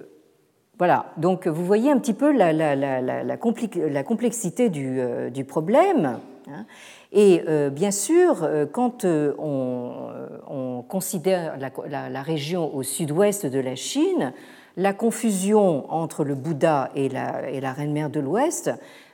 voilà, 0.77 1.07
donc 1.17 1.47
vous 1.47 1.65
voyez 1.65 1.91
un 1.91 1.97
petit 1.97 2.13
peu 2.13 2.31
la, 2.31 3.37
complexité 3.37 4.69
du, 4.69 4.95
euh, 4.97 5.29
problème. 5.45 6.19
Hein. 6.47 6.65
Et 7.11 7.41
euh, 7.47 7.69
bien 7.69 7.91
sûr, 7.91 8.43
euh, 8.43 8.65
quand 8.71 9.03
euh, 9.03 9.33
on, 9.37 10.83
considère 10.87 11.55
la, 11.57 12.21
région 12.23 12.73
au 12.73 12.81
sud-ouest 12.81 13.45
de 13.45 13.59
la 13.59 13.75
Chine, 13.75 14.33
la 14.75 14.93
confusion 14.93 15.91
entre 15.91 16.23
le 16.23 16.33
Bouddha 16.33 16.89
et 16.95 17.09
la, 17.09 17.73
reine-mère 17.73 18.09
de 18.09 18.19
l'Ouest 18.19 18.71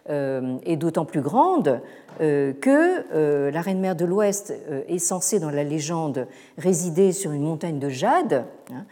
est 0.07 0.75
d'autant 0.77 1.03
plus 1.03 1.21
grande 1.21 1.81
que 2.19 3.49
la 3.49 3.61
reine-mère 3.61 3.95
de 3.95 4.05
l'Ouest 4.05 4.53
est 4.87 4.99
censée, 4.99 5.39
dans 5.39 5.49
la 5.49 5.65
légende, 5.65 6.27
résider 6.57 7.11
sur 7.11 7.31
une 7.31 7.43
montagne 7.43 7.79
de 7.79 7.89
jade. 7.89 8.45
Hein, 8.71 8.85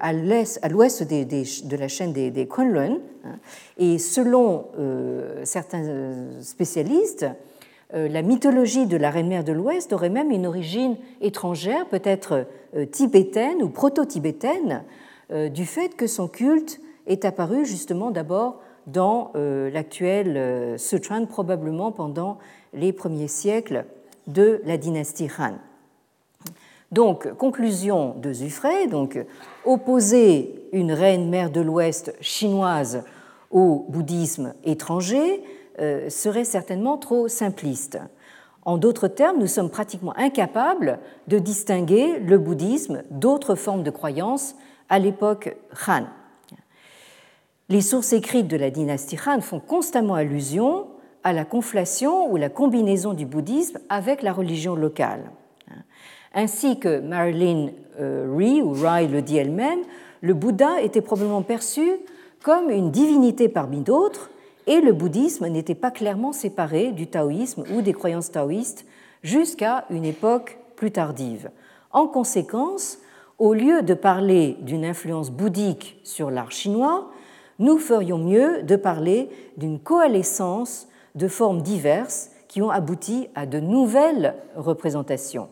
à 0.00 0.12
l'ouest 0.12 1.02
de 1.08 1.76
la 1.76 1.88
chaîne 1.88 2.12
des, 2.12 2.30
des 2.30 2.46
Kunlun. 2.46 2.98
Hein. 3.24 3.38
et 3.78 3.98
selon 3.98 4.66
certains 5.44 6.12
spécialistes, 6.42 7.26
la 7.92 8.22
mythologie 8.22 8.86
de 8.86 8.96
la 8.96 9.10
reine-mère 9.10 9.44
de 9.44 9.52
l'Ouest 9.52 9.92
aurait 9.92 10.10
même 10.10 10.30
une 10.30 10.46
origine 10.46 10.96
étrangère, 11.20 11.86
peut-être 11.86 12.46
euh, 12.74 12.84
tibétaine 12.86 13.62
ou 13.62 13.68
proto-tibétaine, 13.68 14.82
euh, 15.30 15.48
du 15.48 15.66
fait 15.66 15.96
que 15.96 16.06
son 16.06 16.28
culte 16.28 16.80
est 17.06 17.24
apparu 17.24 17.64
justement 17.64 18.10
d'abord 18.10 18.60
dans 18.86 19.32
l'actuel 19.34 20.78
Sichuan, 20.78 21.26
probablement 21.26 21.90
pendant 21.90 22.38
les 22.72 22.92
premiers 22.92 23.26
siècles 23.26 23.84
de 24.28 24.60
la 24.64 24.76
dynastie 24.76 25.28
Han. 25.38 25.54
Donc, 26.92 27.32
conclusion 27.34 28.14
de 28.16 28.32
donc, 28.88 29.18
opposer 29.64 30.62
une 30.72 30.92
reine-mère 30.92 31.50
de 31.50 31.60
l'Ouest 31.60 32.14
chinoise 32.20 33.02
au 33.50 33.86
bouddhisme 33.88 34.54
étranger 34.64 35.42
euh, 35.42 35.46
serait 36.08 36.44
certainement 36.44 36.96
trop 36.96 37.28
simpliste. 37.28 37.98
En 38.66 38.78
d'autres 38.78 39.08
termes, 39.08 39.38
nous 39.38 39.46
sommes 39.46 39.70
pratiquement 39.70 40.16
incapables 40.16 40.98
de 41.28 41.38
distinguer 41.38 42.18
le 42.18 42.36
bouddhisme 42.36 43.02
d'autres 43.10 43.54
formes 43.54 43.84
de 43.84 43.90
croyances 43.90 44.56
à 44.88 44.98
l'époque 44.98 45.56
Han. 45.86 46.04
Les 47.68 47.80
sources 47.80 48.12
écrites 48.12 48.48
de 48.48 48.56
la 48.56 48.70
dynastie 48.70 49.18
Han 49.24 49.40
font 49.40 49.60
constamment 49.60 50.14
allusion 50.14 50.86
à 51.22 51.32
la 51.32 51.44
conflation 51.44 52.30
ou 52.30 52.36
la 52.36 52.48
combinaison 52.48 53.12
du 53.12 53.26
bouddhisme 53.26 53.78
avec 53.88 54.22
la 54.22 54.32
religion 54.32 54.74
locale. 54.74 55.30
Ainsi 56.34 56.78
que 56.78 57.00
Marilyn 57.00 57.68
euh, 57.98 58.32
Rie 58.36 58.62
ou 58.62 58.72
Rai 58.72 59.08
le 59.08 59.22
dit 59.22 59.36
elle-même, 59.36 59.80
le 60.20 60.34
Bouddha 60.34 60.82
était 60.82 61.00
probablement 61.00 61.42
perçu 61.42 61.88
comme 62.42 62.70
une 62.70 62.90
divinité 62.90 63.48
parmi 63.48 63.80
d'autres 63.80 64.30
et 64.66 64.80
le 64.80 64.92
bouddhisme 64.92 65.46
n'était 65.46 65.74
pas 65.74 65.90
clairement 65.90 66.32
séparé 66.32 66.92
du 66.92 67.06
taoïsme 67.06 67.64
ou 67.72 67.82
des 67.82 67.92
croyances 67.92 68.30
taoïstes 68.30 68.86
jusqu'à 69.22 69.84
une 69.90 70.04
époque 70.04 70.58
plus 70.76 70.90
tardive. 70.90 71.50
En 71.92 72.06
conséquence, 72.06 72.98
au 73.38 73.54
lieu 73.54 73.82
de 73.82 73.94
parler 73.94 74.56
d'une 74.60 74.84
influence 74.84 75.30
bouddhique 75.30 76.00
sur 76.04 76.30
l'art 76.30 76.52
chinois, 76.52 77.10
nous 77.58 77.78
ferions 77.78 78.18
mieux 78.18 78.62
de 78.62 78.76
parler 78.76 79.30
d'une 79.56 79.78
coalescence 79.78 80.88
de 81.14 81.28
formes 81.28 81.62
diverses 81.62 82.30
qui 82.48 82.60
ont 82.62 82.70
abouti 82.70 83.28
à 83.34 83.46
de 83.46 83.60
nouvelles 83.60 84.34
représentations. 84.56 85.48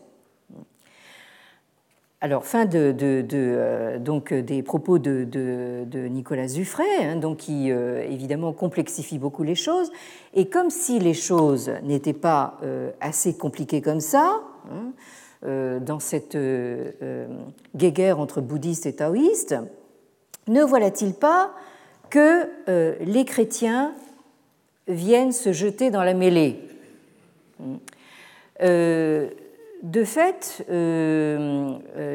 Alors, 2.21 2.45
fin 2.45 2.65
de, 2.65 2.95
euh, 3.03 3.99
donc, 3.99 4.33
des 4.33 4.63
propos 4.63 4.99
de, 4.99 6.07
Nicolas 6.09 6.47
Zuffray, 6.47 7.03
hein, 7.03 7.17
donc, 7.17 7.37
qui 7.37 7.71
euh, 7.71 8.05
évidemment 8.09 8.53
complexifie 8.53 9.19
beaucoup 9.19 9.43
les 9.43 9.55
choses. 9.55 9.91
Et 10.33 10.47
comme 10.47 10.69
si 10.69 10.99
les 10.99 11.13
choses 11.13 11.71
n'étaient 11.83 12.13
pas 12.13 12.57
euh, 12.63 12.91
assez 13.01 13.35
compliquées 13.35 13.81
comme 13.81 13.99
ça, 13.99 14.41
hein, 14.71 14.91
dans 15.43 15.99
cette 15.99 16.35
guéguerre 17.75 18.19
entre 18.19 18.41
bouddhistes 18.41 18.87
et 18.87 18.95
taoïstes, 18.95 19.55
ne 20.47 20.63
voilà-t-il 20.63 21.13
pas 21.13 21.51
que 22.09 22.49
les 23.03 23.25
chrétiens 23.25 23.93
viennent 24.87 25.31
se 25.31 25.53
jeter 25.53 25.91
dans 25.91 26.01
la 26.01 26.15
mêlée? 26.15 26.61
De 29.85 30.03
fait, 30.03 30.65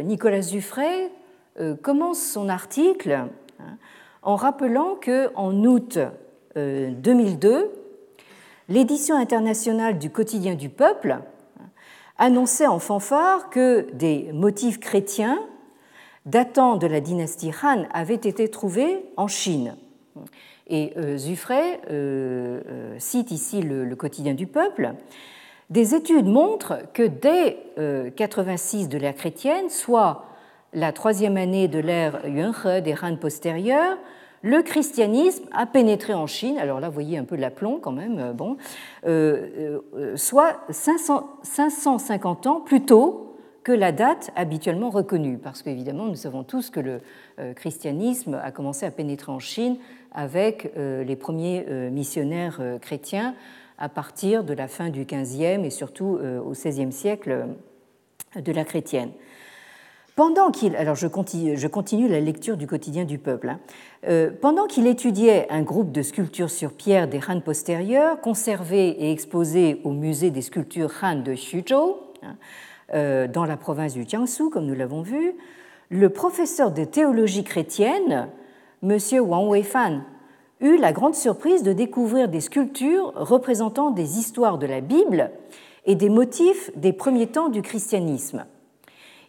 Nicolas 0.05 0.41
Dufray 0.41 1.09
commence 1.83 2.21
son 2.21 2.49
article 2.49 3.13
hein, 3.13 3.29
en 4.23 4.35
rappelant 4.35 4.97
qu'en 4.97 5.55
août 5.65 6.01
2002, 6.57 7.71
l'édition 8.69 9.15
internationale 9.15 9.99
du 9.99 10.11
quotidien 10.11 10.57
du 10.57 10.69
peuple 10.69 11.21
annonçait 12.19 12.67
en 12.67 12.81
fanfare 12.81 13.51
que 13.51 13.87
des 13.93 14.33
motifs 14.33 14.81
chrétiens 14.81 15.39
datant 16.27 16.77
de 16.77 16.89
la 16.89 17.01
dynastie 17.01 17.53
Han 17.63 17.85
avaient 17.93 18.15
été 18.15 18.49
trouvés 18.49 19.05
en 19.17 19.29
Chine. 19.29 19.77
Et 20.67 20.93
euh, 20.97 21.17
Zuffray 21.17 21.81
euh, 21.91 22.61
euh, 22.69 22.95
cite 22.99 23.31
ici 23.31 23.63
le, 23.63 23.95
quotidien 23.97 24.35
du 24.35 24.47
peuple. 24.47 24.95
Des 25.71 25.95
études 25.95 26.27
montrent 26.27 26.79
que 26.93 27.05
dès 27.05 27.59
86 28.17 28.89
de 28.89 28.99
l'ère 28.99 29.15
chrétienne, 29.15 29.71
soit 29.71 30.25
la 30.73 30.93
troisième 30.93 31.37
année 31.37 31.69
de 31.69 31.79
l'ère 31.79 32.27
Yuanhe 32.27 32.81
des 32.83 32.95
Han 33.03 33.17
postérieures, 33.17 33.97
le 34.43 34.63
christianisme 34.63 35.45
a 35.53 35.67
pénétré 35.67 36.15
en 36.15 36.27
Chine, 36.27 36.59
alors 36.59 36.81
là 36.81 36.89
vous 36.89 36.95
voyez 36.95 37.19
un 37.19 37.25
peu 37.25 37.37
l'aplomb 37.37 37.79
quand 37.79 37.93
même, 37.93 38.19
euh, 38.19 38.33
bon, 38.33 38.57
euh, 39.07 39.81
euh, 39.95 40.17
soit 40.17 40.61
550 40.71 42.47
ans 42.47 42.61
plus 42.61 42.83
tôt 42.83 43.37
que 43.63 43.73
la 43.73 43.93
date 43.93 44.31
habituellement 44.37 44.89
reconnue, 44.89 45.37
parce 45.37 45.63
qu'évidemment 45.63 46.07
nous 46.07 46.15
savons 46.15 46.45
tous 46.45 46.71
que 46.71 46.81
le 46.81 47.01
christianisme 47.55 48.41
a 48.43 48.51
commencé 48.53 48.87
à 48.87 48.91
pénétrer 48.91 49.31
en 49.31 49.39
Chine 49.39 49.77
avec 50.13 50.73
les 50.75 51.15
premiers 51.15 51.67
missionnaires 51.91 52.59
chrétiens 52.81 53.35
à 53.81 53.89
partir 53.89 54.45
de 54.45 54.55
la 54.55 54.69
fin 54.69 54.91
du 54.91 55.05
XVe 55.05 55.65
et 55.65 55.71
surtout 55.71 56.19
au 56.45 56.51
XVIe 56.53 56.93
siècle 56.93 57.47
de 58.37 58.53
la 58.53 58.65
chrétienne. 58.65 59.11
Pendant 60.21 60.51
qu'il, 60.51 60.77
alors 60.77 60.97
je 60.97 61.07
continue, 61.07 61.57
je 61.57 61.67
continue, 61.67 62.07
la 62.07 62.21
lecture 62.21 62.59
du 62.59 62.67
quotidien 62.67 63.07
du 63.07 63.17
peuple. 63.17 63.49
Hein. 63.49 63.61
Euh, 64.07 64.31
pendant 64.39 64.67
qu'il 64.67 64.87
étudiait 64.87 65.47
un 65.51 65.63
groupe 65.63 65.93
de 65.93 66.03
sculptures 66.03 66.51
sur 66.51 66.73
pierre 66.75 67.09
des 67.09 67.21
Han 67.27 67.41
postérieurs, 67.41 68.21
conservées 68.21 68.89
et 68.89 69.13
exposées 69.13 69.81
au 69.83 69.93
musée 69.93 70.31
des 70.31 70.43
sculptures 70.43 70.93
Han 71.03 71.17
de 71.17 71.33
Xuzhou, 71.33 71.97
hein, 72.23 72.37
euh, 72.93 73.29
dans 73.29 73.47
la 73.47 73.57
province 73.57 73.95
du 73.95 74.05
Jiangsu, 74.07 74.51
comme 74.51 74.67
nous 74.67 74.75
l'avons 74.75 75.01
vu, 75.01 75.33
le 75.89 76.11
professeur 76.11 76.71
de 76.71 76.85
théologie 76.85 77.43
chrétienne, 77.43 78.29
M. 78.83 78.99
Wang 79.21 79.49
Weifan, 79.51 80.03
eut 80.61 80.77
la 80.77 80.93
grande 80.93 81.15
surprise 81.15 81.63
de 81.63 81.73
découvrir 81.73 82.29
des 82.29 82.41
sculptures 82.41 83.13
représentant 83.15 83.91
des 83.91 84.19
histoires 84.19 84.59
de 84.59 84.67
la 84.67 84.81
Bible 84.81 85.31
et 85.87 85.95
des 85.95 86.09
motifs 86.09 86.71
des 86.77 86.93
premiers 86.93 87.27
temps 87.27 87.49
du 87.49 87.63
christianisme. 87.63 88.45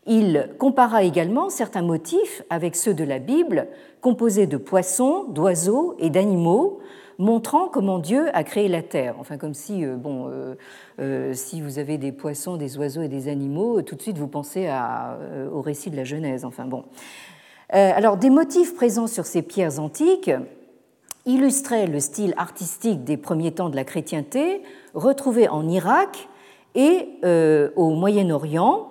Il 0.07 0.49
compara 0.57 1.03
également 1.03 1.49
certains 1.49 1.83
motifs 1.83 2.43
avec 2.49 2.75
ceux 2.75 2.93
de 2.93 3.03
la 3.03 3.19
Bible, 3.19 3.67
composés 4.01 4.47
de 4.47 4.57
poissons, 4.57 5.25
d'oiseaux 5.25 5.95
et 5.99 6.09
d'animaux, 6.09 6.79
montrant 7.19 7.67
comment 7.67 7.99
Dieu 7.99 8.25
a 8.33 8.43
créé 8.43 8.67
la 8.67 8.81
terre. 8.81 9.15
Enfin, 9.19 9.37
comme 9.37 9.53
si, 9.53 9.85
euh, 9.85 9.95
bon, 9.95 10.27
euh, 10.27 10.55
euh, 10.99 11.33
si 11.33 11.61
vous 11.61 11.77
avez 11.77 11.99
des 11.99 12.11
poissons, 12.11 12.57
des 12.57 12.77
oiseaux 12.77 13.03
et 13.03 13.07
des 13.07 13.27
animaux, 13.27 13.83
tout 13.83 13.95
de 13.95 14.01
suite 14.01 14.17
vous 14.17 14.27
pensez 14.27 14.69
au 15.53 15.61
récit 15.61 15.91
de 15.91 15.95
la 15.95 16.03
Genèse. 16.03 16.45
Enfin, 16.45 16.65
bon. 16.65 16.83
alors, 17.69 18.17
des 18.17 18.31
motifs 18.31 18.75
présents 18.75 19.07
sur 19.07 19.25
ces 19.25 19.43
pierres 19.43 19.79
antiques 19.79 20.31
illustraient 21.25 21.87
le 21.87 21.99
style 21.99 22.33
artistique 22.37 23.03
des 23.03 23.17
premiers 23.17 23.53
temps 23.53 23.69
de 23.69 23.75
la 23.75 23.83
chrétienté, 23.83 24.61
retrouvé 24.93 25.47
en 25.47 25.67
Irak 25.67 26.29
et 26.75 27.09
au 27.75 27.89
Moyen-Orient, 27.91 28.89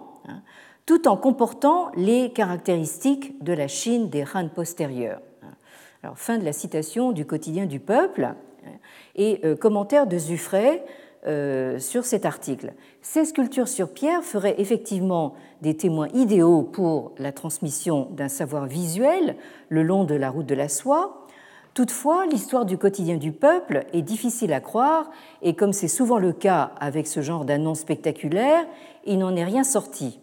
tout 0.87 1.09
en 1.09 1.17
comportant 1.17 1.91
les 1.97 2.31
caractéristiques 2.31 3.43
de 3.43 3.53
la 3.53 3.69
Chine 3.69 4.11
des 4.11 4.25
Han 4.35 4.49
postérieurs. 4.49 5.21
Alors, 6.03 6.19
fin 6.19 6.39
de 6.39 6.45
la 6.45 6.53
citation 6.53 7.13
du 7.13 7.27
quotidien 7.27 7.67
du 7.67 7.79
peuple 7.79 8.35
et 9.17 9.41
euh, 9.45 9.57
commentaire 9.57 10.07
de 10.07 10.19
Zuffray 10.19 10.83
euh, 11.27 11.79
sur 11.79 12.05
cet 12.07 12.25
article. 12.25 12.73
Ces 13.03 13.27
sculptures 13.27 13.69
sur 13.69 13.93
pierre 13.93 14.23
feraient 14.23 14.55
effectivement 14.59 15.35
des 15.61 15.77
témoins 15.77 16.09
idéaux 16.15 16.63
pour 16.63 17.13
la 17.19 17.33
transmission 17.33 18.09
d'un 18.13 18.29
savoir 18.29 18.67
visuel 18.67 19.37
le 19.69 19.83
long 19.83 20.05
de 20.05 20.15
la 20.15 20.31
route 20.31 20.47
de 20.47 20.55
la 20.55 20.69
soie. 20.69 21.20
Toutefois, 21.75 22.27
l'histoire 22.27 22.65
du 22.65 22.79
quotidien 22.79 23.17
du 23.17 23.31
peuple 23.31 23.85
est 23.93 24.03
difficile 24.03 24.53
à 24.53 24.61
croire 24.61 25.11
et 25.41 25.55
comme 25.55 25.73
c'est 25.73 25.89
souvent 25.89 26.19
le 26.19 26.33
cas 26.33 26.73
avec 26.81 27.07
ce 27.07 27.21
genre 27.21 27.45
d'annonces 27.45 27.81
spectaculaires, 27.81 28.67
il 29.07 29.19
n'en 29.19 29.37
est 29.37 29.45
rien 29.45 29.63
sorti. 29.63 30.19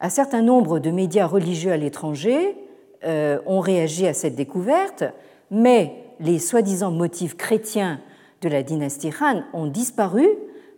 Un 0.00 0.08
certain 0.08 0.42
nombre 0.42 0.80
de 0.80 0.90
médias 0.90 1.26
religieux 1.26 1.70
à 1.70 1.76
l'étranger 1.76 2.56
euh, 3.04 3.38
ont 3.46 3.60
réagi 3.60 4.06
à 4.06 4.14
cette 4.14 4.34
découverte, 4.34 5.04
mais 5.50 5.94
les 6.18 6.38
soi-disant 6.38 6.90
motifs 6.90 7.36
chrétiens 7.36 8.00
de 8.42 8.48
la 8.48 8.62
dynastie 8.62 9.12
Han 9.20 9.42
ont 9.52 9.66
disparu 9.66 10.26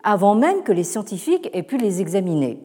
avant 0.05 0.35
même 0.35 0.62
que 0.64 0.73
les 0.73 0.85
scientifiques 0.85 1.49
aient 1.53 1.62
pu 1.62 1.79
les 1.79 2.01
examiner. 2.01 2.59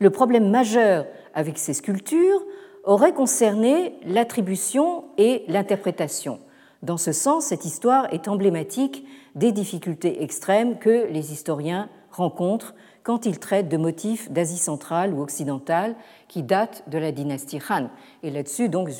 Le 0.00 0.10
problème 0.10 0.50
majeur 0.50 1.06
avec 1.34 1.58
ces 1.58 1.74
sculptures 1.74 2.42
aurait 2.84 3.14
concerné 3.14 3.94
l'attribution 4.04 5.04
et 5.18 5.44
l'interprétation. 5.48 6.38
Dans 6.82 6.98
ce 6.98 7.12
sens, 7.12 7.46
cette 7.46 7.64
histoire 7.64 8.12
est 8.12 8.28
emblématique 8.28 9.06
des 9.34 9.52
difficultés 9.52 10.22
extrêmes 10.22 10.78
que 10.78 11.06
les 11.10 11.32
historiens 11.32 11.88
rencontrent 12.10 12.74
quand 13.02 13.26
il 13.26 13.38
traite 13.38 13.68
de 13.68 13.76
motifs 13.76 14.30
d'Asie 14.30 14.58
centrale 14.58 15.12
ou 15.12 15.22
occidentale 15.22 15.94
qui 16.28 16.42
datent 16.42 16.82
de 16.88 16.98
la 16.98 17.12
dynastie 17.12 17.60
Han. 17.68 17.88
Et 18.22 18.30
là-dessus, 18.30 18.68
donc, 18.68 18.90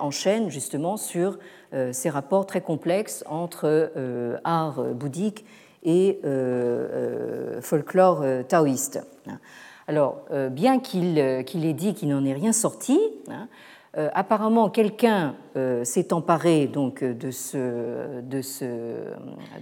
enchaîne 0.00 0.50
justement 0.50 0.96
sur 0.96 1.38
euh, 1.72 1.92
ces 1.92 2.10
rapports 2.10 2.46
très 2.46 2.62
complexes 2.62 3.22
entre 3.28 3.66
euh, 3.66 4.38
art 4.44 4.82
bouddhique 4.94 5.44
et 5.82 6.20
euh, 6.24 7.60
folklore 7.62 8.24
taoïste. 8.48 9.00
Alors, 9.90 10.22
bien 10.52 10.78
qu'il 10.78 11.18
ait 11.18 11.72
dit 11.72 11.94
qu'il 11.94 12.10
n'en 12.10 12.24
est 12.24 12.32
rien 12.32 12.52
sorti, 12.52 12.96
hein, 13.28 13.48
apparemment 14.14 14.70
quelqu'un 14.70 15.34
s'est 15.82 16.12
emparé 16.12 16.68
donc 16.68 17.02
de, 17.02 17.30
ce, 17.32 18.20
de, 18.20 18.40
ce, 18.40 18.64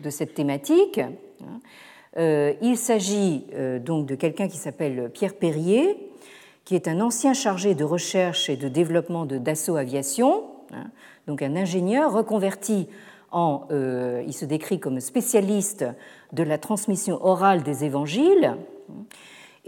de 0.03 0.11
cette 0.11 0.35
thématique. 0.35 0.99
Hein, 0.99 1.61
euh, 2.16 2.55
il 2.62 2.76
s'agit 2.76 3.45
euh, 3.55 3.79
donc 3.79 4.07
de 4.07 4.14
quelqu'un 4.14 4.49
qui 4.49 4.57
s'appelle 4.57 5.11
Pierre 5.12 5.35
Perrier, 5.35 6.11
qui 6.64 6.74
est 6.74 6.89
un 6.89 7.01
ancien 7.01 7.33
chargé 7.33 7.74
de 7.74 7.85
recherche 7.85 8.51
et 8.51 8.57
de 8.57 8.68
développement 8.68 9.24
de 9.26 9.39
Dassault 9.39 9.76
Aviation, 9.76 10.45
hein, 10.72 10.91
donc 11.26 11.43
un 11.43 11.57
ingénieur 11.57 12.12
reconverti 12.12 12.89
en, 13.31 13.64
euh, 13.70 14.22
il 14.26 14.33
se 14.33 14.45
décrit 14.45 14.81
comme 14.81 15.01
spécialiste 15.01 15.85
de 16.33 16.43
la 16.43 16.59
transmission 16.59 17.24
orale 17.24 17.62
des 17.62 17.85
évangiles. 17.85 18.57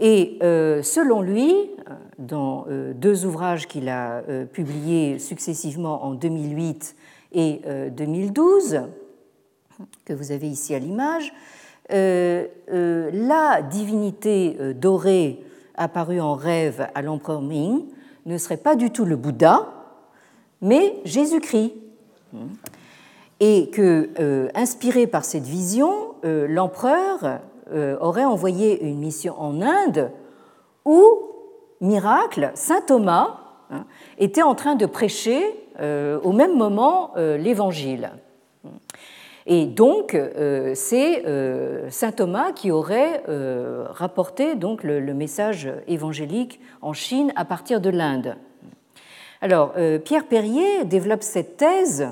Et 0.03 0.39
selon 0.41 1.21
lui, 1.21 1.53
dans 2.17 2.65
deux 2.95 3.25
ouvrages 3.25 3.67
qu'il 3.67 3.87
a 3.87 4.23
publiés 4.51 5.19
successivement 5.19 6.03
en 6.03 6.15
2008 6.15 6.95
et 7.33 7.61
2012, 7.91 8.81
que 10.05 10.13
vous 10.13 10.31
avez 10.31 10.47
ici 10.47 10.73
à 10.73 10.79
l'image, 10.79 11.31
euh, 11.91 12.47
euh, 12.71 13.09
la 13.13 13.61
divinité 13.61 14.55
euh, 14.59 14.73
dorée 14.73 15.43
apparue 15.75 16.21
en 16.21 16.35
rêve 16.35 16.87
à 16.95 17.01
l'empereur 17.01 17.41
Ming 17.41 17.83
ne 18.25 18.37
serait 18.37 18.57
pas 18.57 18.75
du 18.75 18.91
tout 18.91 19.03
le 19.03 19.15
Bouddha, 19.15 19.67
mais 20.61 20.95
Jésus-Christ. 21.05 21.73
Et 23.39 23.71
que, 23.71 24.49
inspiré 24.53 25.07
par 25.07 25.25
cette 25.25 25.43
vision, 25.43 26.13
l'empereur 26.23 27.39
aurait 27.99 28.25
envoyé 28.25 28.83
une 28.83 28.99
mission 28.99 29.35
en 29.39 29.61
Inde 29.61 30.11
où, 30.85 31.03
miracle, 31.79 32.51
saint 32.55 32.81
Thomas 32.81 33.37
hein, 33.69 33.85
était 34.17 34.41
en 34.41 34.55
train 34.55 34.75
de 34.75 34.85
prêcher 34.85 35.41
au 35.79 36.31
même 36.31 36.57
moment 36.57 37.13
l'évangile. 37.15 38.11
Et 39.47 39.65
donc, 39.65 40.13
euh, 40.13 40.73
c'est 40.75 41.25
euh, 41.25 41.89
saint 41.89 42.11
Thomas 42.11 42.51
qui 42.51 42.71
aurait 42.71 43.23
euh, 43.27 43.85
rapporté 43.89 44.55
donc 44.55 44.83
le, 44.83 45.01
message 45.13 45.69
évangélique 45.87 46.59
en 46.81 46.93
Chine 46.93 47.33
à 47.35 47.45
partir 47.45 47.81
de 47.81 47.89
l'Inde. 47.89 48.35
Alors, 49.41 49.73
Pierre 50.05 50.27
Perrier 50.27 50.85
développe 50.85 51.23
cette 51.23 51.57
thèse 51.57 52.09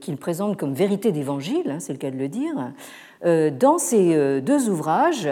qu'il 0.00 0.16
présente 0.16 0.56
comme 0.56 0.72
vérité 0.72 1.10
d'évangile, 1.10 1.68
hein, 1.68 1.80
c'est 1.80 1.92
le 1.92 1.98
cas 1.98 2.12
de 2.12 2.16
le 2.16 2.28
dire, 2.28 2.54
dans 3.22 3.78
ses 3.78 4.40
deux 4.40 4.68
ouvrages 4.68 5.28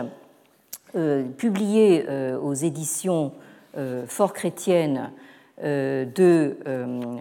publié 1.36 2.04
aux 2.42 2.54
éditions 2.54 3.32
fort 4.06 4.32
chrétiennes 4.32 5.10
de, 5.62 6.56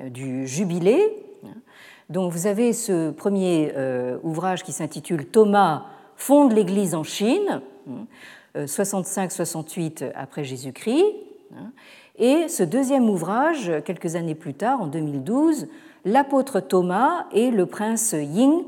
du 0.09 0.47
Jubilé. 0.47 1.26
Donc 2.09 2.32
vous 2.32 2.47
avez 2.47 2.74
ce 2.74 3.12
premier 3.12 3.74
ouvrage 4.24 4.64
qui 4.64 4.72
s'intitule 4.72 5.26
Thomas 5.28 5.86
fonde 6.16 6.53
l'Église 6.53 6.93
en 6.93 7.03
Chine, 7.03 7.62
65-68 8.55 10.12
après 10.16 10.43
Jésus-Christ. 10.43 11.16
Et 12.20 12.47
ce 12.47 12.64
deuxième 12.64 13.09
ouvrage, 13.09 13.72
quelques 13.86 14.16
années 14.16 14.36
plus 14.36 14.53
tard, 14.53 14.82
en 14.82 14.88
2012, 14.88 15.68
L'apôtre 16.03 16.59
Thomas 16.59 17.28
et 17.32 17.51
le 17.51 17.68
prince 17.68 18.14
Ying, 18.14 18.64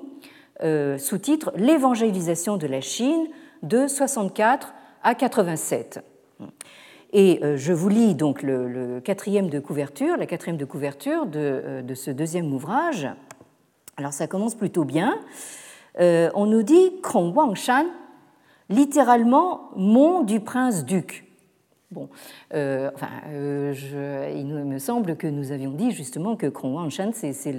euh, 0.64 0.98
sous-titre 0.98 1.52
L'évangélisation 1.56 2.58
de 2.58 2.68
la 2.68 2.80
Chine 2.80 3.28
de 3.64 3.88
64 3.88 4.74
à 5.04 5.16
87. 5.16 6.00
Et 7.12 7.40
euh, 7.44 7.58
je 7.58 7.74
vous 7.74 7.90
lis 7.90 8.16
donc 8.16 8.42
le, 8.42 9.02
quatrième 9.04 9.50
de 9.50 9.60
couverture, 9.60 10.16
la 10.18 10.26
quatrième 10.26 10.58
de 10.58 10.66
couverture 10.66 11.26
de, 11.26 11.40
euh, 11.40 11.96
ce 11.96 12.12
deuxième 12.12 12.54
ouvrage. 12.54 13.08
Alors 13.98 14.14
ça 14.14 14.28
commence 14.28 14.56
plutôt 14.56 14.86
bien. 14.86 15.20
on 16.00 16.46
nous 16.46 16.64
dit 16.64 16.94
Kong 17.02 17.36
Wangshan, 17.36 17.86
littéralement 18.70 19.70
mont 19.76 20.24
du 20.24 20.40
prince 20.40 20.86
duc. 20.86 21.26
Euh, 22.54 22.90
enfin, 22.94 23.10
euh, 23.28 24.34
il 24.36 24.46
me 24.46 24.80
semble 24.80 25.16
que 25.16 25.28
nous 25.28 25.52
avions 25.52 25.72
dit 25.72 25.92
justement 25.92 26.36
que 26.36 26.48
Krongwangshan, 26.48 27.12
c'est 27.14 27.56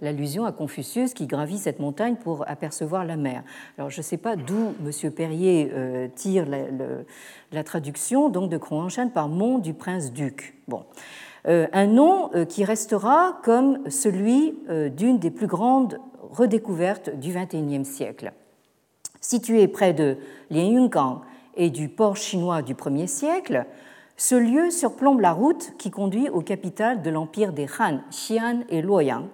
l'allusion 0.00 0.44
à 0.44 0.52
Confucius 0.52 1.14
qui 1.14 1.26
gravit 1.26 1.58
cette 1.58 1.78
montagne 1.78 2.16
pour 2.16 2.48
apercevoir 2.48 3.04
la 3.04 3.16
mer. 3.16 3.42
Alors, 3.78 3.90
je 3.90 3.98
ne 3.98 4.02
sais 4.02 4.16
pas 4.16 4.36
d'où 4.36 4.74
M. 4.84 5.12
Perrier 5.12 5.70
euh, 5.72 6.08
tire 6.14 6.46
la, 6.46 7.64
traduction 7.64 8.28
donc 8.28 8.50
de 8.50 8.58
Krongwangshan 8.58 9.08
par 9.08 9.28
mont 9.28 9.58
du 9.58 9.74
prince-duc. 9.74 10.54
Bon. 10.68 10.84
un 11.46 11.86
nom 11.86 12.30
qui 12.48 12.64
restera 12.64 13.40
comme 13.42 13.88
celui 13.88 14.54
d'une 14.96 15.18
des 15.18 15.30
plus 15.30 15.46
grandes 15.46 15.98
redécouvertes 16.30 17.10
du 17.18 17.32
XXIe 17.32 17.84
siècle. 17.84 18.32
Situé 19.20 19.66
près 19.68 19.92
de 19.92 20.18
Lianyungang, 20.50 21.22
et 21.56 21.70
du 21.70 21.88
port 21.88 22.16
chinois 22.16 22.62
du 22.62 22.74
1er 22.74 23.06
siècle, 23.06 23.66
ce 24.16 24.34
lieu 24.34 24.70
surplombe 24.70 25.20
la 25.20 25.32
route 25.32 25.74
qui 25.78 25.90
conduit 25.90 26.30
aux 26.30 26.40
capitales 26.40 27.02
de 27.02 27.10
l'empire 27.10 27.52
des 27.52 27.66
Han, 27.78 28.00
Xi'an 28.10 28.60
et 28.70 28.80
Luoyang. 28.80 29.26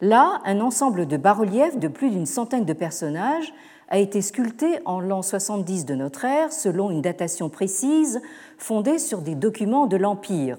Là, 0.00 0.40
un 0.46 0.60
ensemble 0.60 1.06
de 1.06 1.18
bas-reliefs 1.18 1.78
de 1.78 1.88
plus 1.88 2.10
d'une 2.10 2.26
centaine 2.26 2.64
de 2.64 2.72
personnages 2.72 3.52
a 3.88 3.98
été 3.98 4.22
sculpté 4.22 4.78
en 4.86 5.00
l'an 5.00 5.20
70 5.20 5.84
de 5.84 5.94
notre 5.94 6.24
ère 6.24 6.52
selon 6.52 6.90
une 6.90 7.02
datation 7.02 7.50
précise 7.50 8.22
fondée 8.56 8.98
sur 8.98 9.20
des 9.20 9.34
documents 9.34 9.86
de 9.86 9.96
l'Empire. 9.96 10.56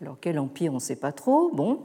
Alors 0.00 0.16
quel 0.20 0.40
empire, 0.40 0.72
on 0.72 0.76
ne 0.76 0.80
sait 0.80 0.96
pas 0.96 1.12
trop. 1.12 1.50
Bon. 1.52 1.78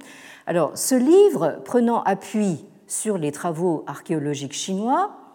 Alors 0.48 0.76
ce 0.76 0.96
livre, 0.96 1.60
prenant 1.66 2.02
appui 2.02 2.66
sur 2.88 3.20
les 3.20 3.32
travaux 3.32 3.84
archéologiques 3.86 4.54
chinois, 4.54 5.27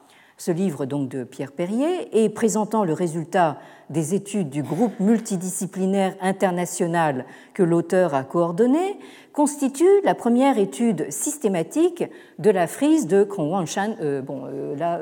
ce 0.44 0.50
livre 0.50 0.86
donc 0.86 1.08
de 1.08 1.22
Pierre 1.22 1.52
Perrier, 1.52 2.08
et 2.12 2.28
présentant 2.28 2.82
le 2.82 2.94
résultat 2.94 3.60
des 3.90 4.14
études 4.14 4.50
du 4.50 4.64
groupe 4.64 4.98
multidisciplinaire 4.98 6.16
international 6.20 7.26
que 7.54 7.62
l'auteur 7.62 8.12
a 8.12 8.24
coordonné, 8.24 8.98
constitue 9.32 10.00
la 10.02 10.16
première 10.16 10.58
étude 10.58 11.08
systématique 11.12 12.02
de 12.40 12.50
la 12.50 12.66
frise 12.66 13.06
de 13.06 13.22
Krongwangshan. 13.22 13.94
Euh, 14.00 14.20
bon, 14.20 14.42
euh, 14.46 14.74
là, 14.74 15.00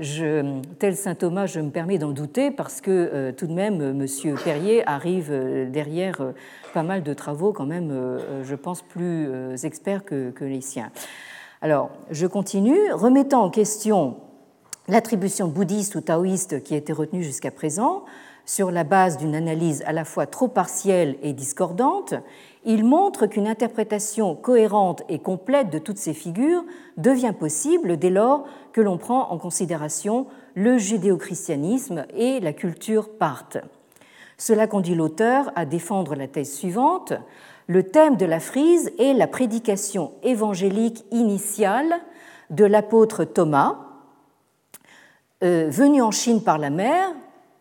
euh, 0.00 0.60
tel 0.80 0.96
saint 0.96 1.14
Thomas, 1.14 1.46
je 1.46 1.60
me 1.60 1.70
permets 1.70 1.98
d'en 1.98 2.10
douter 2.10 2.50
parce 2.50 2.80
que 2.80 3.30
tout 3.36 3.46
de 3.46 3.54
même, 3.54 3.80
M. 3.80 4.34
Perrier 4.42 4.84
arrive 4.88 5.32
derrière 5.70 6.20
pas 6.74 6.82
mal 6.82 7.04
de 7.04 7.14
travaux, 7.14 7.52
quand 7.52 7.66
même, 7.66 8.18
je 8.42 8.54
pense, 8.56 8.82
plus 8.82 9.28
experts 9.62 10.04
que 10.04 10.44
les 10.44 10.60
siens. 10.60 10.90
Alors, 11.60 11.90
je 12.10 12.26
continue, 12.26 12.92
remettant 12.92 13.42
en 13.42 13.50
question 13.50 14.18
l'attribution 14.86 15.48
bouddhiste 15.48 15.96
ou 15.96 16.00
taoïste 16.00 16.62
qui 16.62 16.74
été 16.74 16.92
retenue 16.92 17.24
jusqu'à 17.24 17.50
présent, 17.50 18.04
sur 18.46 18.70
la 18.70 18.84
base 18.84 19.18
d'une 19.18 19.34
analyse 19.34 19.82
à 19.86 19.92
la 19.92 20.06
fois 20.06 20.26
trop 20.26 20.48
partielle 20.48 21.18
et 21.20 21.34
discordante, 21.34 22.14
il 22.64 22.84
montre 22.84 23.26
qu'une 23.26 23.46
interprétation 23.46 24.34
cohérente 24.34 25.02
et 25.08 25.18
complète 25.18 25.68
de 25.68 25.78
toutes 25.78 25.98
ces 25.98 26.14
figures 26.14 26.64
devient 26.96 27.34
possible 27.38 27.98
dès 27.98 28.08
lors 28.08 28.44
que 28.72 28.80
l'on 28.80 28.96
prend 28.96 29.30
en 29.30 29.38
considération 29.38 30.26
le 30.54 30.78
judéo-christianisme 30.78 32.06
et 32.14 32.40
la 32.40 32.54
culture 32.54 33.10
parthe. 33.10 33.58
Cela 34.38 34.66
conduit 34.66 34.94
l'auteur 34.94 35.52
à 35.56 35.66
défendre 35.66 36.14
la 36.14 36.28
thèse 36.28 36.54
suivante 36.54 37.12
le 37.68 37.82
thème 37.82 38.16
de 38.16 38.26
la 38.26 38.40
frise 38.40 38.90
est 38.98 39.12
la 39.12 39.26
prédication 39.26 40.12
évangélique 40.22 41.04
initiale 41.10 41.94
de 42.50 42.64
l'apôtre 42.64 43.24
Thomas, 43.24 43.76
euh, 45.44 45.68
venu 45.68 46.00
en 46.00 46.10
Chine 46.10 46.42
par 46.42 46.58
la 46.58 46.70
mer 46.70 47.12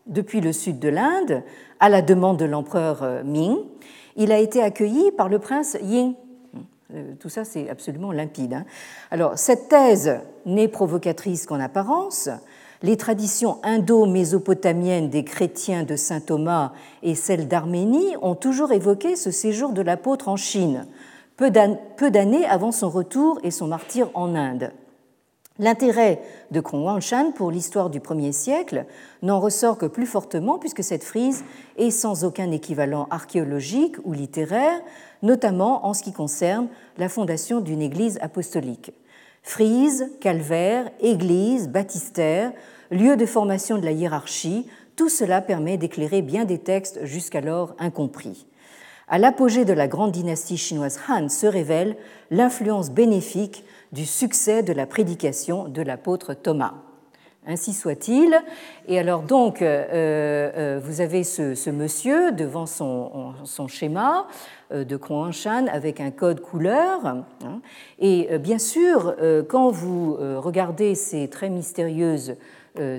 depuis 0.05 0.39
le 0.39 0.53
sud 0.53 0.79
de 0.79 0.87
l'Inde 0.87 1.43
à 1.81 1.89
la 1.89 2.01
demande 2.01 2.37
de 2.37 2.45
l'empereur 2.45 3.03
euh, 3.03 3.21
Ming. 3.23 3.57
Il 4.15 4.31
a 4.31 4.39
été 4.39 4.63
accueilli 4.63 5.11
par 5.11 5.27
le 5.27 5.39
prince 5.39 5.77
Ying. 5.81 6.15
Euh, 6.93 7.13
tout 7.19 7.29
ça, 7.29 7.43
c'est 7.43 7.69
absolument 7.69 8.13
limpide. 8.13 8.53
Hein. 8.53 8.65
Alors, 9.11 9.37
cette 9.37 9.67
thèse 9.67 10.21
n'est 10.45 10.69
provocatrice 10.69 11.45
qu'en 11.45 11.59
apparence 11.59 12.29
les 12.83 12.97
traditions 12.97 13.59
indo-mésopotamiennes 13.63 15.09
des 15.09 15.23
chrétiens 15.23 15.83
de 15.83 15.95
saint 15.95 16.19
Thomas 16.19 16.73
et 17.03 17.15
celles 17.15 17.47
d'Arménie 17.47 18.15
ont 18.21 18.35
toujours 18.35 18.71
évoqué 18.71 19.15
ce 19.15 19.31
séjour 19.31 19.71
de 19.71 19.81
l'apôtre 19.81 20.29
en 20.29 20.35
Chine, 20.35 20.85
peu 21.37 21.49
d'années 21.51 22.45
avant 22.45 22.71
son 22.71 22.89
retour 22.89 23.39
et 23.43 23.51
son 23.51 23.67
martyr 23.67 24.09
en 24.13 24.35
Inde. 24.35 24.71
L'intérêt 25.59 26.21
de 26.51 26.59
Krongwangshan 26.59 27.31
pour 27.31 27.49
l'histoire 27.49 27.89
du 27.89 27.99
1er 27.99 28.31
siècle 28.31 28.85
n'en 29.23 29.39
ressort 29.39 29.79
que 29.79 29.87
plus 29.87 30.05
fortement 30.05 30.59
puisque 30.59 30.83
cette 30.83 31.03
frise 31.03 31.43
est 31.77 31.89
sans 31.89 32.23
aucun 32.23 32.51
équivalent 32.51 33.07
archéologique 33.09 33.95
ou 34.03 34.13
littéraire, 34.13 34.79
notamment 35.23 35.87
en 35.87 35.95
ce 35.95 36.03
qui 36.03 36.13
concerne 36.13 36.67
la 36.99 37.09
fondation 37.09 37.59
d'une 37.59 37.81
église 37.81 38.19
apostolique. 38.21 38.91
Frise, 39.47 40.11
calvaire, 40.19 40.91
église, 40.99 41.69
baptistère, 41.69 42.51
lieu 42.91 43.15
de 43.15 43.25
formation 43.25 43.77
de 43.77 43.85
la 43.85 43.91
hiérarchie, 43.91 44.67
tout 44.97 45.07
cela 45.07 45.39
permet 45.39 45.77
d'éclairer 45.77 46.21
bien 46.21 46.43
des 46.43 46.57
textes 46.57 46.99
jusqu'alors 47.05 47.73
incompris. 47.79 48.45
À 49.07 49.17
l'apogée 49.17 49.63
de 49.63 49.71
la 49.71 49.87
grande 49.87 50.11
dynastie 50.11 50.57
chinoise 50.57 50.99
Han 51.07 51.29
se 51.29 51.47
révèle 51.47 51.95
l'influence 52.29 52.91
bénéfique 52.91 53.63
du 53.93 54.05
succès 54.05 54.63
de 54.63 54.73
la 54.73 54.85
prédication 54.85 55.69
de 55.69 55.81
l'apôtre 55.81 56.33
Thomas. 56.33 56.73
Ainsi 57.47 57.73
soit-il. 57.73 58.37
Et 58.89 58.99
alors 58.99 59.21
donc, 59.21 59.61
euh, 59.61 59.85
euh, 59.93 60.79
vous 60.83 60.99
avez 60.99 61.23
ce, 61.23 61.69
monsieur 61.69 62.33
devant 62.33 62.65
son, 62.65 63.33
schéma 63.69 64.27
euh, 64.73 64.83
de 64.83 64.97
Kron-Shan 64.97 65.67
avec 65.71 66.01
un 66.01 66.11
code 66.11 66.41
couleur. 66.41 67.05
Hein. 67.05 67.61
Et 67.99 68.37
bien 68.37 68.59
sûr, 68.59 69.15
quand 69.47 69.71
vous 69.71 70.17
regardez 70.41 70.93
ces 70.93 71.29
très 71.29 71.49
mystérieuses 71.49 72.35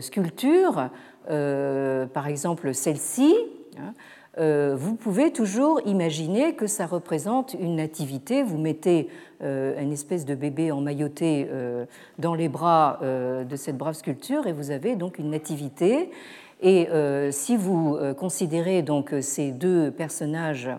sculptures, 0.01 0.89
par 1.27 2.27
exemple 2.27 2.73
celle-ci, 2.73 3.37
hein, 3.79 3.93
euh, 3.93 4.18
vous 4.39 4.95
pouvez 4.95 5.33
toujours 5.33 5.81
imaginer 5.85 6.55
que 6.55 6.67
ça 6.67 6.87
représente 6.87 7.55
une 7.59 7.77
nativité. 7.77 8.43
Vous 8.43 8.59
mettez 8.59 9.09
euh, 9.43 9.81
une 9.81 9.93
espèce 9.93 10.25
de 10.25 10.35
bébé 10.35 10.71
emmailloté 10.71 11.49
euh, 11.51 11.87
dans 12.19 12.35
les 12.35 12.49
bras 12.49 13.01
de 13.03 13.57
cette 13.57 13.77
brave 13.77 13.95
sculpture 13.95 14.47
et 14.47 14.53
vous 14.53 14.71
avez 14.71 14.97
donc 14.97 15.19
une 15.19 15.31
nativité. 15.31 16.11
Et 16.61 16.89
si 17.31 17.57
vous 17.57 17.97
considérez 18.17 18.83
donc 18.83 19.15
ces 19.21 19.53
deux 19.53 19.93
personnages 19.93 20.71